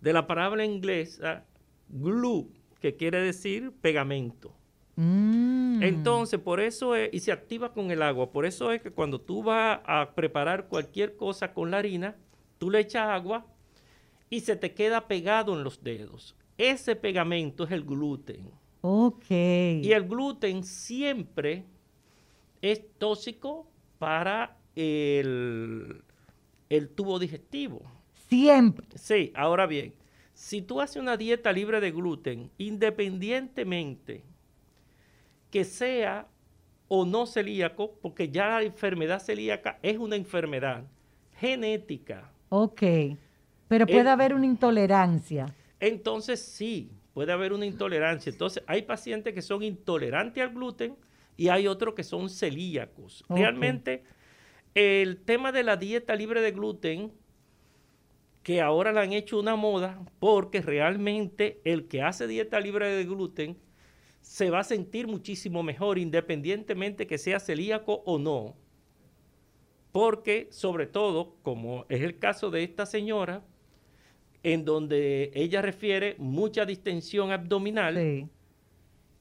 de 0.00 0.12
la 0.12 0.26
palabra 0.26 0.64
inglesa 0.64 1.44
glue, 1.88 2.48
que 2.80 2.94
quiere 2.96 3.20
decir 3.22 3.72
pegamento. 3.80 4.52
Mm. 4.96 5.82
Entonces, 5.82 6.38
por 6.40 6.60
eso 6.60 6.94
es, 6.94 7.10
y 7.12 7.20
se 7.20 7.32
activa 7.32 7.72
con 7.72 7.90
el 7.90 8.02
agua, 8.02 8.30
por 8.30 8.46
eso 8.46 8.72
es 8.72 8.80
que 8.82 8.90
cuando 8.90 9.20
tú 9.20 9.42
vas 9.42 9.80
a 9.84 10.12
preparar 10.14 10.68
cualquier 10.68 11.16
cosa 11.16 11.52
con 11.52 11.70
la 11.70 11.78
harina, 11.78 12.16
tú 12.58 12.70
le 12.70 12.80
echas 12.80 13.08
agua 13.08 13.46
y 14.30 14.40
se 14.40 14.56
te 14.56 14.72
queda 14.74 15.06
pegado 15.08 15.54
en 15.56 15.64
los 15.64 15.82
dedos. 15.82 16.36
Ese 16.58 16.96
pegamento 16.96 17.64
es 17.64 17.70
el 17.70 17.84
gluten. 17.84 18.50
Ok. 18.80 19.30
Y 19.30 19.92
el 19.92 20.06
gluten 20.08 20.62
siempre 20.64 21.64
es 22.62 22.82
tóxico 22.98 23.66
para 23.98 24.56
el, 24.74 26.02
el 26.68 26.88
tubo 26.90 27.18
digestivo. 27.18 27.82
Siempre. 28.28 28.86
Sí, 28.96 29.32
ahora 29.34 29.66
bien, 29.66 29.94
si 30.34 30.62
tú 30.62 30.80
haces 30.80 30.96
una 31.00 31.16
dieta 31.16 31.52
libre 31.52 31.80
de 31.80 31.90
gluten, 31.92 32.50
independientemente 32.58 34.22
que 35.50 35.64
sea 35.64 36.26
o 36.88 37.04
no 37.04 37.26
celíaco, 37.26 37.92
porque 38.02 38.28
ya 38.30 38.48
la 38.48 38.62
enfermedad 38.62 39.20
celíaca 39.20 39.78
es 39.82 39.98
una 39.98 40.16
enfermedad 40.16 40.84
genética. 41.38 42.30
Ok. 42.48 42.82
Pero 43.68 43.86
puede 43.86 44.00
El- 44.00 44.08
haber 44.08 44.34
una 44.34 44.46
intolerancia. 44.46 45.46
Entonces 45.80 46.40
sí, 46.40 46.90
puede 47.12 47.32
haber 47.32 47.52
una 47.52 47.66
intolerancia. 47.66 48.30
Entonces 48.30 48.62
hay 48.66 48.82
pacientes 48.82 49.34
que 49.34 49.42
son 49.42 49.62
intolerantes 49.62 50.42
al 50.42 50.54
gluten 50.54 50.96
y 51.36 51.48
hay 51.48 51.66
otros 51.66 51.94
que 51.94 52.04
son 52.04 52.30
celíacos. 52.30 53.24
Realmente 53.28 54.04
el 54.74 55.22
tema 55.22 55.52
de 55.52 55.62
la 55.62 55.76
dieta 55.76 56.14
libre 56.14 56.42
de 56.42 56.52
gluten, 56.52 57.12
que 58.42 58.60
ahora 58.60 58.92
la 58.92 59.00
han 59.00 59.12
hecho 59.12 59.40
una 59.40 59.56
moda, 59.56 60.00
porque 60.18 60.60
realmente 60.60 61.60
el 61.64 61.88
que 61.88 62.02
hace 62.02 62.26
dieta 62.26 62.60
libre 62.60 62.94
de 62.94 63.04
gluten 63.04 63.56
se 64.20 64.50
va 64.50 64.60
a 64.60 64.64
sentir 64.64 65.06
muchísimo 65.06 65.62
mejor 65.62 65.98
independientemente 65.98 67.06
que 67.06 67.16
sea 67.16 67.40
celíaco 67.40 68.02
o 68.04 68.18
no. 68.18 68.54
Porque 69.92 70.48
sobre 70.50 70.86
todo, 70.86 71.36
como 71.42 71.86
es 71.88 72.02
el 72.02 72.18
caso 72.18 72.50
de 72.50 72.62
esta 72.62 72.84
señora, 72.84 73.42
en 74.46 74.64
donde 74.64 75.32
ella 75.34 75.60
refiere 75.60 76.14
mucha 76.18 76.64
distensión 76.64 77.32
abdominal, 77.32 77.96
Sí. 77.96 78.28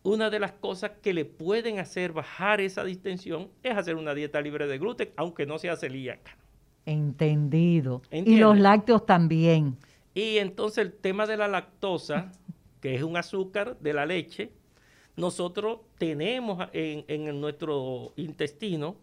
una 0.03 0.29
de 0.29 0.39
las 0.39 0.51
cosas 0.51 0.91
que 1.01 1.15
le 1.15 1.25
pueden 1.25 1.79
hacer 1.79 2.13
bajar 2.13 2.61
esa 2.61 2.83
distensión 2.83 3.49
es 3.63 3.75
hacer 3.75 3.95
una 3.95 4.13
dieta 4.13 4.39
libre 4.39 4.67
de 4.67 4.77
gluten, 4.77 5.09
aunque 5.15 5.47
no 5.47 5.57
sea 5.57 5.75
celíaca. 5.77 6.37
Entendido. 6.85 8.03
Y 8.11 8.35
los 8.37 8.59
lácteos 8.59 9.03
también. 9.07 9.77
Y 10.13 10.37
entonces 10.37 10.85
el 10.85 10.93
tema 10.93 11.25
de 11.25 11.37
la 11.37 11.47
lactosa, 11.47 12.31
que 12.79 12.93
es 12.93 13.01
un 13.01 13.17
azúcar 13.17 13.79
de 13.79 13.93
la 13.93 14.05
leche, 14.05 14.51
nosotros 15.15 15.79
tenemos 15.97 16.69
en, 16.71 17.03
en 17.07 17.41
nuestro 17.41 18.13
intestino 18.15 18.95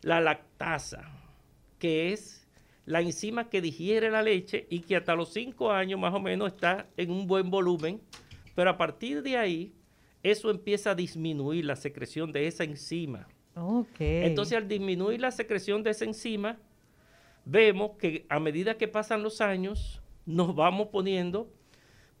la 0.00 0.20
lactasa, 0.20 1.08
que 1.78 2.12
es 2.12 2.41
la 2.84 3.00
enzima 3.00 3.48
que 3.48 3.60
digiere 3.60 4.10
la 4.10 4.22
leche 4.22 4.66
y 4.68 4.80
que 4.80 4.96
hasta 4.96 5.14
los 5.14 5.32
5 5.32 5.70
años 5.70 6.00
más 6.00 6.14
o 6.14 6.20
menos 6.20 6.52
está 6.52 6.88
en 6.96 7.10
un 7.10 7.26
buen 7.26 7.50
volumen, 7.50 8.00
pero 8.54 8.70
a 8.70 8.76
partir 8.76 9.22
de 9.22 9.36
ahí 9.36 9.72
eso 10.22 10.50
empieza 10.50 10.90
a 10.90 10.94
disminuir 10.94 11.64
la 11.64 11.76
secreción 11.76 12.32
de 12.32 12.46
esa 12.46 12.64
enzima. 12.64 13.28
Okay. 13.54 14.24
Entonces 14.24 14.56
al 14.56 14.66
disminuir 14.66 15.20
la 15.20 15.30
secreción 15.30 15.82
de 15.82 15.90
esa 15.90 16.04
enzima, 16.04 16.58
vemos 17.44 17.92
que 17.98 18.26
a 18.28 18.40
medida 18.40 18.76
que 18.76 18.88
pasan 18.88 19.22
los 19.22 19.40
años 19.40 20.00
nos 20.26 20.54
vamos 20.54 20.88
poniendo 20.88 21.52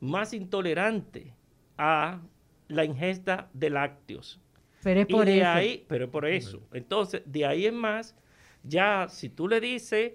más 0.00 0.32
intolerantes 0.32 1.32
a 1.78 2.20
la 2.68 2.84
ingesta 2.84 3.48
de 3.52 3.70
lácteos. 3.70 4.40
Pero 4.82 5.00
es 5.00 5.06
por 5.06 5.28
y 5.28 5.32
de 5.32 5.38
eso. 5.38 5.48
Ahí, 5.48 5.84
pero 5.88 6.04
es 6.06 6.10
por 6.10 6.26
eso. 6.26 6.62
Entonces, 6.72 7.22
de 7.24 7.46
ahí 7.46 7.66
en 7.66 7.76
más, 7.76 8.16
ya 8.64 9.06
si 9.08 9.28
tú 9.28 9.46
le 9.46 9.60
dices 9.60 10.14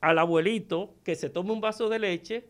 al 0.00 0.18
abuelito 0.18 0.94
que 1.04 1.14
se 1.14 1.30
tome 1.30 1.52
un 1.52 1.60
vaso 1.60 1.88
de 1.88 1.98
leche, 1.98 2.48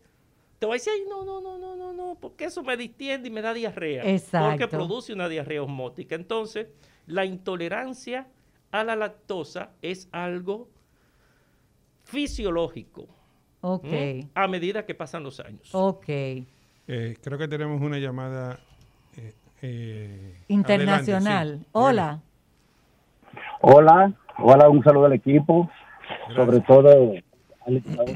te 0.59 0.67
va 0.67 0.73
a 0.73 0.77
decir, 0.77 0.93
Ay, 0.95 1.03
no, 1.09 1.25
no, 1.25 1.41
no, 1.41 1.59
no, 1.59 1.77
no, 1.77 1.93
no, 1.93 2.17
porque 2.21 2.47
eso 2.47 2.63
me 2.63 2.77
distiende 2.77 3.29
y 3.29 3.31
me 3.31 3.43
da 3.43 3.53
diarrea. 3.53 4.03
Porque 4.03 4.15
Exacto. 4.17 4.69
produce 4.69 5.13
una 5.13 5.29
diarrea 5.29 5.63
osmótica. 5.63 6.15
Entonces, 6.15 6.69
la 7.07 7.25
intolerancia 7.25 8.27
a 8.71 8.85
la 8.85 8.97
lactosa 8.97 9.71
es 9.83 10.09
algo 10.13 10.69
fisiológico. 12.05 13.07
Ok. 13.61 13.87
A 14.35 14.47
medida 14.49 14.87
que 14.87 14.95
pasan 14.95 15.23
los 15.23 15.41
años. 15.41 15.69
Ok. 15.73 16.09
Eh, 16.09 16.47
creo 17.21 17.37
que 17.37 17.49
tenemos 17.49 17.81
una 17.81 17.99
llamada 17.99 18.61
eh, 19.17 19.35
eh, 19.63 20.37
Internacional. 20.49 21.27
adelante, 21.27 21.65
sí. 21.65 21.71
Hola. 21.73 22.23
Hola, 23.61 24.13
hola, 24.39 24.69
un 24.69 24.85
saludo 24.85 25.07
al 25.07 25.15
equipo, 25.15 25.69
sobre 26.37 26.61
todo 26.61 27.15
al 27.67 27.75
diputado. 27.75 28.15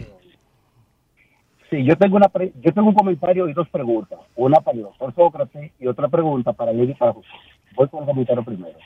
Sí, 1.68 1.84
yo 1.84 1.96
tengo 1.96 2.16
una 2.16 2.28
pre- 2.28 2.52
yo 2.60 2.72
tengo 2.72 2.88
un 2.88 2.94
comentario 2.94 3.48
y 3.48 3.52
dos 3.52 3.68
preguntas, 3.68 4.18
una 4.34 4.60
para 4.60 4.76
el 4.76 4.82
doctor 4.84 5.14
Sócrates 5.14 5.72
y 5.78 5.86
otra 5.86 6.08
pregunta 6.08 6.52
para 6.52 6.72
Lili 6.72 6.92
y 6.92 6.94
para 6.94 7.12
José. 7.12 7.28
Voy 7.76 7.88
con 7.88 8.00
el 8.00 8.06
comentario 8.06 8.42
primero. 8.42 8.76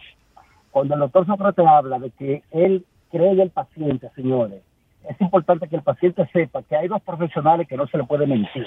Cuando 0.70 0.94
el 0.94 1.00
doctor 1.00 1.26
Sócrates 1.26 1.66
habla 1.66 1.98
de 1.98 2.10
que 2.10 2.42
él 2.50 2.84
cree 3.10 3.30
en 3.30 3.40
el 3.40 3.50
paciente, 3.50 4.10
señores, 4.14 4.62
es 5.08 5.18
importante 5.20 5.68
que 5.68 5.76
el 5.76 5.82
paciente 5.82 6.28
sepa 6.32 6.62
que 6.62 6.76
hay 6.76 6.88
dos 6.88 7.00
profesionales 7.02 7.66
que 7.68 7.76
no 7.76 7.86
se 7.86 7.96
le 7.96 8.04
puede 8.04 8.26
mentir, 8.26 8.66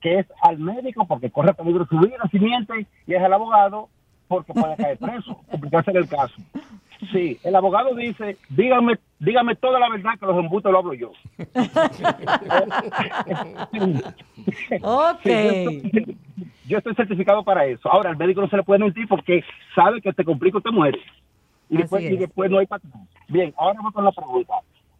que 0.00 0.20
es 0.20 0.26
al 0.42 0.58
médico 0.58 1.06
porque 1.06 1.30
corre 1.30 1.54
peligro 1.54 1.86
su 1.86 1.98
vida, 1.98 2.18
si 2.30 2.40
miente, 2.40 2.86
y 3.06 3.14
es 3.14 3.22
al 3.22 3.32
abogado 3.32 3.88
porque 4.26 4.52
puede 4.52 4.76
caer 4.76 4.98
preso, 4.98 5.40
complicarse 5.50 5.90
en 5.92 5.96
el 5.98 6.08
caso. 6.08 6.34
Sí, 7.10 7.38
el 7.42 7.56
abogado 7.56 7.94
dice, 7.94 8.36
dígame, 8.50 8.98
dígame 9.18 9.56
toda 9.56 9.80
la 9.80 9.88
verdad 9.88 10.12
que 10.20 10.26
los 10.26 10.38
embustes 10.38 10.70
lo 10.70 10.78
hablo 10.78 10.94
yo. 10.94 11.10
Ok. 14.82 15.20
Sí, 15.22 15.30
yo, 15.30 15.50
estoy, 15.50 16.16
yo 16.68 16.78
estoy 16.78 16.94
certificado 16.94 17.42
para 17.42 17.66
eso. 17.66 17.90
Ahora, 17.90 18.10
al 18.10 18.16
médico 18.16 18.40
no 18.40 18.48
se 18.48 18.56
le 18.56 18.62
puede 18.62 18.80
mentir 18.80 19.08
porque 19.08 19.42
sabe 19.74 20.00
que 20.00 20.12
te 20.12 20.24
complica 20.24 20.60
te 20.60 20.70
muere. 20.70 20.98
Y 21.68 21.78
después, 21.78 22.04
y 22.04 22.14
es. 22.14 22.20
después 22.20 22.50
no 22.50 22.58
hay 22.58 22.66
atrás. 22.70 22.92
Bien, 23.28 23.52
ahora 23.56 23.78
vamos 23.78 23.94
con 23.94 24.04
la 24.04 24.12
pregunta. 24.12 24.54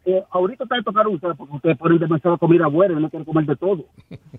Eh, 0.04 0.22
ahorita 0.30 0.64
ustedes 0.64 0.84
tocaron 0.84 1.14
ustedes 1.14 1.36
porque 1.36 1.56
ustedes 1.56 1.78
ponen 1.78 1.98
demasiada 1.98 2.36
comida 2.36 2.66
buena 2.66 2.98
y 2.98 3.02
no 3.02 3.10
quieren 3.10 3.24
comer 3.24 3.46
de 3.46 3.56
todo. 3.56 3.84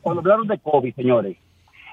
Cuando 0.02 0.20
hablaron 0.20 0.48
de 0.48 0.58
COVID, 0.60 0.94
señores, 0.96 1.38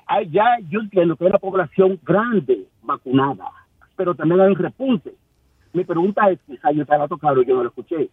hay, 0.06 0.28
ya 0.30 0.58
yo 0.68 0.80
entiendo 0.80 1.14
que 1.14 1.24
hay 1.24 1.30
una 1.30 1.38
población 1.38 2.00
grande 2.02 2.66
vacunada, 2.82 3.52
pero 3.94 4.14
también 4.14 4.40
hay 4.40 4.48
un 4.48 4.56
repunte. 4.56 5.14
Mi 5.72 5.84
pregunta 5.84 6.28
es, 6.30 6.38
quizá 6.46 6.72
yo 6.72 6.84
tocaron 7.08 7.42
y 7.42 7.46
yo 7.46 7.54
no 7.56 7.62
lo 7.62 7.68
escuché. 7.68 8.10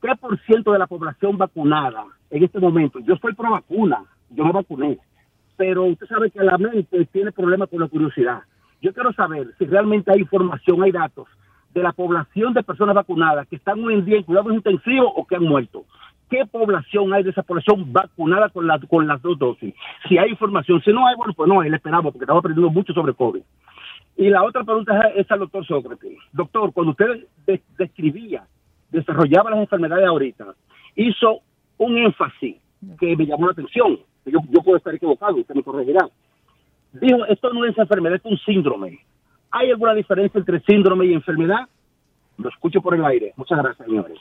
¿Qué 0.00 0.14
por 0.20 0.38
ciento 0.42 0.72
de 0.72 0.78
la 0.78 0.86
población 0.86 1.36
vacunada 1.36 2.04
en 2.30 2.44
este 2.44 2.60
momento? 2.60 3.00
Yo 3.00 3.14
estoy 3.14 3.34
pro 3.34 3.50
vacuna, 3.50 4.04
yo 4.30 4.44
me 4.44 4.52
vacuné, 4.52 4.98
pero 5.56 5.84
usted 5.84 6.06
sabe 6.06 6.30
que 6.30 6.44
la 6.44 6.58
mente 6.58 7.06
tiene 7.06 7.32
problemas 7.32 7.68
con 7.68 7.80
la 7.80 7.88
curiosidad. 7.88 8.42
Yo 8.80 8.92
quiero 8.92 9.12
saber 9.14 9.54
si 9.58 9.64
realmente 9.64 10.12
hay 10.12 10.20
información, 10.20 10.82
hay 10.82 10.92
datos 10.92 11.26
de 11.74 11.82
la 11.82 11.92
población 11.92 12.54
de 12.54 12.62
personas 12.62 12.94
vacunadas 12.94 13.48
que 13.48 13.56
están 13.56 13.82
hoy 13.84 13.94
en 13.94 14.04
día 14.04 14.16
en 14.18 14.22
cuidados 14.22 14.52
intensivos 14.52 15.12
o 15.14 15.26
que 15.26 15.36
han 15.36 15.44
muerto. 15.44 15.84
¿Qué 16.28 16.44
población 16.46 17.12
hay 17.14 17.22
de 17.22 17.30
esa 17.30 17.42
población 17.42 17.92
vacunada 17.92 18.48
con, 18.48 18.66
la, 18.66 18.80
con 18.80 19.06
las 19.06 19.22
dos 19.22 19.38
dosis? 19.38 19.74
Si 20.08 20.18
hay 20.18 20.30
información, 20.30 20.82
si 20.82 20.92
no 20.92 21.06
hay, 21.06 21.14
bueno, 21.16 21.32
pues 21.34 21.48
no, 21.48 21.60
ahí 21.60 21.70
le 21.70 21.76
esperamos 21.76 22.12
porque 22.12 22.24
estamos 22.24 22.40
aprendiendo 22.40 22.72
mucho 22.72 22.92
sobre 22.92 23.14
COVID. 23.14 23.42
Y 24.16 24.30
la 24.30 24.42
otra 24.42 24.64
pregunta 24.64 24.98
es 25.14 25.30
al 25.30 25.40
doctor 25.40 25.66
Sócrates. 25.66 26.16
Doctor, 26.32 26.72
cuando 26.72 26.92
usted 26.92 27.26
de- 27.46 27.62
describía, 27.78 28.46
desarrollaba 28.90 29.50
las 29.50 29.60
enfermedades 29.60 30.06
ahorita, 30.06 30.54
hizo 30.94 31.40
un 31.78 31.98
énfasis 31.98 32.56
que 32.98 33.16
me 33.16 33.26
llamó 33.26 33.46
la 33.46 33.52
atención. 33.52 33.98
Yo, 34.24 34.38
yo 34.50 34.62
puedo 34.62 34.78
estar 34.78 34.94
equivocado, 34.94 35.36
usted 35.36 35.54
me 35.54 35.62
corregirá. 35.62 36.08
Dijo, 36.92 37.26
esto 37.26 37.52
no 37.52 37.64
es 37.66 37.76
enfermedad, 37.76 38.16
es 38.16 38.24
un 38.24 38.38
síndrome. 38.38 39.00
¿Hay 39.50 39.70
alguna 39.70 39.94
diferencia 39.94 40.38
entre 40.38 40.60
síndrome 40.60 41.06
y 41.06 41.12
enfermedad? 41.12 41.68
Lo 42.38 42.48
escucho 42.48 42.80
por 42.80 42.94
el 42.94 43.04
aire. 43.04 43.32
Muchas 43.36 43.58
gracias, 43.58 43.86
señores. 43.86 44.18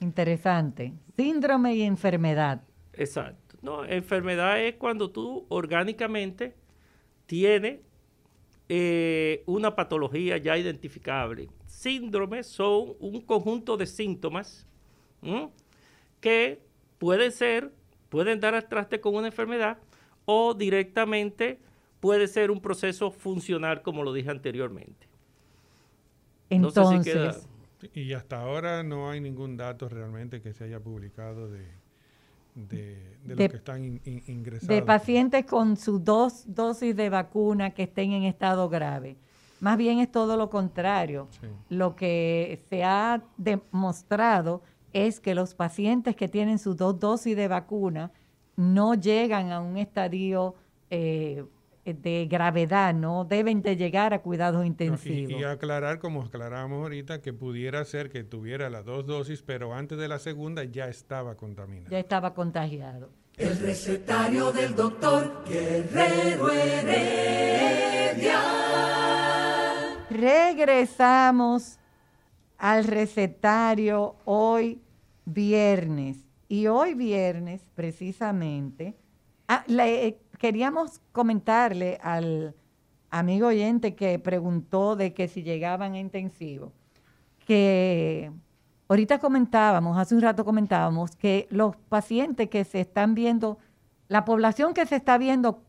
Interesante. 0.00 0.92
Síndrome 1.16 1.74
y 1.74 1.82
enfermedad. 1.82 2.62
Exacto. 2.92 3.56
No, 3.62 3.84
enfermedad 3.84 4.60
es 4.60 4.74
cuando 4.76 5.10
tú 5.10 5.46
orgánicamente 5.48 6.54
tienes 7.26 7.80
eh, 8.68 9.42
una 9.46 9.74
patología 9.76 10.36
ya 10.38 10.56
identificable. 10.56 11.48
Síndromes 11.66 12.46
son 12.46 12.94
un 12.98 13.20
conjunto 13.20 13.76
de 13.76 13.86
síntomas 13.86 14.66
¿m? 15.22 15.50
que 16.20 16.62
pueden 16.98 17.30
ser, 17.32 17.72
pueden 18.08 18.40
dar 18.40 18.54
al 18.54 18.68
traste 18.68 19.00
con 19.00 19.14
una 19.14 19.26
enfermedad 19.26 19.78
o 20.24 20.54
directamente 20.54 21.58
puede 22.00 22.26
ser 22.28 22.50
un 22.50 22.60
proceso 22.60 23.10
funcional, 23.10 23.82
como 23.82 24.02
lo 24.02 24.12
dije 24.12 24.30
anteriormente. 24.30 25.06
No 26.50 26.70
sé 26.70 26.80
si 26.84 27.10
queda- 27.10 27.26
Entonces, 27.26 27.48
Y 27.92 28.14
hasta 28.14 28.40
ahora 28.40 28.82
no 28.82 29.10
hay 29.10 29.20
ningún 29.20 29.58
dato 29.58 29.88
realmente 29.90 30.40
que 30.40 30.54
se 30.54 30.64
haya 30.64 30.80
publicado 30.80 31.48
de, 31.50 31.66
de, 32.54 33.16
de 33.24 33.34
De- 33.34 33.42
los 33.44 33.50
que 33.50 33.56
están 33.56 33.84
in- 33.84 34.00
in- 34.04 34.22
ingresados. 34.26 34.68
de 34.68 34.82
pacientes 34.82 35.44
con 35.46 35.76
sus 35.76 36.04
dos 36.04 36.44
dosis 36.46 36.94
de 36.96 37.08
vacuna 37.10 37.70
que 37.70 37.82
estén 37.84 38.12
en 38.12 38.22
estado 38.24 38.68
grave. 38.68 39.16
Más 39.60 39.76
bien 39.78 39.98
es 39.98 40.10
todo 40.10 40.36
lo 40.36 40.50
contrario. 40.50 41.28
Sí. 41.40 41.46
Lo 41.70 41.96
que 41.96 42.62
se 42.68 42.84
ha 42.84 43.22
demostrado 43.36 44.62
es 44.92 45.20
que 45.20 45.34
los 45.34 45.54
pacientes 45.54 46.14
que 46.16 46.28
tienen 46.28 46.58
sus 46.58 46.76
dos 46.76 46.98
dosis 47.00 47.34
de 47.36 47.48
vacuna 47.48 48.12
no 48.56 48.94
llegan 48.94 49.50
a 49.50 49.60
un 49.60 49.76
estadio 49.78 50.54
eh, 50.90 51.44
de 51.84 52.26
gravedad, 52.30 52.94
no 52.94 53.24
deben 53.24 53.60
de 53.62 53.76
llegar 53.76 54.14
a 54.14 54.20
cuidados 54.22 54.58
No, 54.60 54.64
y- 54.64 54.68
intensivos. 54.68 55.32
y, 55.40 55.44
aclarar, 55.44 55.98
como 55.98 56.22
aclaramos 56.22 56.82
ahorita, 56.82 57.20
que 57.20 57.32
pudiera 57.34 57.84
ser 57.84 58.08
que 58.10 58.24
tuviera 58.24 58.70
las 58.70 58.84
dos 58.84 59.06
dosis, 59.06 59.42
pero 59.42 59.74
antes 59.74 59.98
de 59.98 60.08
la 60.08 60.18
segunda 60.18 60.64
ya 60.64 60.88
estaba 60.88 61.36
contaminado. 61.36 61.90
Ya 61.90 61.98
estaba 61.98 62.32
contagiado. 62.34 63.10
El 63.36 63.58
recetario 63.58 64.52
del 64.52 64.74
doctor 64.74 65.44
Guerrero 65.46 66.50
Heredia. 66.52 68.40
Regresamos 70.10 71.78
al 72.58 72.84
recetario 72.84 74.16
hoy 74.24 74.80
viernes. 75.24 76.18
Y 76.48 76.66
hoy 76.68 76.94
viernes, 76.94 77.66
precisamente, 77.74 78.94
ah, 79.48 79.64
le- 79.66 80.06
eh, 80.06 80.20
queríamos 80.44 81.00
comentarle 81.12 81.98
al 82.02 82.54
amigo 83.08 83.46
oyente 83.46 83.94
que 83.94 84.18
preguntó 84.18 84.94
de 84.94 85.14
que 85.14 85.26
si 85.26 85.42
llegaban 85.42 85.94
a 85.94 85.98
intensivo, 85.98 86.70
que 87.46 88.30
ahorita 88.86 89.20
comentábamos, 89.20 89.96
hace 89.96 90.14
un 90.14 90.20
rato 90.20 90.44
comentábamos, 90.44 91.16
que 91.16 91.48
los 91.48 91.76
pacientes 91.88 92.50
que 92.50 92.64
se 92.64 92.82
están 92.82 93.14
viendo, 93.14 93.56
la 94.08 94.26
población 94.26 94.74
que 94.74 94.84
se 94.84 94.96
está 94.96 95.16
viendo 95.16 95.62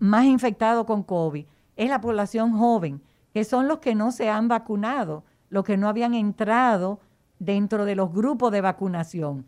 más 0.00 0.24
infectado 0.24 0.84
con 0.84 1.04
COVID 1.04 1.46
es 1.76 1.88
la 1.88 2.00
población 2.00 2.58
joven, 2.58 3.00
que 3.32 3.44
son 3.44 3.68
los 3.68 3.78
que 3.78 3.94
no 3.94 4.10
se 4.10 4.30
han 4.30 4.48
vacunado, 4.48 5.22
los 5.48 5.62
que 5.62 5.76
no 5.76 5.88
habían 5.88 6.14
entrado 6.14 6.98
dentro 7.38 7.84
de 7.84 7.94
los 7.94 8.12
grupos 8.12 8.50
de 8.50 8.62
vacunación. 8.62 9.46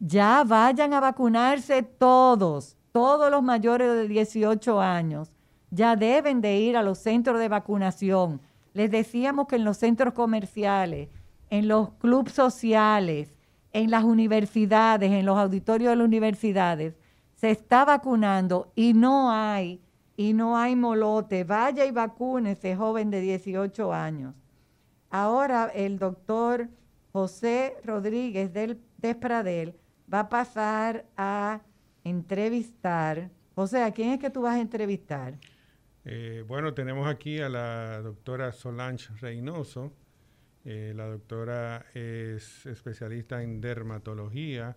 Ya 0.00 0.42
vayan 0.42 0.92
a 0.92 0.98
vacunarse 0.98 1.84
todos, 1.84 2.77
todos 2.98 3.30
los 3.30 3.44
mayores 3.44 3.94
de 3.94 4.08
18 4.08 4.80
años, 4.80 5.30
ya 5.70 5.94
deben 5.94 6.40
de 6.40 6.58
ir 6.58 6.76
a 6.76 6.82
los 6.82 6.98
centros 6.98 7.38
de 7.38 7.48
vacunación. 7.48 8.40
Les 8.72 8.90
decíamos 8.90 9.46
que 9.46 9.54
en 9.54 9.62
los 9.62 9.76
centros 9.76 10.14
comerciales, 10.14 11.08
en 11.48 11.68
los 11.68 11.90
clubes 12.00 12.32
sociales, 12.32 13.32
en 13.72 13.92
las 13.92 14.02
universidades, 14.02 15.12
en 15.12 15.24
los 15.24 15.38
auditorios 15.38 15.90
de 15.90 15.94
las 15.94 16.04
universidades, 16.04 16.96
se 17.36 17.52
está 17.52 17.84
vacunando 17.84 18.72
y 18.74 18.94
no 18.94 19.30
hay, 19.30 19.80
y 20.16 20.32
no 20.32 20.56
hay 20.56 20.74
molote. 20.74 21.44
Vaya 21.44 21.86
y 21.86 21.92
vacúnese, 21.92 22.74
joven 22.74 23.10
de 23.10 23.20
18 23.20 23.92
años. 23.92 24.34
Ahora 25.08 25.70
el 25.72 26.00
doctor 26.00 26.68
José 27.12 27.76
Rodríguez 27.84 28.52
del 28.52 28.80
Despradel 28.96 29.76
va 30.12 30.20
a 30.20 30.28
pasar 30.28 31.06
a 31.16 31.60
entrevistar. 32.04 33.30
José, 33.54 33.82
¿a 33.82 33.92
quién 33.92 34.10
es 34.10 34.20
que 34.20 34.30
tú 34.30 34.42
vas 34.42 34.56
a 34.56 34.60
entrevistar? 34.60 35.34
Eh, 36.04 36.42
bueno, 36.46 36.72
tenemos 36.72 37.06
aquí 37.06 37.38
a 37.38 37.48
la 37.48 38.00
doctora 38.00 38.52
Solange 38.52 39.12
Reynoso. 39.20 39.92
Eh, 40.64 40.92
la 40.96 41.06
doctora 41.06 41.84
es 41.92 42.64
especialista 42.66 43.42
en 43.42 43.60
dermatología 43.60 44.76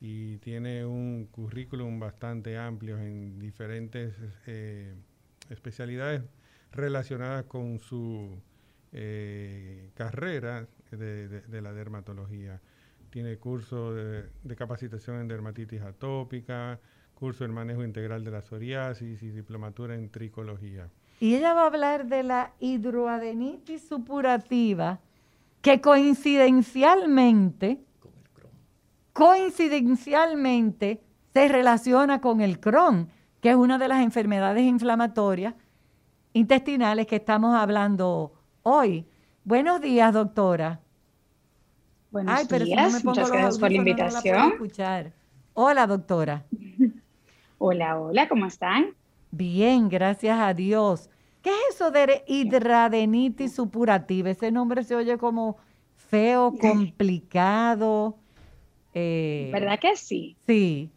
y 0.00 0.38
tiene 0.38 0.84
un 0.84 1.26
currículum 1.30 2.00
bastante 2.00 2.58
amplio 2.58 2.98
en 2.98 3.38
diferentes 3.38 4.14
eh, 4.46 4.94
especialidades 5.48 6.22
relacionadas 6.72 7.44
con 7.44 7.78
su 7.78 8.42
carrera 9.94 10.68
de, 10.90 11.60
la 11.62 11.72
dermatología. 11.72 12.60
Tiene 13.14 13.36
curso 13.36 13.94
de, 13.94 14.24
de 14.42 14.56
capacitación 14.56 15.20
en 15.20 15.28
dermatitis 15.28 15.80
atópica, 15.82 16.80
curso 17.14 17.44
en 17.44 17.54
manejo 17.54 17.84
integral 17.84 18.24
de 18.24 18.32
la 18.32 18.42
psoriasis 18.42 19.22
y 19.22 19.30
diplomatura 19.30 19.94
en 19.94 20.10
tricología. 20.10 20.90
Y 21.20 21.36
ella 21.36 21.54
va 21.54 21.62
a 21.62 21.66
hablar 21.66 22.06
de 22.06 22.24
la 22.24 22.54
hidroadenitis 22.58 23.86
supurativa, 23.86 24.98
que 25.62 25.80
coincidencialmente, 25.80 27.84
coincidencialmente 29.12 31.00
se 31.32 31.46
relaciona 31.46 32.20
con 32.20 32.40
el 32.40 32.58
Crohn, 32.58 33.10
que 33.40 33.50
es 33.50 33.54
una 33.54 33.78
de 33.78 33.86
las 33.86 34.02
enfermedades 34.02 34.64
inflamatorias 34.64 35.54
intestinales 36.32 37.06
que 37.06 37.14
estamos 37.14 37.54
hablando 37.54 38.32
hoy. 38.64 39.06
Buenos 39.44 39.80
días, 39.80 40.12
doctora. 40.12 40.80
Buenos 42.14 42.46
días, 42.46 43.04
muchas 43.04 43.28
gracias 43.28 43.58
por 43.58 43.72
la 43.72 43.78
invitación. 43.78 44.52
Hola, 45.52 45.84
doctora. 45.88 46.44
Hola, 47.58 47.98
hola, 47.98 48.28
¿cómo 48.28 48.46
están? 48.46 48.94
Bien, 49.32 49.88
gracias 49.88 50.38
a 50.38 50.54
Dios. 50.54 51.10
¿Qué 51.42 51.50
es 51.50 51.74
eso 51.74 51.90
de 51.90 52.22
hidradenitis 52.28 53.56
supurativa? 53.56 54.30
Ese 54.30 54.52
nombre 54.52 54.84
se 54.84 54.94
oye 54.94 55.18
como 55.18 55.56
feo, 55.96 56.54
complicado. 56.56 58.16
Eh, 58.94 59.50
¿Verdad 59.52 59.80
que 59.80 59.96
sí? 59.96 60.36
Sí. 60.46 60.90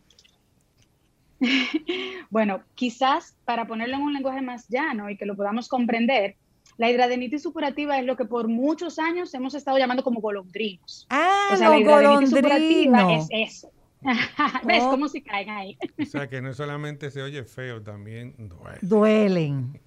bueno, 2.29 2.61
quizás 2.75 3.35
para 3.43 3.65
ponerlo 3.65 3.95
en 3.95 4.03
un 4.03 4.13
lenguaje 4.13 4.41
más 4.43 4.67
llano 4.69 5.09
y 5.09 5.17
que 5.17 5.25
lo 5.25 5.35
podamos 5.35 5.67
comprender, 5.67 6.35
la 6.77 6.89
hidradenitis 6.91 7.41
supurativa 7.41 7.97
es 7.99 8.05
lo 8.05 8.15
que 8.15 8.25
por 8.25 8.47
muchos 8.47 8.99
años 8.99 9.33
hemos 9.33 9.55
estado 9.55 9.77
llamando 9.77 10.03
como 10.03 10.21
golondrinos. 10.21 11.07
Ah, 11.09 11.49
o 11.53 11.55
sea, 11.57 11.69
la 11.69 11.79
hidradenitis 11.79 12.29
supurativa 12.29 13.13
es 13.13 13.27
eso. 13.31 13.71
¿Ves 14.63 14.83
oh. 14.83 14.91
cómo 14.91 15.07
se 15.07 15.23
caen 15.23 15.49
ahí? 15.49 15.77
o 15.99 16.05
sea, 16.05 16.29
que 16.29 16.41
no 16.41 16.53
solamente 16.53 17.09
se 17.09 17.21
oye 17.21 17.43
feo, 17.43 17.81
también 17.81 18.35
duele. 18.37 18.79
Duelen. 18.81 19.79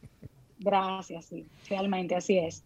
Gracias, 0.58 1.26
sí, 1.26 1.46
realmente 1.68 2.14
así 2.14 2.38
es. 2.38 2.64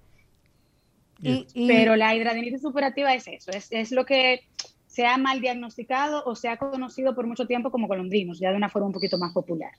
Pero 1.55 1.97
la 1.97 2.15
hidradenitis 2.15 2.61
superativa 2.61 3.15
es 3.15 3.29
eso, 3.29 3.51
es, 3.51 3.93
lo 3.93 4.05
que 4.05 4.41
se 4.87 5.07
ha 5.07 5.17
mal 5.17 5.41
diagnosticado 5.41 6.23
o 6.25 6.35
se 6.35 6.49
ha 6.49 6.57
conocido 6.57 7.15
por 7.15 7.27
mucho 7.27 7.47
tiempo 7.47 7.71
como 7.71 7.89
colondrinos, 7.89 8.39
ya 8.41 8.51
de 8.51 8.57
una 8.57 8.69
forma 8.69 8.89
un 8.89 8.93
poquito 8.93 9.17
más 9.17 9.33
popular. 9.33 9.73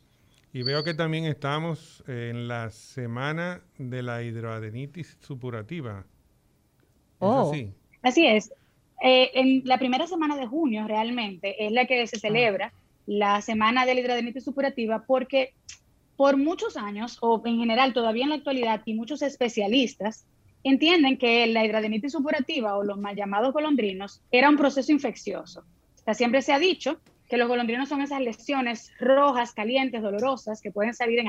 Y 0.55 0.63
veo 0.63 0.85
que 0.85 0.93
también 0.93 1.25
estamos 1.25 2.01
en 2.07 2.47
la 2.47 2.69
semana 2.69 3.61
de 3.77 4.01
la 4.01 4.23
hidradenitis 4.23 5.17
supurativa. 5.19 6.05
Oh. 7.19 7.51
Así? 7.51 7.73
así 8.01 8.25
es. 8.25 8.53
Eh, 9.03 9.31
en 9.33 9.63
la 9.65 9.77
primera 9.77 10.07
semana 10.07 10.37
de 10.37 10.47
junio 10.47 10.87
realmente 10.87 11.65
es 11.65 11.73
la 11.73 11.85
que 11.85 12.07
se 12.07 12.19
celebra 12.19 12.71
la 13.05 13.41
semana 13.41 13.85
de 13.85 13.95
la 13.95 13.99
hidradenitis 13.99 14.45
supurativa 14.45 15.03
porque 15.05 15.53
por 16.15 16.37
muchos 16.37 16.77
años, 16.77 17.17
o 17.19 17.41
en 17.43 17.57
general 17.57 17.91
todavía 17.91 18.23
en 18.23 18.29
la 18.29 18.35
actualidad, 18.35 18.81
y 18.85 18.93
muchos 18.93 19.23
especialistas 19.23 20.25
entienden 20.63 21.17
que 21.17 21.47
la 21.47 21.65
hidradenitis 21.65 22.13
supurativa 22.13 22.77
o 22.77 22.83
los 22.85 22.97
mal 22.97 23.17
llamados 23.17 23.51
golondrinos 23.51 24.21
era 24.31 24.49
un 24.49 24.55
proceso 24.55 24.93
infeccioso. 24.93 25.65
O 25.95 26.03
sea, 26.05 26.13
siempre 26.13 26.41
se 26.41 26.53
ha 26.53 26.59
dicho 26.59 27.01
que 27.27 27.37
los 27.37 27.47
golondrinos 27.47 27.89
son 27.89 28.01
esas 28.01 28.21
lesiones 28.21 28.91
rojas, 28.99 29.53
calientes, 29.53 30.01
dolorosas, 30.01 30.61
que 30.61 30.71
pueden 30.71 30.93
salir 30.93 31.19
en 31.19 31.27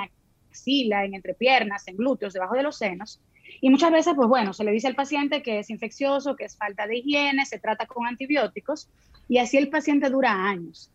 axila, 0.51 1.05
en 1.05 1.15
entrepiernas, 1.15 1.87
en 1.89 1.97
glúteos, 1.97 2.33
debajo 2.33 2.55
de 2.55 2.63
los 2.63 2.79
senos, 2.79 3.21
y 3.61 3.71
muchas 3.71 3.91
veces, 3.91 4.15
pues 4.15 4.29
bueno, 4.29 4.53
se 4.53 4.65
le 4.65 4.73
dice 4.73 4.87
al 4.87 4.95
paciente 4.95 5.43
que 5.43 5.59
es 5.61 5.71
infeccioso, 5.71 6.37
que 6.37 6.45
es 6.45 6.57
falta 6.57 6.87
de 6.87 6.99
higiene, 6.99 7.45
se 7.47 7.59
trata 7.59 7.87
con 7.87 8.07
antibióticos 8.07 8.89
y 9.29 9.39
así 9.39 9.57
el 9.57 9.71
paciente 9.71 10.11
dura 10.11 10.33
años. 10.33 10.91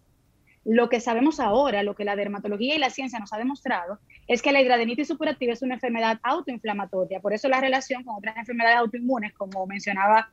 Lo 0.63 0.89
que 0.89 0.99
sabemos 0.99 1.39
ahora, 1.39 1.81
lo 1.81 1.95
que 1.95 2.05
la 2.05 2.15
dermatología 2.15 2.75
y 2.75 2.79
la 2.79 2.91
ciencia 2.91 3.17
nos 3.19 3.33
ha 3.33 3.37
demostrado, 3.37 3.99
es 4.27 4.43
que 4.43 4.51
la 4.51 4.61
hidradenitis 4.61 5.07
supurativa 5.07 5.53
es 5.53 5.63
una 5.63 5.75
enfermedad 5.75 6.19
autoinflamatoria. 6.21 7.19
Por 7.19 7.33
eso 7.33 7.49
la 7.49 7.59
relación 7.59 8.03
con 8.03 8.15
otras 8.15 8.37
enfermedades 8.37 8.77
autoinmunes, 8.77 9.33
como 9.33 9.65
mencionaba 9.65 10.29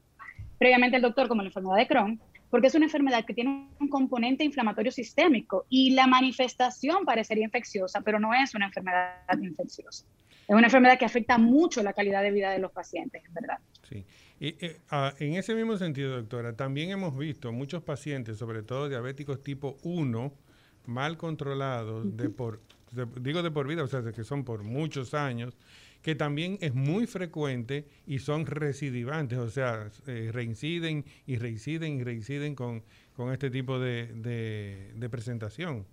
previamente 0.58 0.96
el 0.96 1.02
doctor, 1.02 1.28
como 1.28 1.42
la 1.42 1.48
enfermedad 1.48 1.76
de 1.76 1.86
Crohn, 1.86 2.20
porque 2.50 2.68
es 2.68 2.74
una 2.74 2.86
enfermedad 2.86 3.24
que 3.24 3.34
tiene 3.34 3.68
un 3.78 3.88
componente 3.88 4.44
inflamatorio 4.44 4.92
sistémico 4.92 5.66
y 5.68 5.90
la 5.90 6.06
manifestación 6.06 7.04
parecería 7.04 7.44
infecciosa, 7.44 8.00
pero 8.00 8.18
no 8.18 8.34
es 8.34 8.54
una 8.54 8.66
enfermedad 8.66 9.16
infecciosa 9.40 10.04
es 10.48 10.54
una 10.54 10.66
enfermedad 10.66 10.98
que 10.98 11.04
afecta 11.04 11.36
mucho 11.36 11.82
la 11.82 11.92
calidad 11.92 12.22
de 12.22 12.30
vida 12.30 12.50
de 12.50 12.58
los 12.58 12.72
pacientes, 12.72 13.22
es 13.22 13.34
verdad. 13.34 13.58
Sí. 13.86 14.04
Y, 14.40 14.64
eh, 14.64 14.80
ah, 14.90 15.12
en 15.18 15.34
ese 15.34 15.54
mismo 15.54 15.76
sentido, 15.76 16.16
doctora, 16.16 16.54
también 16.56 16.90
hemos 16.90 17.16
visto 17.16 17.52
muchos 17.52 17.82
pacientes, 17.82 18.38
sobre 18.38 18.62
todo 18.62 18.88
diabéticos 18.88 19.42
tipo 19.42 19.76
1, 19.82 20.32
mal 20.86 21.18
controlados, 21.18 22.16
de 22.16 22.30
por, 22.30 22.62
digo 23.20 23.42
de 23.42 23.50
por 23.50 23.66
vida, 23.66 23.82
o 23.82 23.88
sea, 23.88 24.02
que 24.10 24.24
son 24.24 24.44
por 24.44 24.62
muchos 24.62 25.12
años, 25.12 25.54
que 26.02 26.14
también 26.14 26.58
es 26.60 26.74
muy 26.74 27.06
frecuente 27.06 27.86
y 28.06 28.18
son 28.20 28.46
recidivantes, 28.46 29.38
o 29.38 29.50
sea, 29.50 29.90
eh, 30.06 30.30
reinciden 30.32 31.04
y 31.26 31.36
reinciden 31.36 32.00
y 32.00 32.04
reinciden 32.04 32.54
con, 32.54 32.82
con 33.14 33.32
este 33.32 33.50
tipo 33.50 33.78
de, 33.78 34.06
de 34.94 35.08
presentación. 35.10 35.86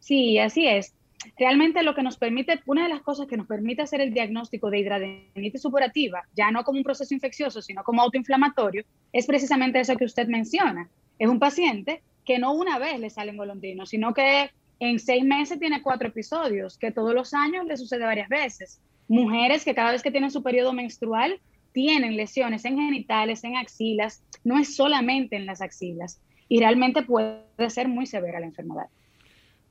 Sí, 0.00 0.38
así 0.38 0.66
es 0.66 0.94
realmente 1.38 1.82
lo 1.82 1.94
que 1.94 2.02
nos 2.02 2.16
permite, 2.16 2.60
una 2.66 2.84
de 2.84 2.88
las 2.88 3.02
cosas 3.02 3.26
que 3.26 3.36
nos 3.36 3.46
permite 3.46 3.82
hacer 3.82 4.00
el 4.00 4.12
diagnóstico 4.12 4.70
de 4.70 4.78
hidradenitis 4.78 5.62
supurativa, 5.62 6.22
ya 6.34 6.50
no 6.50 6.64
como 6.64 6.78
un 6.78 6.84
proceso 6.84 7.14
infeccioso, 7.14 7.62
sino 7.62 7.82
como 7.84 8.02
autoinflamatorio, 8.02 8.84
es 9.12 9.26
precisamente 9.26 9.80
eso 9.80 9.96
que 9.96 10.04
usted 10.04 10.28
menciona. 10.28 10.88
Es 11.18 11.28
un 11.28 11.38
paciente 11.38 12.02
que 12.24 12.38
no 12.38 12.52
una 12.52 12.78
vez 12.78 12.98
le 12.98 13.10
salen 13.10 13.36
golondrinos, 13.36 13.90
sino 13.90 14.14
que 14.14 14.50
en 14.80 14.98
seis 14.98 15.24
meses 15.24 15.58
tiene 15.58 15.82
cuatro 15.82 16.08
episodios, 16.08 16.78
que 16.78 16.90
todos 16.90 17.14
los 17.14 17.34
años 17.34 17.66
le 17.66 17.76
sucede 17.76 18.04
varias 18.04 18.28
veces. 18.28 18.80
Mujeres 19.08 19.64
que 19.64 19.74
cada 19.74 19.92
vez 19.92 20.02
que 20.02 20.10
tienen 20.10 20.30
su 20.30 20.42
periodo 20.42 20.72
menstrual 20.72 21.40
tienen 21.72 22.16
lesiones 22.16 22.64
en 22.64 22.76
genitales, 22.76 23.44
en 23.44 23.56
axilas, 23.56 24.22
no 24.44 24.58
es 24.58 24.76
solamente 24.76 25.36
en 25.36 25.46
las 25.46 25.60
axilas, 25.60 26.20
y 26.48 26.60
realmente 26.60 27.02
puede 27.02 27.42
ser 27.68 27.88
muy 27.88 28.06
severa 28.06 28.40
la 28.40 28.46
enfermedad. 28.46 28.86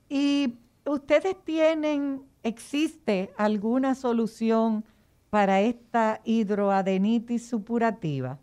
Y 0.08 0.54
¿Ustedes 0.86 1.34
tienen, 1.44 2.22
existe 2.42 3.30
alguna 3.38 3.94
solución 3.94 4.84
para 5.30 5.62
esta 5.62 6.20
hidroadenitis 6.24 7.48
supurativa? 7.48 8.38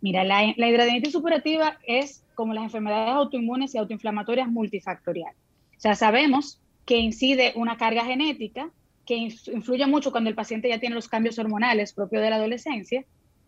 Mira, 0.00 0.24
la, 0.24 0.44
hidroadenitis 0.44 1.12
supurativa 1.12 1.78
es 1.86 2.24
como 2.34 2.54
las 2.54 2.64
enfermedades 2.64 3.14
autoinmunes 3.14 3.74
y 3.74 3.78
autoinflamatorias 3.78 4.48
multifactorial. 4.48 5.32
O 5.76 5.80
sea, 5.80 5.94
sabemos 5.94 6.60
que 6.84 6.98
incide 6.98 7.52
una 7.56 7.76
carga 7.76 8.04
genética 8.04 8.70
que 9.04 9.16
influye 9.16 9.86
mucho 9.86 10.12
cuando 10.12 10.30
el 10.30 10.36
paciente 10.36 10.68
ya 10.68 10.78
tiene 10.78 10.94
los 10.94 11.08
cambios 11.08 11.38
hormonales 11.38 11.92
propios 11.92 12.22
de 12.22 12.30
la 12.30 12.36
adolescencia, 12.36 13.04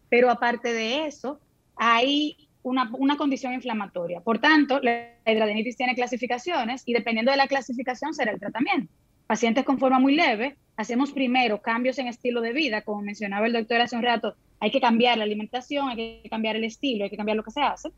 pero 0.09 0.30
aparte 0.30 0.72
de 0.72 1.07
eso, 1.07 1.38
hay 1.76 2.36
una, 2.62 3.16
condición 3.16 3.53
inflamatoria. 3.53 4.20
Por 4.20 4.38
tanto, 4.38 4.80
la 4.80 5.11
hidradenitis 5.26 5.76
tiene 5.76 5.94
clasificaciones 5.94 6.82
y 6.86 6.92
dependiendo 6.92 7.30
de 7.30 7.36
la 7.36 7.46
clasificación 7.46 8.14
será 8.14 8.32
el 8.32 8.40
tratamiento. 8.40 8.92
Pacientes 9.26 9.64
con 9.64 9.78
forma 9.78 9.98
muy 9.98 10.16
leve, 10.16 10.57
hacemos 10.76 11.12
primero 11.12 11.62
cambios 11.62 11.98
en 11.98 12.09
estilo 12.09 12.40
de 12.40 12.53
vida, 12.53 12.82
como 12.82 13.03
mencionaba 13.03 13.46
el 13.46 13.53
doctor 13.53 13.80
hace 13.80 13.96
un 13.96 14.03
rato, 14.03 14.34
hay 14.61 14.70
que 14.70 14.80
cambiar 14.80 15.18
la 15.18 15.24
alimentación, 15.24 15.88
hay 15.88 16.22
que 16.22 16.28
cambiar 16.28 16.56
el 16.56 16.64
estilo, 16.64 17.04
hay 17.04 17.11
que 17.11 17.16
cambiar 17.16 17.36
lo 17.36 17.42
que 17.42 17.50
se 17.50 17.62
hace, 17.62 17.90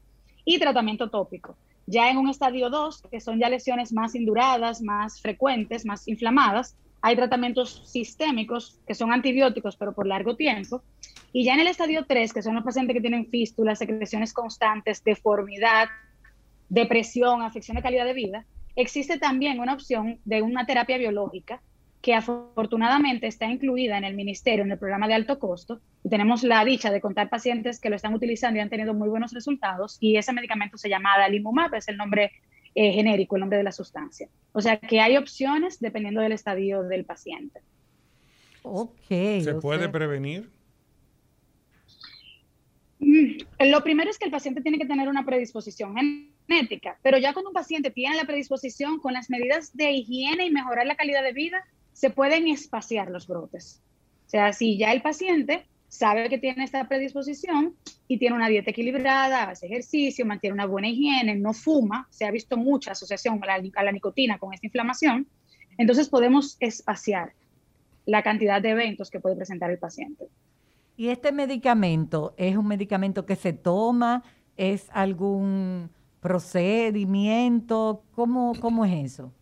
y 0.44 0.58
tratamiento 0.58 1.10
tópico. 1.10 1.56
Ya 1.86 2.08
en 2.10 2.16
un 2.16 2.28
estadio 2.28 2.70
2, 2.70 3.02
que 3.10 3.20
son 3.20 3.40
ya 3.40 3.48
lesiones 3.48 3.92
más 3.92 4.14
induradas, 4.14 4.80
más 4.80 5.20
frecuentes, 5.20 5.84
más 5.84 6.06
inflamadas, 6.06 6.76
hay 7.00 7.16
tratamientos 7.16 7.82
sistémicos 7.84 8.78
que 8.86 8.94
son 8.94 9.12
antibióticos, 9.12 9.76
pero 9.76 9.92
por 9.92 10.06
largo 10.06 10.36
tiempo. 10.36 10.82
Y 11.32 11.44
ya 11.44 11.54
en 11.54 11.60
el 11.60 11.66
estadio 11.66 12.06
3, 12.06 12.32
que 12.32 12.42
son 12.42 12.54
los 12.54 12.62
pacientes 12.62 12.94
que 12.94 13.00
tienen 13.00 13.26
fístulas, 13.26 13.80
secreciones 13.80 14.32
constantes, 14.32 15.02
deformidad, 15.02 15.88
depresión, 16.68 17.42
afección 17.42 17.76
de 17.76 17.82
calidad 17.82 18.04
de 18.04 18.14
vida, 18.14 18.46
existe 18.76 19.18
también 19.18 19.58
una 19.58 19.74
opción 19.74 20.20
de 20.24 20.42
una 20.42 20.64
terapia 20.64 20.96
biológica 20.96 21.60
que 22.02 22.14
afortunadamente 22.14 23.28
está 23.28 23.46
incluida 23.46 23.96
en 23.96 24.02
el 24.02 24.14
ministerio, 24.14 24.64
en 24.64 24.72
el 24.72 24.78
programa 24.78 25.06
de 25.06 25.14
alto 25.14 25.38
costo, 25.38 25.80
y 26.02 26.08
tenemos 26.08 26.42
la 26.42 26.64
dicha 26.64 26.90
de 26.90 27.00
contar 27.00 27.30
pacientes 27.30 27.78
que 27.80 27.88
lo 27.90 27.96
están 27.96 28.12
utilizando 28.12 28.58
y 28.58 28.60
han 28.60 28.68
tenido 28.68 28.92
muy 28.92 29.08
buenos 29.08 29.32
resultados, 29.32 29.98
y 30.00 30.16
ese 30.16 30.32
medicamento 30.32 30.76
se 30.76 30.88
llama 30.88 31.14
adalimumab, 31.14 31.74
es 31.76 31.86
el 31.86 31.96
nombre 31.96 32.32
eh, 32.74 32.92
genérico, 32.92 33.36
el 33.36 33.40
nombre 33.40 33.58
de 33.58 33.64
la 33.64 33.72
sustancia. 33.72 34.28
O 34.52 34.60
sea 34.60 34.78
que 34.78 35.00
hay 35.00 35.16
opciones 35.16 35.78
dependiendo 35.78 36.20
del 36.20 36.32
estadio 36.32 36.82
del 36.82 37.04
paciente. 37.04 37.60
Ok. 38.62 39.08
¿Se 39.08 39.54
puede 39.60 39.88
prevenir? 39.88 40.50
Mm, 42.98 43.70
lo 43.70 43.82
primero 43.84 44.10
es 44.10 44.18
que 44.18 44.24
el 44.24 44.30
paciente 44.30 44.60
tiene 44.60 44.78
que 44.78 44.86
tener 44.86 45.08
una 45.08 45.24
predisposición 45.24 45.94
genética, 45.94 46.98
pero 47.02 47.18
ya 47.18 47.32
cuando 47.32 47.50
un 47.50 47.54
paciente 47.54 47.92
tiene 47.92 48.16
la 48.16 48.24
predisposición 48.24 48.98
con 48.98 49.12
las 49.12 49.30
medidas 49.30 49.76
de 49.76 49.92
higiene 49.92 50.46
y 50.46 50.50
mejorar 50.50 50.86
la 50.86 50.96
calidad 50.96 51.22
de 51.22 51.32
vida, 51.32 51.64
se 51.92 52.10
pueden 52.10 52.48
espaciar 52.48 53.10
los 53.10 53.26
brotes. 53.26 53.80
O 54.26 54.30
sea, 54.30 54.52
si 54.52 54.78
ya 54.78 54.92
el 54.92 55.02
paciente 55.02 55.66
sabe 55.88 56.30
que 56.30 56.38
tiene 56.38 56.64
esta 56.64 56.88
predisposición 56.88 57.74
y 58.08 58.18
tiene 58.18 58.34
una 58.34 58.48
dieta 58.48 58.70
equilibrada, 58.70 59.50
hace 59.50 59.66
ejercicio, 59.66 60.24
mantiene 60.24 60.54
una 60.54 60.64
buena 60.64 60.88
higiene, 60.88 61.34
no 61.34 61.52
fuma, 61.52 62.08
se 62.10 62.24
ha 62.24 62.30
visto 62.30 62.56
mucha 62.56 62.92
asociación 62.92 63.40
a 63.44 63.82
la, 63.82 63.92
nicotina 63.92 64.38
con 64.38 64.54
esta 64.54 64.66
inflamación, 64.66 65.26
entonces 65.76 66.08
podemos 66.08 66.56
espaciar 66.60 67.34
la 68.06 68.22
cantidad 68.22 68.62
de 68.62 68.70
eventos 68.70 69.10
que 69.10 69.20
puede 69.20 69.36
presentar 69.36 69.70
el 69.70 69.78
paciente. 69.78 70.28
¿Y 70.96 71.08
este 71.08 71.30
medicamento 71.30 72.34
es 72.38 72.56
un 72.56 72.68
medicamento 72.68 73.26
que 73.26 73.36
se 73.36 73.52
toma? 73.52 74.22
¿Es 74.56 74.88
algún 74.92 75.90
procedimiento? 76.20 78.02
¿Cómo, 78.14 78.54
cómo 78.60 78.86
es 78.86 79.12
eso? 79.12 79.32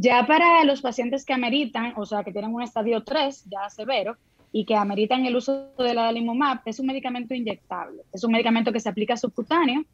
Ya 0.00 0.24
para 0.28 0.62
los 0.62 0.80
pacientes 0.80 1.24
que 1.24 1.32
ameritan, 1.32 1.92
o 1.96 2.06
sea, 2.06 2.22
que 2.22 2.30
tienen 2.30 2.54
un 2.54 2.62
estadio 2.62 3.02
3 3.02 3.46
ya 3.50 3.68
severo 3.68 4.16
y 4.52 4.64
que 4.64 4.76
ameritan 4.76 5.26
el 5.26 5.34
uso 5.34 5.72
de 5.76 5.92
la 5.92 6.02
adalimumab, 6.02 6.60
es 6.66 6.78
un 6.78 6.86
medicamento 6.86 7.34
inyectable. 7.34 8.04
Es 8.12 8.22
un 8.22 8.30
medicamento 8.30 8.72
que 8.72 8.78
se 8.78 8.88
aplica 8.88 9.16
subcutáneo 9.16 9.84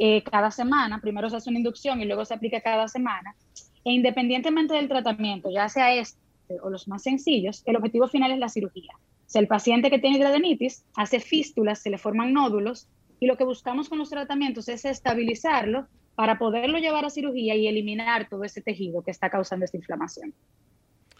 eh, 0.00 0.24
cada 0.24 0.50
semana. 0.50 1.00
Primero 1.00 1.30
se 1.30 1.36
hace 1.36 1.48
una 1.48 1.60
inducción 1.60 2.00
y 2.00 2.06
luego 2.06 2.24
se 2.24 2.34
aplica 2.34 2.60
cada 2.60 2.88
semana. 2.88 3.36
E 3.84 3.92
independientemente 3.92 4.74
del 4.74 4.88
tratamiento, 4.88 5.48
ya 5.48 5.68
sea 5.68 5.94
este 5.94 6.18
o 6.60 6.68
los 6.68 6.88
más 6.88 7.04
sencillos, 7.04 7.62
el 7.64 7.76
objetivo 7.76 8.08
final 8.08 8.32
es 8.32 8.40
la 8.40 8.48
cirugía. 8.48 8.92
Sea, 9.26 9.42
el 9.42 9.46
paciente 9.46 9.90
que 9.90 10.00
tiene 10.00 10.16
hidradenitis 10.16 10.84
hace 10.96 11.20
fístulas, 11.20 11.78
se 11.78 11.90
le 11.90 11.98
forman 11.98 12.32
nódulos 12.32 12.88
y 13.20 13.26
lo 13.26 13.36
que 13.36 13.44
buscamos 13.44 13.88
con 13.88 13.98
los 13.98 14.10
tratamientos 14.10 14.68
es 14.68 14.84
estabilizarlo 14.84 15.86
para 16.14 16.38
poderlo 16.38 16.78
llevar 16.78 17.04
a 17.04 17.10
cirugía 17.10 17.54
y 17.54 17.66
eliminar 17.66 18.28
todo 18.28 18.44
ese 18.44 18.60
tejido 18.60 19.02
que 19.02 19.10
está 19.10 19.30
causando 19.30 19.64
esta 19.64 19.76
inflamación. 19.76 20.34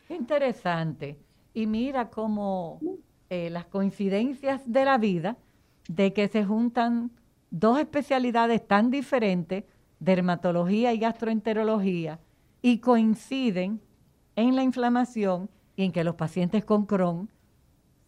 Interesante. 0.09 1.19
Y 1.55 1.67
mira 1.67 2.11
cómo 2.11 2.81
eh, 3.31 3.51
las 3.51 3.67
coincidencias 3.67 4.61
de 4.71 4.85
la 4.85 4.99
vida, 4.99 5.37
de 5.89 6.13
que 6.13 6.29
se 6.29 6.45
juntan 6.45 7.11
dos 7.51 7.79
especialidades 7.79 8.67
tan 8.67 8.91
diferentes, 8.91 9.65
dermatología 10.01 10.93
y 10.93 10.99
gastroenterología, 10.99 12.21
y 12.61 12.79
coinciden 12.79 13.81
en 14.37 14.57
la 14.57 14.63
inflamación 14.63 15.51
y 15.77 15.85
en 15.85 15.93
que 15.93 16.05
los 16.05 16.15
pacientes 16.15 16.65
con 16.65 16.87
Crohn 16.87 17.29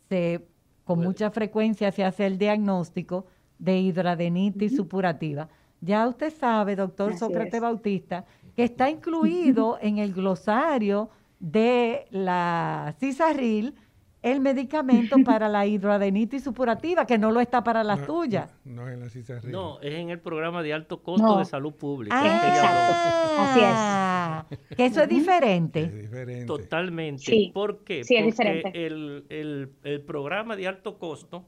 se, 0.08 0.46
con 0.84 1.00
mucha 1.00 1.30
frecuencia 1.30 1.90
se 1.92 2.04
hace 2.04 2.26
el 2.26 2.38
diagnóstico 2.38 3.26
de 3.58 3.78
hidradenitis 3.78 4.76
supurativa. 4.76 5.48
Ya 5.84 6.08
usted 6.08 6.32
sabe, 6.32 6.76
doctor 6.76 7.14
Sócrates 7.16 7.60
Bautista, 7.60 8.24
que 8.56 8.64
está 8.64 8.88
incluido 8.88 9.76
en 9.82 9.98
el 9.98 10.14
glosario 10.14 11.10
de 11.40 12.06
la 12.10 12.94
cisarril 12.98 13.74
el 14.22 14.40
medicamento 14.40 15.16
para 15.26 15.50
la 15.50 15.66
hidroadenitis 15.66 16.42
supurativa, 16.42 17.06
que 17.06 17.18
no 17.18 17.30
lo 17.30 17.40
está 17.40 17.62
para 17.62 17.84
las 17.84 18.06
tuyas. 18.06 18.48
No, 18.64 18.88
es 18.88 18.94
en 18.94 19.00
la 19.00 19.10
cisarril. 19.10 19.52
No, 19.52 19.78
es 19.82 19.92
en 19.92 20.08
el 20.08 20.20
programa 20.20 20.62
de 20.62 20.72
alto 20.72 21.02
costo 21.02 21.38
de 21.38 21.44
salud 21.44 21.74
pública. 21.74 22.16
Ah, 22.18 24.46
Así 24.48 24.54
es. 24.58 24.76
Que 24.76 24.86
eso 24.86 25.02
es 25.02 25.08
diferente. 25.10 25.82
Es 25.82 25.94
diferente. 25.94 26.46
Totalmente. 26.46 27.22
Sí. 27.24 27.50
¿Por 27.52 27.84
qué? 27.84 28.04
Sí, 28.04 28.16
es 28.16 28.34
Porque 28.34 28.44
diferente. 28.44 28.86
El, 28.86 29.26
el- 29.28 29.72
el 29.82 30.00
programa 30.00 30.56
de 30.56 30.66
alto 30.68 30.98
costo 30.98 31.44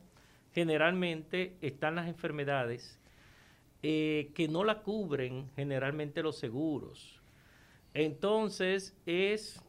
generalmente 0.53 1.57
están 1.63 1.95
las 1.95 2.07
enfermedades 2.09 3.01
eh, 3.83 4.31
que 4.35 4.49
no 4.49 4.65
la 4.65 4.83
cubren 4.83 5.49
generalmente 5.55 6.23
los 6.23 6.39
seguros. 6.39 7.21
Entonces 7.95 8.97
es, 9.07 9.61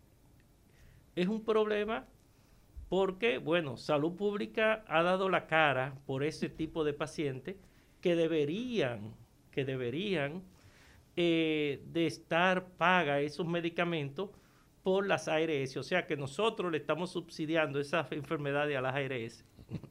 es 1.15 1.27
un 1.27 1.43
problema 1.43 2.05
porque, 2.89 3.37
bueno, 3.37 3.77
salud 3.77 4.15
pública 4.15 4.83
ha 4.87 5.03
dado 5.03 5.29
la 5.29 5.47
cara 5.47 5.95
por 6.05 6.23
ese 6.23 6.49
tipo 6.49 6.83
de 6.83 6.93
pacientes 6.93 7.57
que 8.01 8.15
deberían, 8.15 9.13
que 9.51 9.65
deberían 9.65 10.43
eh, 11.15 11.81
de 11.91 12.05
estar 12.05 12.67
paga 12.77 13.19
esos 13.19 13.45
medicamentos 13.45 14.29
por 14.83 15.05
las 15.05 15.27
ARS. 15.27 15.75
O 15.75 15.83
sea 15.83 16.07
que 16.07 16.15
nosotros 16.15 16.71
le 16.71 16.77
estamos 16.77 17.11
subsidiando 17.11 17.79
esas 17.79 18.11
enfermedades 18.11 18.77
a 18.77 18.81
las 18.81 18.95
ARS. 18.95 19.43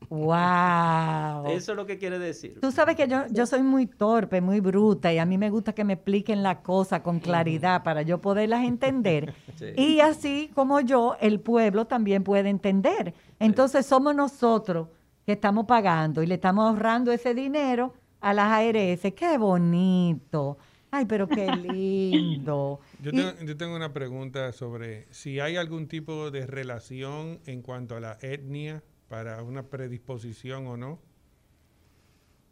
¡Wow! 0.08 1.46
Eso 1.48 1.72
es 1.72 1.76
lo 1.76 1.86
que 1.86 1.98
quiere 1.98 2.18
decir. 2.18 2.58
Tú 2.60 2.70
sabes 2.72 2.96
que 2.96 3.08
yo, 3.08 3.24
yo 3.30 3.46
soy 3.46 3.62
muy 3.62 3.86
torpe, 3.86 4.40
muy 4.40 4.60
bruta 4.60 5.12
y 5.12 5.18
a 5.18 5.24
mí 5.26 5.36
me 5.38 5.50
gusta 5.50 5.74
que 5.74 5.84
me 5.84 5.94
expliquen 5.94 6.42
la 6.42 6.62
cosa 6.62 7.02
con 7.02 7.18
claridad 7.20 7.82
para 7.82 8.02
yo 8.02 8.20
poderlas 8.20 8.64
entender. 8.64 9.34
Sí. 9.56 9.66
Y 9.74 10.00
así 10.00 10.50
como 10.54 10.80
yo, 10.80 11.16
el 11.18 11.40
pueblo 11.40 11.86
también 11.86 12.22
puede 12.22 12.50
entender. 12.50 13.14
Entonces 13.38 13.86
somos 13.86 14.14
nosotros 14.14 14.88
que 15.24 15.32
estamos 15.32 15.64
pagando 15.64 16.22
y 16.22 16.26
le 16.26 16.34
estamos 16.34 16.68
ahorrando 16.68 17.10
ese 17.10 17.32
dinero 17.32 17.94
a 18.20 18.34
las 18.34 18.48
ARS. 18.52 19.14
¡Qué 19.14 19.38
bonito! 19.38 20.58
Ay, 20.90 21.06
pero 21.06 21.26
qué 21.26 21.46
lindo. 21.56 22.80
Yo 23.00 23.10
Y- 23.12 23.16
tengo, 23.16 23.30
yo 23.46 23.56
tengo 23.56 23.74
una 23.76 23.94
pregunta 23.94 24.52
sobre 24.52 25.06
si 25.10 25.40
hay 25.40 25.56
algún 25.56 25.88
tipo 25.88 26.30
de 26.30 26.46
relación 26.46 27.40
en 27.46 27.62
cuanto 27.62 27.96
a 27.96 28.00
la 28.00 28.18
etnia 28.20 28.82
para 29.08 29.42
una 29.42 29.62
predisposición 29.62 30.66
o 30.66 30.76
no. 30.76 30.98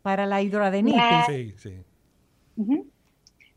para 0.03 0.27
la 0.27 0.43
hidroadenitis. 0.43 0.99
La- 1.01 1.27
Sí, 1.27 1.55
sí. 1.57 1.73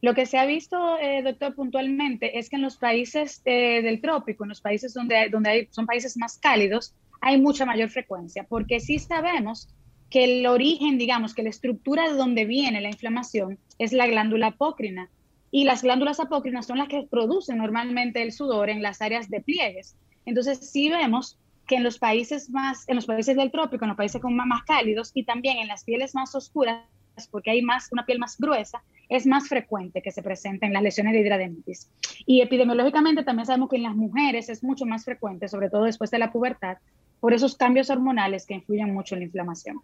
Lo 0.01 0.13
que 0.13 0.25
se 0.25 0.37
ha 0.37 0.45
visto, 0.45 0.97
eh, 0.99 1.21
doctor, 1.23 1.55
puntualmente 1.55 2.37
es 2.39 2.49
que 2.49 2.55
en 2.55 2.61
los 2.61 2.77
países 2.77 3.41
eh, 3.45 3.81
del 3.81 3.99
trópico, 3.99 4.43
en 4.45 4.49
los 4.49 4.61
países 4.61 4.93
donde, 4.93 5.17
hay- 5.17 5.29
donde 5.29 5.49
hay, 5.49 5.67
son 5.71 5.85
países 5.85 6.15
más 6.17 6.37
cálidos, 6.37 6.93
hay 7.19 7.41
mucha 7.41 7.65
mayor 7.65 7.89
frecuencia, 7.89 8.45
porque 8.47 8.79
sí 8.79 8.97
sabemos 8.99 9.67
que 10.09 10.23
el 10.23 10.45
origen, 10.45 10.97
digamos, 10.97 11.33
que 11.33 11.43
la 11.43 11.49
estructura 11.49 12.07
de 12.09 12.13
donde 12.15 12.45
viene 12.45 12.79
la 12.79 12.89
inflamación 12.89 13.59
es 13.77 13.91
la 13.91 14.07
glándula 14.07 14.47
apócrina. 14.47 15.09
Y 15.51 15.63
las 15.65 15.81
glándulas 15.81 16.19
apócrinas 16.19 16.65
son 16.67 16.77
las 16.77 16.87
que 16.87 17.07
producen 17.09 17.57
normalmente 17.57 18.21
el 18.21 18.31
sudor 18.31 18.69
en 18.69 18.81
las 18.81 19.01
áreas 19.01 19.29
de 19.29 19.41
pliegues. 19.41 19.97
Entonces 20.25 20.69
sí 20.71 20.89
vemos 20.89 21.37
que 21.67 21.75
en 21.75 21.83
los 21.83 21.99
países 21.99 22.49
más, 22.49 22.87
en 22.87 22.95
los 22.95 23.05
países 23.05 23.35
del 23.35 23.51
trópico, 23.51 23.83
en 23.83 23.89
los 23.89 23.97
países 23.97 24.21
con 24.21 24.35
más, 24.35 24.63
cálidos 24.63 25.11
y 25.13 25.23
también 25.23 25.57
en 25.57 25.67
las 25.67 25.83
pieles 25.83 26.15
más 26.15 26.33
oscuras, 26.33 26.81
porque 27.29 27.51
hay 27.51 27.61
más, 27.61 27.91
una 27.91 28.05
piel 28.05 28.19
más 28.19 28.37
gruesa, 28.37 28.81
es 29.09 29.25
más 29.25 29.47
frecuente 29.47 30.01
que 30.01 30.11
se 30.11 30.23
presenten 30.23 30.73
las 30.73 30.83
lesiones 30.83 31.13
de 31.13 31.21
hidradenitis. 31.21 31.89
Y 32.25 32.41
epidemiológicamente 32.41 33.23
también 33.23 33.45
sabemos 33.45 33.69
que 33.69 33.75
en 33.75 33.83
las 33.83 33.95
mujeres 33.95 34.49
es 34.49 34.63
mucho 34.63 34.85
más 34.85 35.03
frecuente, 35.03 35.47
sobre 35.47 35.69
todo 35.69 35.83
después 35.83 36.09
de 36.11 36.19
la 36.19 36.31
pubertad, 36.31 36.77
por 37.19 37.33
esos 37.33 37.55
cambios 37.55 37.89
hormonales 37.89 38.45
que 38.45 38.53
influyen 38.53 38.93
mucho 38.93 39.15
en 39.15 39.19
la 39.21 39.25
inflamación. 39.25 39.81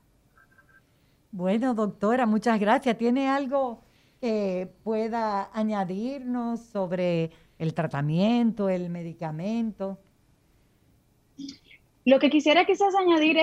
Bueno, 1.32 1.74
doctora, 1.74 2.26
muchas 2.26 2.60
gracias. 2.60 2.98
¿Tiene 2.98 3.28
algo 3.28 3.82
que 4.22 4.72
pueda 4.84 5.50
añadirnos 5.52 6.62
sobre 6.62 7.32
el 7.58 7.74
tratamiento, 7.74 8.70
el 8.70 8.90
medicamento? 8.90 9.98
Lo 12.06 12.20
que 12.20 12.30
quisiera 12.30 12.66
quizás 12.66 12.95
añadir 12.95 13.38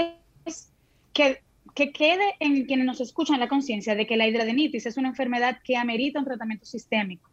es 0.44 0.72
que, 1.12 1.40
que 1.74 1.92
quede 1.92 2.34
en 2.40 2.66
quienes 2.66 2.86
nos 2.86 3.00
escuchan 3.00 3.40
la 3.40 3.48
conciencia 3.48 3.94
de 3.94 4.06
que 4.06 4.16
la 4.16 4.26
hidradenitis 4.26 4.86
es 4.86 4.96
una 4.96 5.08
enfermedad 5.08 5.58
que 5.64 5.76
amerita 5.76 6.18
un 6.18 6.24
tratamiento 6.24 6.66
sistémico, 6.66 7.30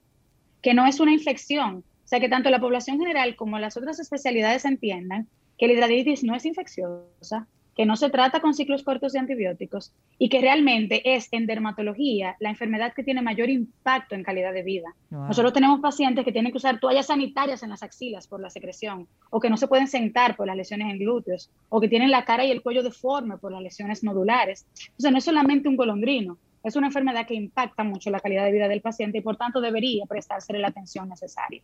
que 0.61 0.73
no 0.73 0.85
es 0.85 0.99
una 0.99 1.11
infección. 1.11 1.83
O 2.05 2.07
sea, 2.07 2.19
que 2.21 2.29
tanto 2.29 2.49
la 2.49 2.61
población 2.61 2.99
general 2.99 3.35
como 3.35 3.59
las 3.59 3.75
otras 3.75 3.99
especialidades 3.99 4.63
entiendan 4.63 5.27
que 5.57 5.67
la 5.67 5.73
hidradenitis 5.73 6.23
no 6.23 6.35
es 6.35 6.45
infecciosa, 6.45 7.47
que 7.77 7.85
no 7.85 7.95
se 7.95 8.09
trata 8.09 8.41
con 8.41 8.55
ciclos 8.55 8.81
cortos 8.81 9.13
de 9.13 9.19
antibióticos 9.19 9.93
y 10.17 10.29
que 10.29 10.41
realmente 10.41 11.15
es 11.15 11.29
en 11.31 11.45
dermatología 11.45 12.35
la 12.39 12.49
enfermedad 12.49 12.93
que 12.93 13.03
tiene 13.03 13.21
mayor 13.21 13.51
impacto 13.51 14.15
en 14.15 14.23
calidad 14.23 14.51
de 14.51 14.63
vida. 14.63 14.95
Nosotros 15.11 15.53
tenemos 15.53 15.79
pacientes 15.79 16.25
que 16.25 16.31
tienen 16.31 16.51
que 16.51 16.57
usar 16.57 16.79
toallas 16.79 17.05
sanitarias 17.05 17.61
en 17.61 17.69
las 17.69 17.83
axilas 17.83 18.27
por 18.27 18.41
la 18.41 18.49
secreción, 18.49 19.07
o 19.29 19.39
que 19.39 19.51
no 19.51 19.57
se 19.57 19.67
pueden 19.67 19.87
sentar 19.87 20.35
por 20.35 20.47
las 20.47 20.57
lesiones 20.57 20.89
en 20.89 20.97
glúteos, 20.97 21.51
o 21.69 21.79
que 21.79 21.87
tienen 21.87 22.09
la 22.09 22.25
cara 22.25 22.43
y 22.45 22.51
el 22.51 22.63
cuello 22.63 22.81
deforme 22.81 23.37
por 23.37 23.51
las 23.51 23.61
lesiones 23.61 24.03
nodulares. 24.03 24.65
O 24.97 25.01
sea, 25.01 25.11
no 25.11 25.19
es 25.19 25.25
solamente 25.25 25.69
un 25.69 25.77
golondrino, 25.77 26.39
es 26.63 26.75
una 26.75 26.87
enfermedad 26.87 27.27
que 27.27 27.35
impacta 27.35 27.83
mucho 27.83 28.09
la 28.09 28.19
calidad 28.19 28.43
de 28.43 28.51
vida 28.51 28.67
del 28.67 28.81
paciente 28.81 29.19
y 29.19 29.21
por 29.21 29.37
tanto 29.37 29.61
debería 29.61 30.05
prestarse 30.07 30.57
la 30.57 30.69
atención 30.69 31.07
necesaria. 31.09 31.61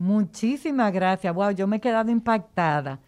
Muchísimas 0.00 0.94
gracias. 0.94 1.34
Wow, 1.34 1.50
yo 1.50 1.66
me 1.66 1.76
he 1.76 1.80
quedado 1.80 2.10
impactada. 2.10 2.98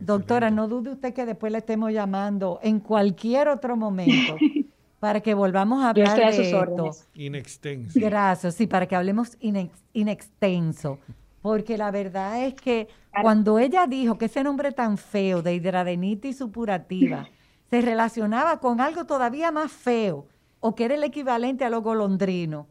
Doctora, 0.00 0.50
no 0.50 0.66
dude 0.66 0.90
usted 0.90 1.14
que 1.14 1.24
después 1.26 1.52
le 1.52 1.58
estemos 1.58 1.92
llamando 1.92 2.58
en 2.60 2.80
cualquier 2.80 3.46
otro 3.46 3.76
momento 3.76 4.36
para 4.98 5.20
que 5.20 5.32
volvamos 5.32 5.84
a 5.84 5.90
hablar 5.90 6.18
de 6.18 6.50
esto. 6.50 6.90
Inextenso. 7.14 8.00
Gracias, 8.00 8.56
sí, 8.56 8.66
para 8.66 8.88
que 8.88 8.96
hablemos 8.96 9.38
inextenso. 9.92 10.98
Porque 11.40 11.78
la 11.78 11.92
verdad 11.92 12.44
es 12.44 12.54
que 12.54 12.88
cuando 13.22 13.60
ella 13.60 13.86
dijo 13.86 14.18
que 14.18 14.24
ese 14.24 14.42
nombre 14.42 14.72
tan 14.72 14.98
feo 14.98 15.40
de 15.40 15.54
hidradenitis 15.54 16.38
supurativa 16.38 17.28
se 17.70 17.80
relacionaba 17.80 18.58
con 18.58 18.80
algo 18.80 19.04
todavía 19.04 19.52
más 19.52 19.70
feo 19.70 20.26
o 20.58 20.74
que 20.74 20.86
era 20.86 20.96
el 20.96 21.04
equivalente 21.04 21.64
a 21.64 21.70
los 21.70 21.84
golondrinos, 21.84 22.66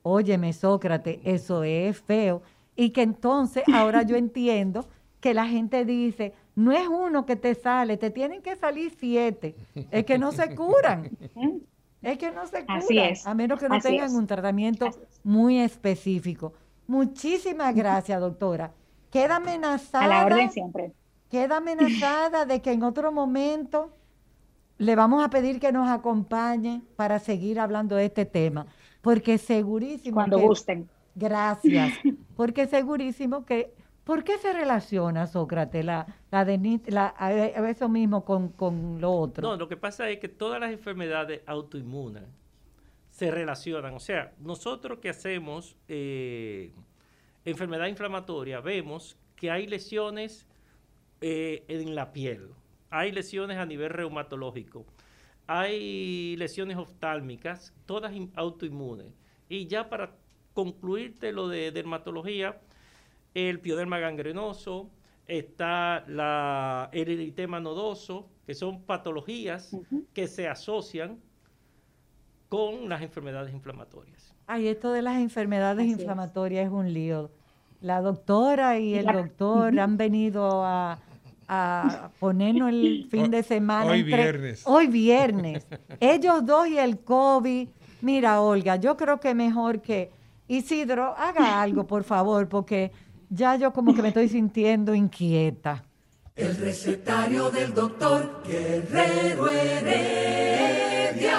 óyeme 0.00 0.54
Sócrates, 0.54 1.18
eso 1.24 1.62
es 1.62 2.00
feo 2.00 2.40
y 2.76 2.90
que 2.90 3.02
entonces 3.02 3.64
ahora 3.72 4.02
yo 4.02 4.16
entiendo 4.16 4.88
que 5.20 5.34
la 5.34 5.46
gente 5.46 5.84
dice, 5.84 6.34
no 6.54 6.72
es 6.72 6.86
uno 6.86 7.24
que 7.26 7.36
te 7.36 7.54
sale, 7.54 7.96
te 7.96 8.10
tienen 8.10 8.42
que 8.42 8.56
salir 8.56 8.92
siete. 8.98 9.54
Es 9.90 10.04
que 10.04 10.18
no 10.18 10.32
se 10.32 10.54
curan. 10.54 11.10
Es 12.02 12.18
que 12.18 12.32
no 12.32 12.44
se 12.48 12.66
curan. 12.66 13.14
A 13.24 13.32
menos 13.32 13.60
que 13.60 13.68
no 13.68 13.78
tengan 13.78 14.12
un 14.16 14.26
tratamiento 14.26 14.90
muy 15.22 15.60
específico. 15.60 16.52
Muchísimas 16.88 17.72
gracias, 17.76 18.20
doctora. 18.20 18.72
Queda 19.08 19.36
amenazada. 19.36 20.04
A 20.04 20.08
la 20.08 20.26
orden 20.26 20.50
siempre. 20.50 20.92
Queda 21.30 21.58
amenazada 21.58 22.44
de 22.44 22.60
que 22.60 22.72
en 22.72 22.82
otro 22.82 23.12
momento 23.12 23.94
le 24.78 24.96
vamos 24.96 25.24
a 25.24 25.30
pedir 25.30 25.60
que 25.60 25.70
nos 25.70 25.88
acompañe 25.88 26.82
para 26.96 27.20
seguir 27.20 27.60
hablando 27.60 27.94
de 27.94 28.06
este 28.06 28.24
tema. 28.24 28.66
Porque 29.00 29.38
segurísimo. 29.38 30.16
Cuando 30.16 30.40
gusten 30.40 30.88
Gracias, 31.14 31.98
porque 32.36 32.66
segurísimo 32.66 33.44
que, 33.44 33.74
¿por 34.04 34.24
qué 34.24 34.38
se 34.38 34.52
relaciona, 34.52 35.26
Sócrates, 35.26 35.84
la, 35.84 36.06
la, 36.30 36.44
de, 36.44 36.80
la 36.88 37.14
eso 37.68 37.88
mismo 37.88 38.24
con, 38.24 38.48
con 38.50 39.00
lo 39.00 39.12
otro? 39.12 39.48
No, 39.48 39.56
lo 39.56 39.68
que 39.68 39.76
pasa 39.76 40.08
es 40.08 40.18
que 40.18 40.28
todas 40.28 40.60
las 40.60 40.72
enfermedades 40.72 41.42
autoinmunes 41.46 42.24
se 43.10 43.30
relacionan. 43.30 43.94
O 43.94 44.00
sea, 44.00 44.32
nosotros 44.40 44.98
que 44.98 45.10
hacemos 45.10 45.76
eh, 45.88 46.72
enfermedad 47.44 47.86
inflamatoria, 47.86 48.60
vemos 48.60 49.16
que 49.36 49.50
hay 49.50 49.66
lesiones 49.66 50.46
eh, 51.20 51.64
en 51.68 51.94
la 51.94 52.12
piel, 52.12 52.48
hay 52.90 53.12
lesiones 53.12 53.58
a 53.58 53.66
nivel 53.66 53.90
reumatológico, 53.90 54.86
hay 55.46 56.36
lesiones 56.36 56.78
oftálmicas, 56.78 57.74
todas 57.84 58.12
autoinmunes. 58.34 59.12
Y 59.48 59.66
ya 59.66 59.90
para 59.90 60.14
concluirte 60.54 61.32
lo 61.32 61.48
de 61.48 61.72
dermatología, 61.72 62.60
el 63.34 63.60
pioderma 63.60 63.98
gangrenoso, 63.98 64.90
está 65.26 66.04
la, 66.08 66.90
el 66.92 67.08
eritema 67.08 67.60
nodoso, 67.60 68.28
que 68.46 68.54
son 68.54 68.82
patologías 68.82 69.76
que 70.12 70.26
se 70.28 70.48
asocian 70.48 71.18
con 72.48 72.88
las 72.88 73.02
enfermedades 73.02 73.54
inflamatorias. 73.54 74.34
Ay, 74.46 74.68
esto 74.68 74.92
de 74.92 75.02
las 75.02 75.18
enfermedades 75.20 75.86
inflamatorias 75.86 76.66
es. 76.66 76.72
un 76.72 76.92
lío. 76.92 77.30
La 77.80 78.00
doctora 78.00 78.78
y 78.78 78.94
el 78.94 79.06
doctor 79.06 79.78
han 79.78 79.96
venido 79.96 80.62
a, 80.64 80.98
ponernos 82.20 82.70
el 82.70 83.06
fin 83.10 83.30
de 83.30 83.42
semana. 83.42 83.90
Hoy 83.90 84.02
viernes. 84.02 84.62
Hoy 84.66 84.86
viernes. 84.86 85.66
Ellos 86.00 86.44
dos 86.44 86.68
y 86.68 86.78
el 86.78 86.98
COVID. 86.98 87.68
Mira, 88.02 88.40
Olga, 88.40 88.76
yo 88.76 88.96
creo 88.96 89.18
que 89.20 89.34
mejor 89.34 89.80
que 89.80 90.10
Isidro, 90.52 91.14
haga 91.16 91.62
algo, 91.62 91.86
por 91.86 92.04
favor, 92.04 92.46
porque 92.46 92.92
ya 93.30 93.56
yo 93.56 93.72
como 93.72 93.94
que 93.94 94.02
me 94.02 94.08
estoy 94.08 94.28
sintiendo 94.28 94.94
inquieta. 94.94 95.82
El 96.36 96.54
recetario 96.58 97.50
del 97.50 97.72
doctor 97.72 98.42
Guerrero 98.46 99.50
Heredia. 99.50 101.38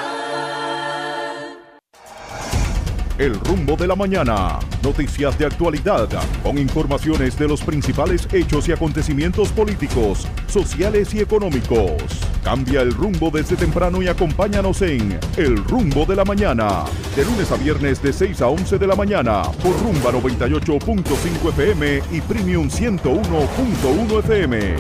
El 3.20 3.40
rumbo 3.42 3.76
de 3.76 3.86
la 3.86 3.96
mañana. 3.96 4.58
Noticias 4.82 5.38
de 5.38 5.46
actualidad 5.46 6.10
con 6.42 6.58
informaciones 6.58 7.38
de 7.38 7.48
los 7.48 7.62
principales 7.62 8.28
hechos 8.34 8.68
y 8.68 8.72
acontecimientos 8.72 9.50
políticos, 9.50 10.28
sociales 10.48 11.14
y 11.14 11.20
económicos. 11.20 12.02
Cambia 12.44 12.82
el 12.82 12.92
rumbo 12.92 13.30
desde 13.30 13.56
temprano 13.56 14.02
y 14.02 14.08
acompáñanos 14.08 14.82
en 14.82 15.20
El 15.38 15.64
rumbo 15.64 16.06
de 16.06 16.16
la 16.16 16.26
mañana. 16.26 16.86
De 17.16 17.24
lunes 17.24 17.52
a 17.52 17.56
viernes 17.56 18.02
de 18.02 18.12
6 18.12 18.42
a 18.42 18.48
11 18.48 18.80
de 18.80 18.88
la 18.88 18.96
mañana 18.96 19.44
por 19.62 19.80
Rumba 19.80 20.12
98.5 20.12 21.50
FM 21.50 22.02
y 22.12 22.22
Premium 22.22 22.68
101.1 22.68 24.20
FM. 24.20 24.76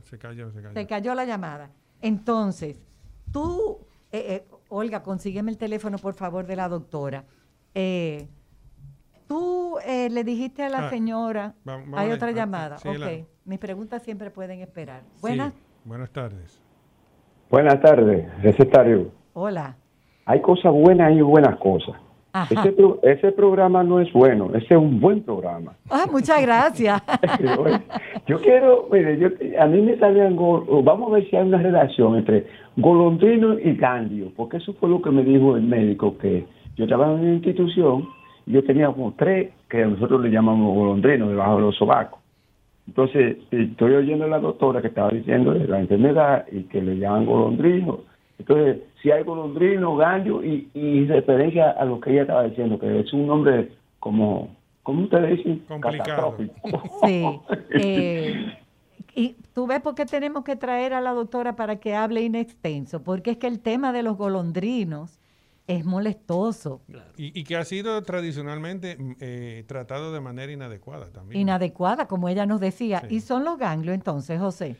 se 0.02 0.18
cayó, 0.18 0.50
se 0.52 0.62
cayó. 0.62 0.74
Se 0.74 0.86
cayó 0.86 1.14
la 1.14 1.24
llamada. 1.24 1.70
Entonces, 2.00 2.80
tú, 3.32 3.78
eh, 4.12 4.24
eh, 4.28 4.48
Olga, 4.68 5.02
consígueme 5.02 5.50
el 5.50 5.58
teléfono, 5.58 5.98
por 5.98 6.14
favor, 6.14 6.46
de 6.46 6.56
la 6.56 6.68
doctora. 6.68 7.24
Eh, 7.74 8.28
tú 9.26 9.76
le 9.86 10.24
dijiste 10.24 10.62
a 10.62 10.68
la 10.68 10.86
ah, 10.86 10.90
señora, 10.90 11.54
hay 11.94 12.10
otra 12.10 12.30
llamada. 12.32 12.76
ok, 12.76 13.26
mis 13.44 13.58
preguntas 13.58 14.02
siempre 14.02 14.30
pueden 14.30 14.60
esperar. 14.60 15.02
Buenas. 15.20 15.52
buenas 15.84 16.10
tardes. 16.10 16.60
Buenas 17.50 17.80
tardes, 17.80 18.42
recetario. 18.42 19.12
Hola. 19.34 19.76
Hay 20.24 20.40
cosas 20.40 20.72
buenas 20.72 21.12
y 21.12 21.20
buenas 21.20 21.56
cosas. 21.58 21.94
Ese, 23.02 23.32
programa 23.32 23.82
no 23.82 24.00
es 24.00 24.12
bueno, 24.12 24.50
ese 24.54 24.74
es 24.74 24.76
un 24.76 25.00
buen 25.00 25.22
programa. 25.22 25.72
Ah, 25.90 26.06
muchas 26.10 26.42
gracias. 26.42 27.02
yo 28.26 28.40
quiero, 28.40 28.88
mire, 28.90 29.18
yo, 29.18 29.28
a 29.58 29.66
mí 29.66 29.80
me 29.80 29.96
salían, 29.98 30.36
vamos 30.36 31.10
a 31.10 31.14
ver 31.14 31.30
si 31.30 31.36
hay 31.36 31.46
una 31.46 31.58
relación 31.58 32.16
entre 32.16 32.46
golondrino 32.76 33.58
y 33.58 33.74
gandio, 33.74 34.32
porque 34.36 34.58
eso 34.58 34.74
fue 34.74 34.88
lo 34.88 35.00
que 35.00 35.10
me 35.10 35.22
dijo 35.24 35.56
el 35.56 35.62
médico, 35.62 36.18
que 36.18 36.46
yo 36.76 36.86
trabajaba 36.86 37.16
en 37.18 37.24
una 37.24 37.34
institución 37.34 38.08
y 38.46 38.52
yo 38.52 38.64
tenía 38.64 38.88
como 38.88 39.14
tres 39.16 39.50
que 39.68 39.84
nosotros 39.84 40.20
le 40.20 40.30
llamamos 40.30 40.74
golondrinos 40.74 41.30
debajo 41.30 41.56
de 41.56 41.62
los 41.62 41.76
sobacos. 41.76 42.20
Entonces, 42.86 43.38
estoy 43.50 43.94
oyendo 43.94 44.26
a 44.26 44.28
la 44.28 44.38
doctora 44.38 44.80
que 44.80 44.88
estaba 44.88 45.10
diciendo 45.10 45.52
de 45.52 45.66
la 45.66 45.80
enfermedad 45.80 46.46
y 46.52 46.64
que 46.64 46.80
le 46.80 46.98
llaman 46.98 47.26
golondrino 47.26 48.00
entonces, 48.38 48.78
si 49.06 49.12
hay 49.12 49.22
golondrino, 49.22 49.94
gandio 49.94 50.44
y, 50.44 50.68
y 50.74 51.06
referencia 51.06 51.70
a 51.70 51.84
lo 51.84 52.00
que 52.00 52.10
ella 52.10 52.22
estaba 52.22 52.42
diciendo, 52.42 52.76
que 52.76 52.98
es 52.98 53.12
un 53.12 53.28
nombre 53.28 53.70
como, 54.00 54.56
¿cómo 54.82 55.04
ustedes 55.04 55.36
dicen? 55.36 55.60
Complicado. 55.68 56.36
Sí. 57.04 57.24
Eh, 57.70 58.52
y 59.14 59.36
tú 59.54 59.68
ves 59.68 59.80
por 59.80 59.94
qué 59.94 60.06
tenemos 60.06 60.42
que 60.42 60.56
traer 60.56 60.92
a 60.92 61.00
la 61.00 61.12
doctora 61.12 61.54
para 61.54 61.76
que 61.76 61.94
hable 61.94 62.22
inextenso, 62.22 63.04
porque 63.04 63.30
es 63.32 63.36
que 63.36 63.46
el 63.46 63.60
tema 63.60 63.92
de 63.92 64.02
los 64.02 64.16
golondrinos 64.16 65.20
es 65.68 65.84
molestoso. 65.84 66.80
Y, 67.16 67.44
que 67.44 67.56
ha 67.56 67.64
sido 67.64 68.02
tradicionalmente 68.02 68.96
mm, 68.96 69.12
eh, 69.20 69.64
tratado 69.68 70.12
de 70.12 70.20
manera 70.20 70.50
inadecuada 70.50 71.12
también. 71.12 71.42
Inadecuada, 71.42 72.08
como 72.08 72.28
ella 72.28 72.44
nos 72.44 72.58
decía. 72.58 73.04
¿Y 73.08 73.20
son 73.20 73.44
los 73.44 73.56
ganglios 73.56 73.94
entonces, 73.94 74.40
José? 74.40 74.74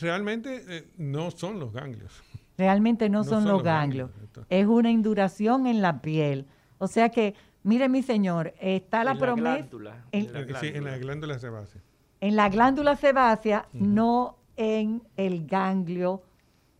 Realmente 0.00 0.64
eh, 0.66 0.84
no 0.96 1.30
son 1.30 1.60
los 1.60 1.74
ganglios. 1.74 2.22
Realmente 2.58 3.08
no, 3.08 3.24
son, 3.24 3.44
los 3.44 3.62
ganglios. 3.62 4.10
Es 4.48 4.66
una 4.66 4.90
induración 4.90 5.66
en 5.66 5.82
la 5.82 6.00
piel. 6.00 6.46
O 6.78 6.86
sea 6.88 7.10
que 7.10 7.34
Mire, 7.66 7.88
mi 7.88 8.00
señor, 8.00 8.54
está 8.60 9.02
la 9.02 9.10
En 9.10 9.16
la 9.18 9.20
promesa. 9.26 9.56
glándula, 9.56 10.04
En, 10.12 10.26
en 10.26 10.32
la 10.32 10.40
Eh, 10.40 10.54
Sí, 10.60 10.66
en 10.68 10.84
la 10.84 10.98
glándula 10.98 11.36
sebácea. 11.40 11.82
en 12.20 12.36
la 12.36 12.48
glándula 12.48 12.94
sebácea, 12.94 13.66
no 13.72 14.36
en 14.56 15.02
el 15.16 15.48
ganglio 15.48 16.22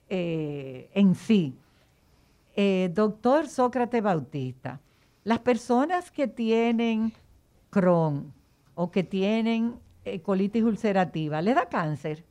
eh, 0.09 0.89
en 0.95 1.17
sí. 1.17 1.57
Eh, 2.55 2.89
doctor 2.95 3.49
Sócrates 3.49 4.01
Bautista, 4.01 4.81
las 5.25 5.41
personas 5.41 6.13
que 6.13 6.29
tienen 6.29 7.13
Crohn 7.71 8.33
o 8.77 8.93
que 8.93 9.03
tienen 9.03 9.81
eh, 10.05 10.21
colitis 10.21 10.63
ulcerativa, 10.63 11.43
¿les 11.43 11.57
da 11.57 11.69
cáncer? 11.69 12.25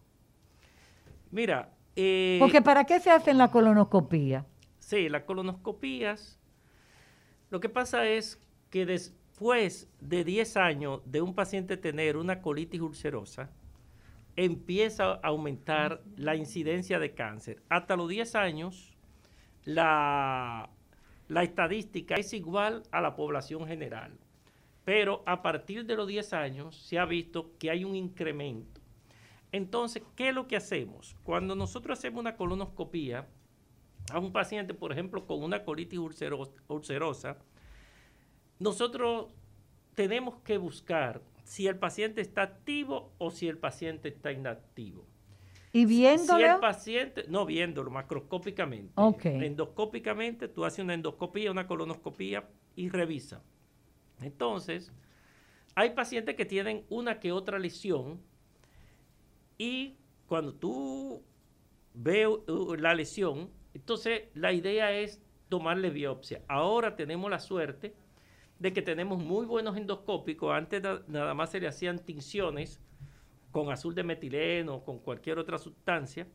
Mira, 1.29 1.74
eh, 1.95 2.37
Porque 2.39 2.61
¿para 2.61 2.85
qué 2.85 2.99
se 2.99 3.11
hacen 3.11 3.37
la 3.37 3.51
colonoscopía? 3.51 4.45
Sí, 4.79 5.09
las 5.09 5.23
colonoscopías. 5.23 6.39
Lo 7.49 7.59
que 7.59 7.69
pasa 7.69 8.07
es 8.07 8.41
que 8.69 8.85
después 8.85 9.89
de 9.99 10.23
10 10.23 10.57
años 10.57 11.01
de 11.05 11.21
un 11.21 11.33
paciente 11.33 11.77
tener 11.77 12.17
una 12.17 12.41
colitis 12.41 12.81
ulcerosa, 12.81 13.49
empieza 14.35 15.13
a 15.13 15.19
aumentar 15.23 16.01
la 16.17 16.35
incidencia 16.35 16.99
de 16.99 17.13
cáncer. 17.13 17.61
Hasta 17.69 17.95
los 17.95 18.09
10 18.09 18.35
años, 18.35 18.95
la, 19.63 20.69
la 21.27 21.43
estadística 21.43 22.15
es 22.15 22.33
igual 22.33 22.83
a 22.91 23.01
la 23.01 23.15
población 23.15 23.67
general. 23.67 24.17
Pero 24.83 25.23
a 25.25 25.41
partir 25.41 25.85
de 25.85 25.95
los 25.95 26.07
10 26.07 26.33
años 26.33 26.75
se 26.75 26.99
ha 26.99 27.05
visto 27.05 27.51
que 27.57 27.71
hay 27.71 27.83
un 27.83 27.95
incremento. 27.95 28.74
Entonces, 29.51 30.03
¿qué 30.15 30.29
es 30.29 30.35
lo 30.35 30.47
que 30.47 30.57
hacemos? 30.57 31.15
Cuando 31.23 31.55
nosotros 31.55 31.97
hacemos 31.97 32.19
una 32.19 32.35
colonoscopía, 32.35 33.27
a 34.11 34.19
un 34.19 34.31
paciente, 34.31 34.73
por 34.73 34.91
ejemplo, 34.91 35.25
con 35.25 35.41
una 35.43 35.63
colitis 35.63 35.97
ulcero- 35.99 36.51
ulcerosa, 36.67 37.37
nosotros 38.59 39.33
tenemos 39.95 40.35
que 40.43 40.57
buscar 40.57 41.21
si 41.43 41.67
el 41.67 41.77
paciente 41.77 42.21
está 42.21 42.41
activo 42.43 43.13
o 43.17 43.31
si 43.31 43.47
el 43.47 43.57
paciente 43.57 44.09
está 44.09 44.31
inactivo. 44.31 45.05
Y 45.71 45.79
Si 45.79 45.81
el 45.81 45.87
viéndolo, 46.17 46.59
paciente, 46.61 47.25
no 47.27 47.45
viéndolo 47.45 47.91
macroscópicamente, 47.91 48.93
Ok. 48.95 49.25
endoscópicamente, 49.25 50.47
tú 50.47 50.63
haces 50.65 50.83
una 50.83 50.93
endoscopía, 50.93 51.51
una 51.51 51.67
colonoscopía 51.67 52.47
y 52.75 52.89
revisa. 52.89 53.41
Entonces, 54.21 54.91
hay 55.75 55.89
pacientes 55.91 56.35
que 56.35 56.45
tienen 56.45 56.85
una 56.89 57.19
que 57.19 57.31
otra 57.33 57.59
lesión 57.59 58.21
y 59.57 59.95
cuando 60.27 60.53
tú 60.53 61.23
ves 61.93 62.27
uh, 62.27 62.75
la 62.75 62.93
lesión, 62.93 63.49
entonces 63.73 64.23
la 64.33 64.51
idea 64.53 64.91
es 64.91 65.21
tomarle 65.49 65.89
biopsia. 65.89 66.41
Ahora 66.47 66.95
tenemos 66.95 67.29
la 67.29 67.39
suerte 67.39 67.93
de 68.59 68.73
que 68.73 68.81
tenemos 68.81 69.21
muy 69.21 69.45
buenos 69.45 69.77
endoscópicos. 69.77 70.53
Antes 70.53 70.81
na- 70.81 71.03
nada 71.07 71.33
más 71.33 71.51
se 71.51 71.59
le 71.59 71.67
hacían 71.67 71.99
tinciones 71.99 72.81
con 73.51 73.71
azul 73.71 73.95
de 73.95 74.03
metileno, 74.03 74.83
con 74.83 74.99
cualquier 74.99 75.39
otra 75.39 75.57
sustancia, 75.57 76.27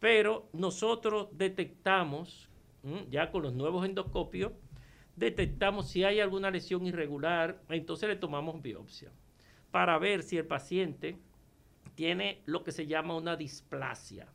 pero 0.00 0.48
nosotros 0.52 1.28
detectamos, 1.32 2.48
ya 3.10 3.30
con 3.30 3.42
los 3.42 3.52
nuevos 3.52 3.84
endoscopios, 3.84 4.52
detectamos 5.14 5.88
si 5.88 6.02
hay 6.02 6.18
alguna 6.18 6.50
lesión 6.50 6.86
irregular, 6.86 7.62
entonces 7.68 8.08
le 8.08 8.16
tomamos 8.16 8.62
biopsia 8.62 9.12
para 9.70 9.98
ver 9.98 10.22
si 10.22 10.38
el 10.38 10.46
paciente 10.46 11.18
tiene 11.94 12.42
lo 12.46 12.64
que 12.64 12.72
se 12.72 12.86
llama 12.86 13.16
una 13.16 13.36
displasia. 13.36 14.26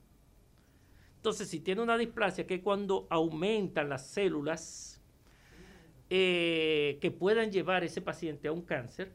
Entonces, 1.17 1.49
si 1.49 1.59
tiene 1.59 1.81
una 1.81 1.97
displasia, 1.97 2.45
que 2.45 2.55
es 2.55 2.61
cuando 2.61 3.07
aumentan 3.09 3.89
las 3.89 4.05
células 4.07 5.01
eh, 6.09 6.99
que 7.01 7.09
puedan 7.09 7.51
llevar 7.51 7.83
ese 7.83 8.01
paciente 8.01 8.47
a 8.47 8.51
un 8.51 8.61
cáncer, 8.61 9.11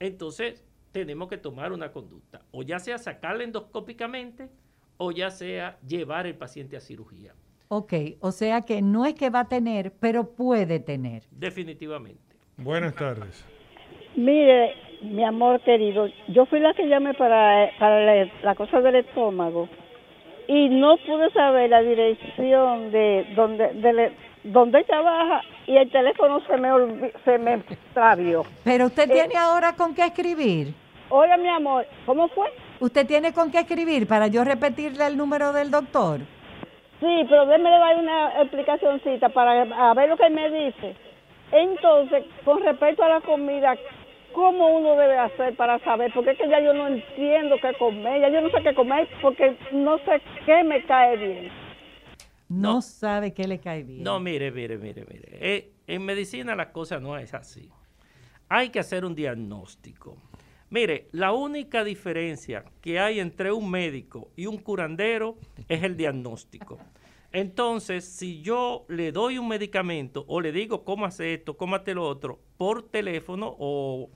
entonces 0.00 0.64
tenemos 0.90 1.28
que 1.28 1.38
tomar 1.38 1.72
una 1.72 1.92
conducta, 1.92 2.42
o 2.50 2.62
ya 2.62 2.80
sea 2.80 2.98
sacarle 2.98 3.44
endoscópicamente, 3.44 4.50
o 4.96 5.12
ya 5.12 5.30
sea 5.30 5.78
llevar 5.86 6.26
el 6.26 6.36
paciente 6.36 6.76
a 6.76 6.80
cirugía, 6.80 7.34
ok, 7.68 7.92
o 8.18 8.32
sea 8.32 8.62
que 8.62 8.82
no 8.82 9.06
es 9.06 9.14
que 9.14 9.30
va 9.30 9.40
a 9.40 9.48
tener, 9.48 9.92
pero 10.00 10.32
puede 10.34 10.80
tener. 10.80 11.22
definitivamente. 11.30 12.36
Buenas 12.56 12.94
tardes. 12.94 13.44
Mire, 14.16 14.74
mi 15.02 15.24
amor 15.24 15.60
querido, 15.60 16.08
yo 16.28 16.46
fui 16.46 16.60
la 16.60 16.74
que 16.74 16.86
llamé 16.86 17.14
para, 17.14 17.70
para 17.78 18.00
la, 18.00 18.28
la 18.42 18.54
cosa 18.54 18.80
del 18.80 18.96
estómago 18.96 19.68
y 20.46 20.68
no 20.68 20.96
pude 20.98 21.30
saber 21.30 21.70
la 21.70 21.80
dirección 21.82 22.90
de 22.90 23.26
donde, 23.34 23.68
de, 23.74 24.12
donde 24.44 24.84
trabaja 24.84 25.42
y 25.66 25.76
el 25.76 25.90
teléfono 25.90 26.40
se 26.46 26.56
me, 26.56 27.12
se 27.24 27.38
me 27.38 27.54
extravió. 27.54 28.44
Pero 28.64 28.86
usted 28.86 29.10
Eh, 29.10 29.14
tiene 29.14 29.36
ahora 29.36 29.74
con 29.74 29.94
qué 29.94 30.04
escribir. 30.06 30.74
Oiga, 31.08 31.36
mi 31.36 31.48
amor, 31.48 31.86
¿cómo 32.06 32.28
fue? 32.28 32.48
¿Usted 32.80 33.06
tiene 33.06 33.32
con 33.32 33.50
qué 33.50 33.60
escribir 33.60 34.06
para 34.06 34.26
yo 34.28 34.44
repetirle 34.44 35.06
el 35.06 35.16
número 35.16 35.52
del 35.52 35.70
doctor? 35.70 36.20
Sí, 37.00 37.26
pero 37.28 37.46
déjeme 37.46 37.70
dar 37.70 37.96
una 37.96 38.42
explicacióncita 38.42 39.28
para 39.30 39.62
a 39.62 39.94
ver 39.94 40.08
lo 40.08 40.16
que 40.16 40.30
me 40.30 40.50
dice. 40.50 40.94
Entonces, 41.52 42.24
con 42.44 42.62
respecto 42.62 43.02
a 43.02 43.08
la 43.08 43.20
comida, 43.22 43.74
¿cómo 44.32 44.78
uno 44.78 44.96
debe 44.96 45.18
hacer 45.18 45.56
para 45.56 45.78
saber? 45.80 46.12
Porque 46.14 46.30
es 46.30 46.38
que 46.38 46.48
ya 46.48 46.60
yo 46.60 46.72
no 46.72 46.88
entiendo 46.88 47.56
qué 47.60 47.72
comer, 47.78 48.20
ya 48.20 48.28
yo 48.30 48.40
no 48.40 48.50
sé 48.50 48.62
qué 48.62 48.74
comer 48.74 49.08
porque 49.22 49.56
no 49.72 49.98
sé 49.98 50.20
qué 50.46 50.64
me 50.64 50.84
cae 50.86 51.16
bien. 51.16 51.52
No, 52.48 52.82
sabe 52.82 53.32
qué 53.32 53.46
le 53.46 53.60
cae 53.60 53.84
bien. 53.84 54.02
No, 54.02 54.18
mire, 54.18 54.50
mire, 54.50 54.76
mire, 54.76 55.04
mire. 55.08 55.28
Eh, 55.40 55.72
en 55.86 56.04
medicina 56.04 56.56
la 56.56 56.72
cosa 56.72 56.98
no 56.98 57.16
es 57.16 57.32
así. 57.32 57.70
Hay 58.48 58.70
que 58.70 58.80
hacer 58.80 59.04
un 59.04 59.14
diagnóstico. 59.14 60.16
Mire, 60.68 61.08
la 61.12 61.32
única 61.32 61.84
diferencia 61.84 62.64
que 62.80 62.98
hay 62.98 63.20
entre 63.20 63.52
un 63.52 63.70
médico 63.70 64.30
y 64.36 64.46
un 64.46 64.58
curandero 64.58 65.36
es 65.68 65.82
el 65.82 65.96
diagnóstico. 65.96 66.78
Entonces, 67.32 68.04
si 68.04 68.42
yo 68.42 68.84
le 68.88 69.12
doy 69.12 69.38
un 69.38 69.46
medicamento 69.46 70.24
o 70.26 70.40
le 70.40 70.50
digo 70.50 70.84
cómo 70.84 71.06
hace 71.06 71.34
esto, 71.34 71.56
cómo 71.56 71.76
hace 71.76 71.94
lo 71.94 72.04
otro, 72.04 72.40
por 72.56 72.82
teléfono 72.82 73.54
o 73.58 74.10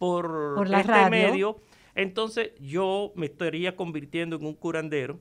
por, 0.00 0.54
Por 0.56 0.68
la 0.70 0.80
este 0.80 0.90
radio. 0.92 1.10
medio, 1.10 1.56
entonces 1.94 2.52
yo 2.58 3.12
me 3.16 3.26
estaría 3.26 3.76
convirtiendo 3.76 4.36
en 4.36 4.46
un 4.46 4.54
curandero 4.54 5.20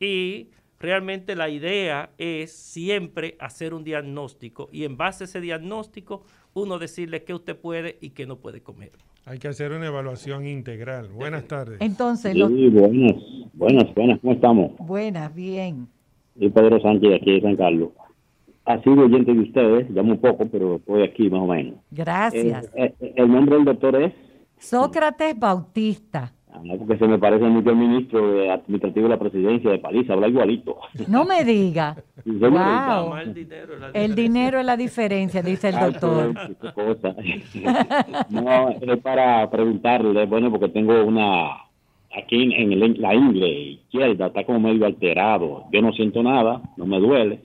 y 0.00 0.48
realmente 0.80 1.36
la 1.36 1.50
idea 1.50 2.08
es 2.16 2.50
siempre 2.50 3.36
hacer 3.38 3.74
un 3.74 3.84
diagnóstico 3.84 4.70
y 4.72 4.84
en 4.84 4.96
base 4.96 5.24
a 5.24 5.26
ese 5.26 5.42
diagnóstico 5.42 6.24
uno 6.54 6.78
decirle 6.78 7.22
qué 7.24 7.34
usted 7.34 7.54
puede 7.54 7.98
y 8.00 8.10
qué 8.10 8.24
no 8.26 8.36
puede 8.36 8.62
comer. 8.62 8.92
Hay 9.26 9.38
que 9.38 9.48
hacer 9.48 9.72
una 9.72 9.86
evaluación 9.86 10.46
integral. 10.46 11.08
Buenas 11.08 11.44
tardes. 11.46 11.80
Entonces, 11.82 12.32
Sí, 12.32 12.38
los- 12.38 12.50
buenas, 12.50 13.16
buenas, 13.52 13.94
buenas, 13.94 14.20
¿cómo 14.20 14.32
estamos? 14.32 14.72
buenas, 14.78 15.34
bien. 15.34 15.86
Soy 16.38 16.48
Pedro 16.50 16.80
Sánchez 16.80 17.10
aquí 17.20 17.32
de 17.32 17.40
San 17.42 17.56
Carlos. 17.56 17.90
Ha 18.66 18.80
sido 18.82 19.04
oyente 19.04 19.34
de 19.34 19.40
ustedes, 19.40 19.90
llamo 19.90 20.12
un 20.12 20.20
poco, 20.20 20.46
pero 20.50 20.76
estoy 20.76 21.02
aquí 21.02 21.28
más 21.28 21.40
o 21.42 21.46
menos. 21.46 21.74
Gracias. 21.90 22.70
Eh, 22.74 22.94
eh, 23.00 23.12
el 23.16 23.30
nombre 23.30 23.56
del 23.56 23.64
doctor 23.66 23.94
es, 24.00 24.12
Sócrates 24.58 25.38
Bautista. 25.38 26.32
ah, 26.50 26.60
no, 26.64 26.78
porque 26.78 26.96
se 26.96 27.06
me 27.06 27.18
parece 27.18 27.44
mucho 27.44 27.68
al 27.70 27.76
ministro 27.76 28.32
de 28.32 28.50
administrativo 28.50 29.04
de 29.04 29.10
la 29.10 29.18
presidencia 29.18 29.70
de 29.70 29.78
Paliza, 29.78 30.14
habla 30.14 30.28
igualito. 30.28 30.78
No 31.08 31.26
me 31.26 31.44
diga. 31.44 31.96
Wow. 32.24 33.16
el 33.18 33.34
dinero, 33.34 33.76
la 33.78 33.88
El 33.90 34.14
dinero 34.14 34.58
es 34.60 34.64
la 34.64 34.76
diferencia, 34.78 35.42
dice 35.42 35.68
el 35.68 35.74
Ah, 35.74 35.86
doctor. 35.90 36.34
no, 38.30 38.70
es 38.70 38.98
para 39.02 39.50
preguntarle, 39.50 40.26
bueno, 40.26 40.50
porque 40.50 40.68
tengo 40.68 41.04
una, 41.04 41.50
aquí 42.16 42.42
en, 42.44 42.52
en 42.52 42.72
el- 42.72 43.00
la 43.00 43.14
ingle 43.14 43.48
izquierda 43.72 44.26
está 44.28 44.44
como 44.44 44.60
medio 44.60 44.86
alterado. 44.86 45.64
Yo 45.72 45.82
no 45.82 45.92
siento 45.92 46.22
nada, 46.22 46.62
no 46.76 46.86
me 46.86 46.98
duele, 47.00 47.40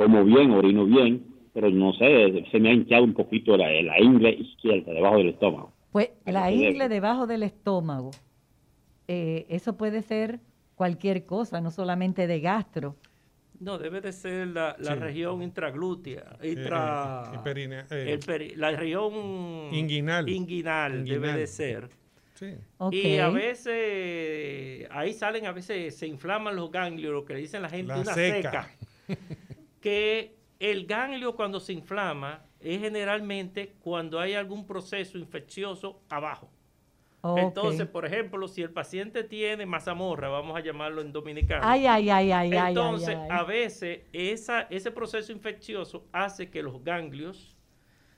como 0.00 0.24
bien, 0.24 0.50
orino 0.52 0.86
bien, 0.86 1.22
pero 1.52 1.68
no 1.70 1.92
sé, 1.92 2.44
se 2.50 2.58
me 2.58 2.70
ha 2.70 2.72
hinchado 2.72 3.04
un 3.04 3.12
poquito 3.12 3.54
la, 3.56 3.70
la 3.82 4.00
ingle 4.00 4.30
izquierda, 4.30 4.92
debajo 4.94 5.18
del 5.18 5.28
estómago. 5.28 5.72
Pues 5.92 6.08
la 6.24 6.50
ingle 6.50 6.88
debajo 6.88 7.26
del 7.26 7.42
estómago, 7.42 8.10
eh, 9.08 9.44
eso 9.50 9.76
puede 9.76 10.00
ser 10.00 10.40
cualquier 10.74 11.26
cosa, 11.26 11.60
no 11.60 11.70
solamente 11.70 12.26
de 12.26 12.40
gastro. 12.40 12.96
No, 13.58 13.76
debe 13.76 14.00
de 14.00 14.12
ser 14.12 14.46
la, 14.46 14.74
la 14.78 14.94
Sí. 14.94 15.00
región 15.00 15.42
intraglútea, 15.42 16.38
intra, 16.42 17.24
Eh, 17.30 17.36
eh, 17.36 17.38
perine- 17.44 17.84
eh, 17.90 18.12
el 18.14 18.20
peri- 18.20 18.54
la 18.56 18.70
región 18.70 19.12
Inguinal. 19.70 20.26
inguinal 20.30 21.04
debe 21.04 21.34
de 21.34 21.46
ser. 21.46 21.90
Sí. 22.36 22.54
Y 22.92 23.18
a 23.18 23.28
veces, 23.28 24.88
ahí 24.90 25.12
salen, 25.12 25.44
a 25.44 25.52
veces 25.52 25.94
se 25.98 26.06
inflaman 26.06 26.56
los 26.56 26.70
ganglios, 26.70 27.12
lo 27.12 27.26
que 27.26 27.34
le 27.34 27.40
dicen 27.40 27.60
la 27.60 27.68
gente, 27.68 27.88
La 27.88 28.00
una 28.00 28.14
seca. 28.14 28.62
seca. 28.62 28.70
que 29.80 30.36
el 30.58 30.86
ganglio 30.86 31.34
cuando 31.34 31.58
se 31.60 31.72
inflama 31.72 32.44
es 32.60 32.80
generalmente 32.80 33.74
cuando 33.80 34.20
hay 34.20 34.34
algún 34.34 34.66
proceso 34.66 35.18
infeccioso 35.18 36.02
abajo. 36.08 36.50
Entonces, 37.36 37.86
por 37.86 38.06
ejemplo, 38.06 38.48
si 38.48 38.62
el 38.62 38.70
paciente 38.70 39.24
tiene 39.24 39.66
mazamorra, 39.66 40.28
vamos 40.28 40.56
a 40.56 40.60
llamarlo 40.60 41.02
en 41.02 41.12
dominicano. 41.12 41.60
Ay, 41.64 41.86
ay, 41.86 42.08
ay, 42.08 42.32
ay, 42.32 42.52
ay, 42.54 42.68
Entonces, 42.70 43.10
ay, 43.10 43.16
ay. 43.16 43.28
a 43.30 43.42
veces 43.44 44.00
esa, 44.12 44.62
ese 44.62 44.90
proceso 44.90 45.30
infeccioso 45.30 46.06
hace 46.12 46.50
que 46.50 46.62
los 46.62 46.82
ganglios 46.82 47.58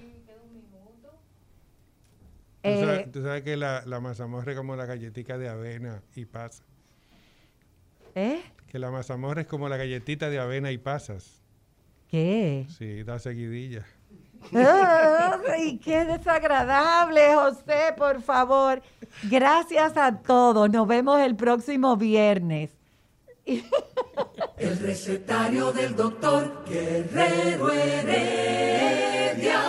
Tú 2.64 2.70
sabes, 2.80 3.00
Eh, 3.00 3.10
tú 3.12 3.22
sabes 3.22 3.42
que 3.42 3.56
la, 3.58 3.82
la 3.84 4.00
mazamorra 4.00 4.52
es 4.52 4.58
como 4.58 4.74
la 4.74 4.86
galletita 4.86 5.36
de 5.36 5.48
avena 5.50 6.00
y 6.16 6.24
pasas. 6.24 6.64
¿Eh? 8.14 8.40
Que 8.68 8.78
la 8.78 8.90
mazamorra 8.90 9.42
es 9.42 9.46
como 9.46 9.68
la 9.68 9.76
galletita 9.76 10.30
de 10.30 10.38
avena 10.38 10.72
y 10.72 10.78
pasas. 10.78 11.42
¿Qué? 12.10 12.66
Sí, 12.78 13.02
da 13.02 13.18
seguidilla. 13.18 13.84
Ay, 15.50 15.78
qué 15.78 16.04
desagradable, 16.06 17.34
José, 17.34 17.92
por 17.96 18.22
favor. 18.22 18.82
Gracias 19.24 19.96
a 19.96 20.16
todos. 20.18 20.70
Nos 20.70 20.86
vemos 20.88 21.20
el 21.20 21.36
próximo 21.36 21.96
viernes. 21.98 22.70
El 23.46 24.78
recetario 24.80 25.70
del 25.72 25.94
doctor 25.94 26.64
Guerrero 26.66 27.70
Heredia. 27.72 29.60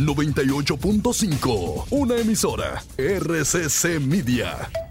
Rumba 0.00 0.22
98.5, 0.22 1.86
una 1.90 2.16
emisora 2.16 2.82
RCC 2.96 3.98
Media. 4.00 4.89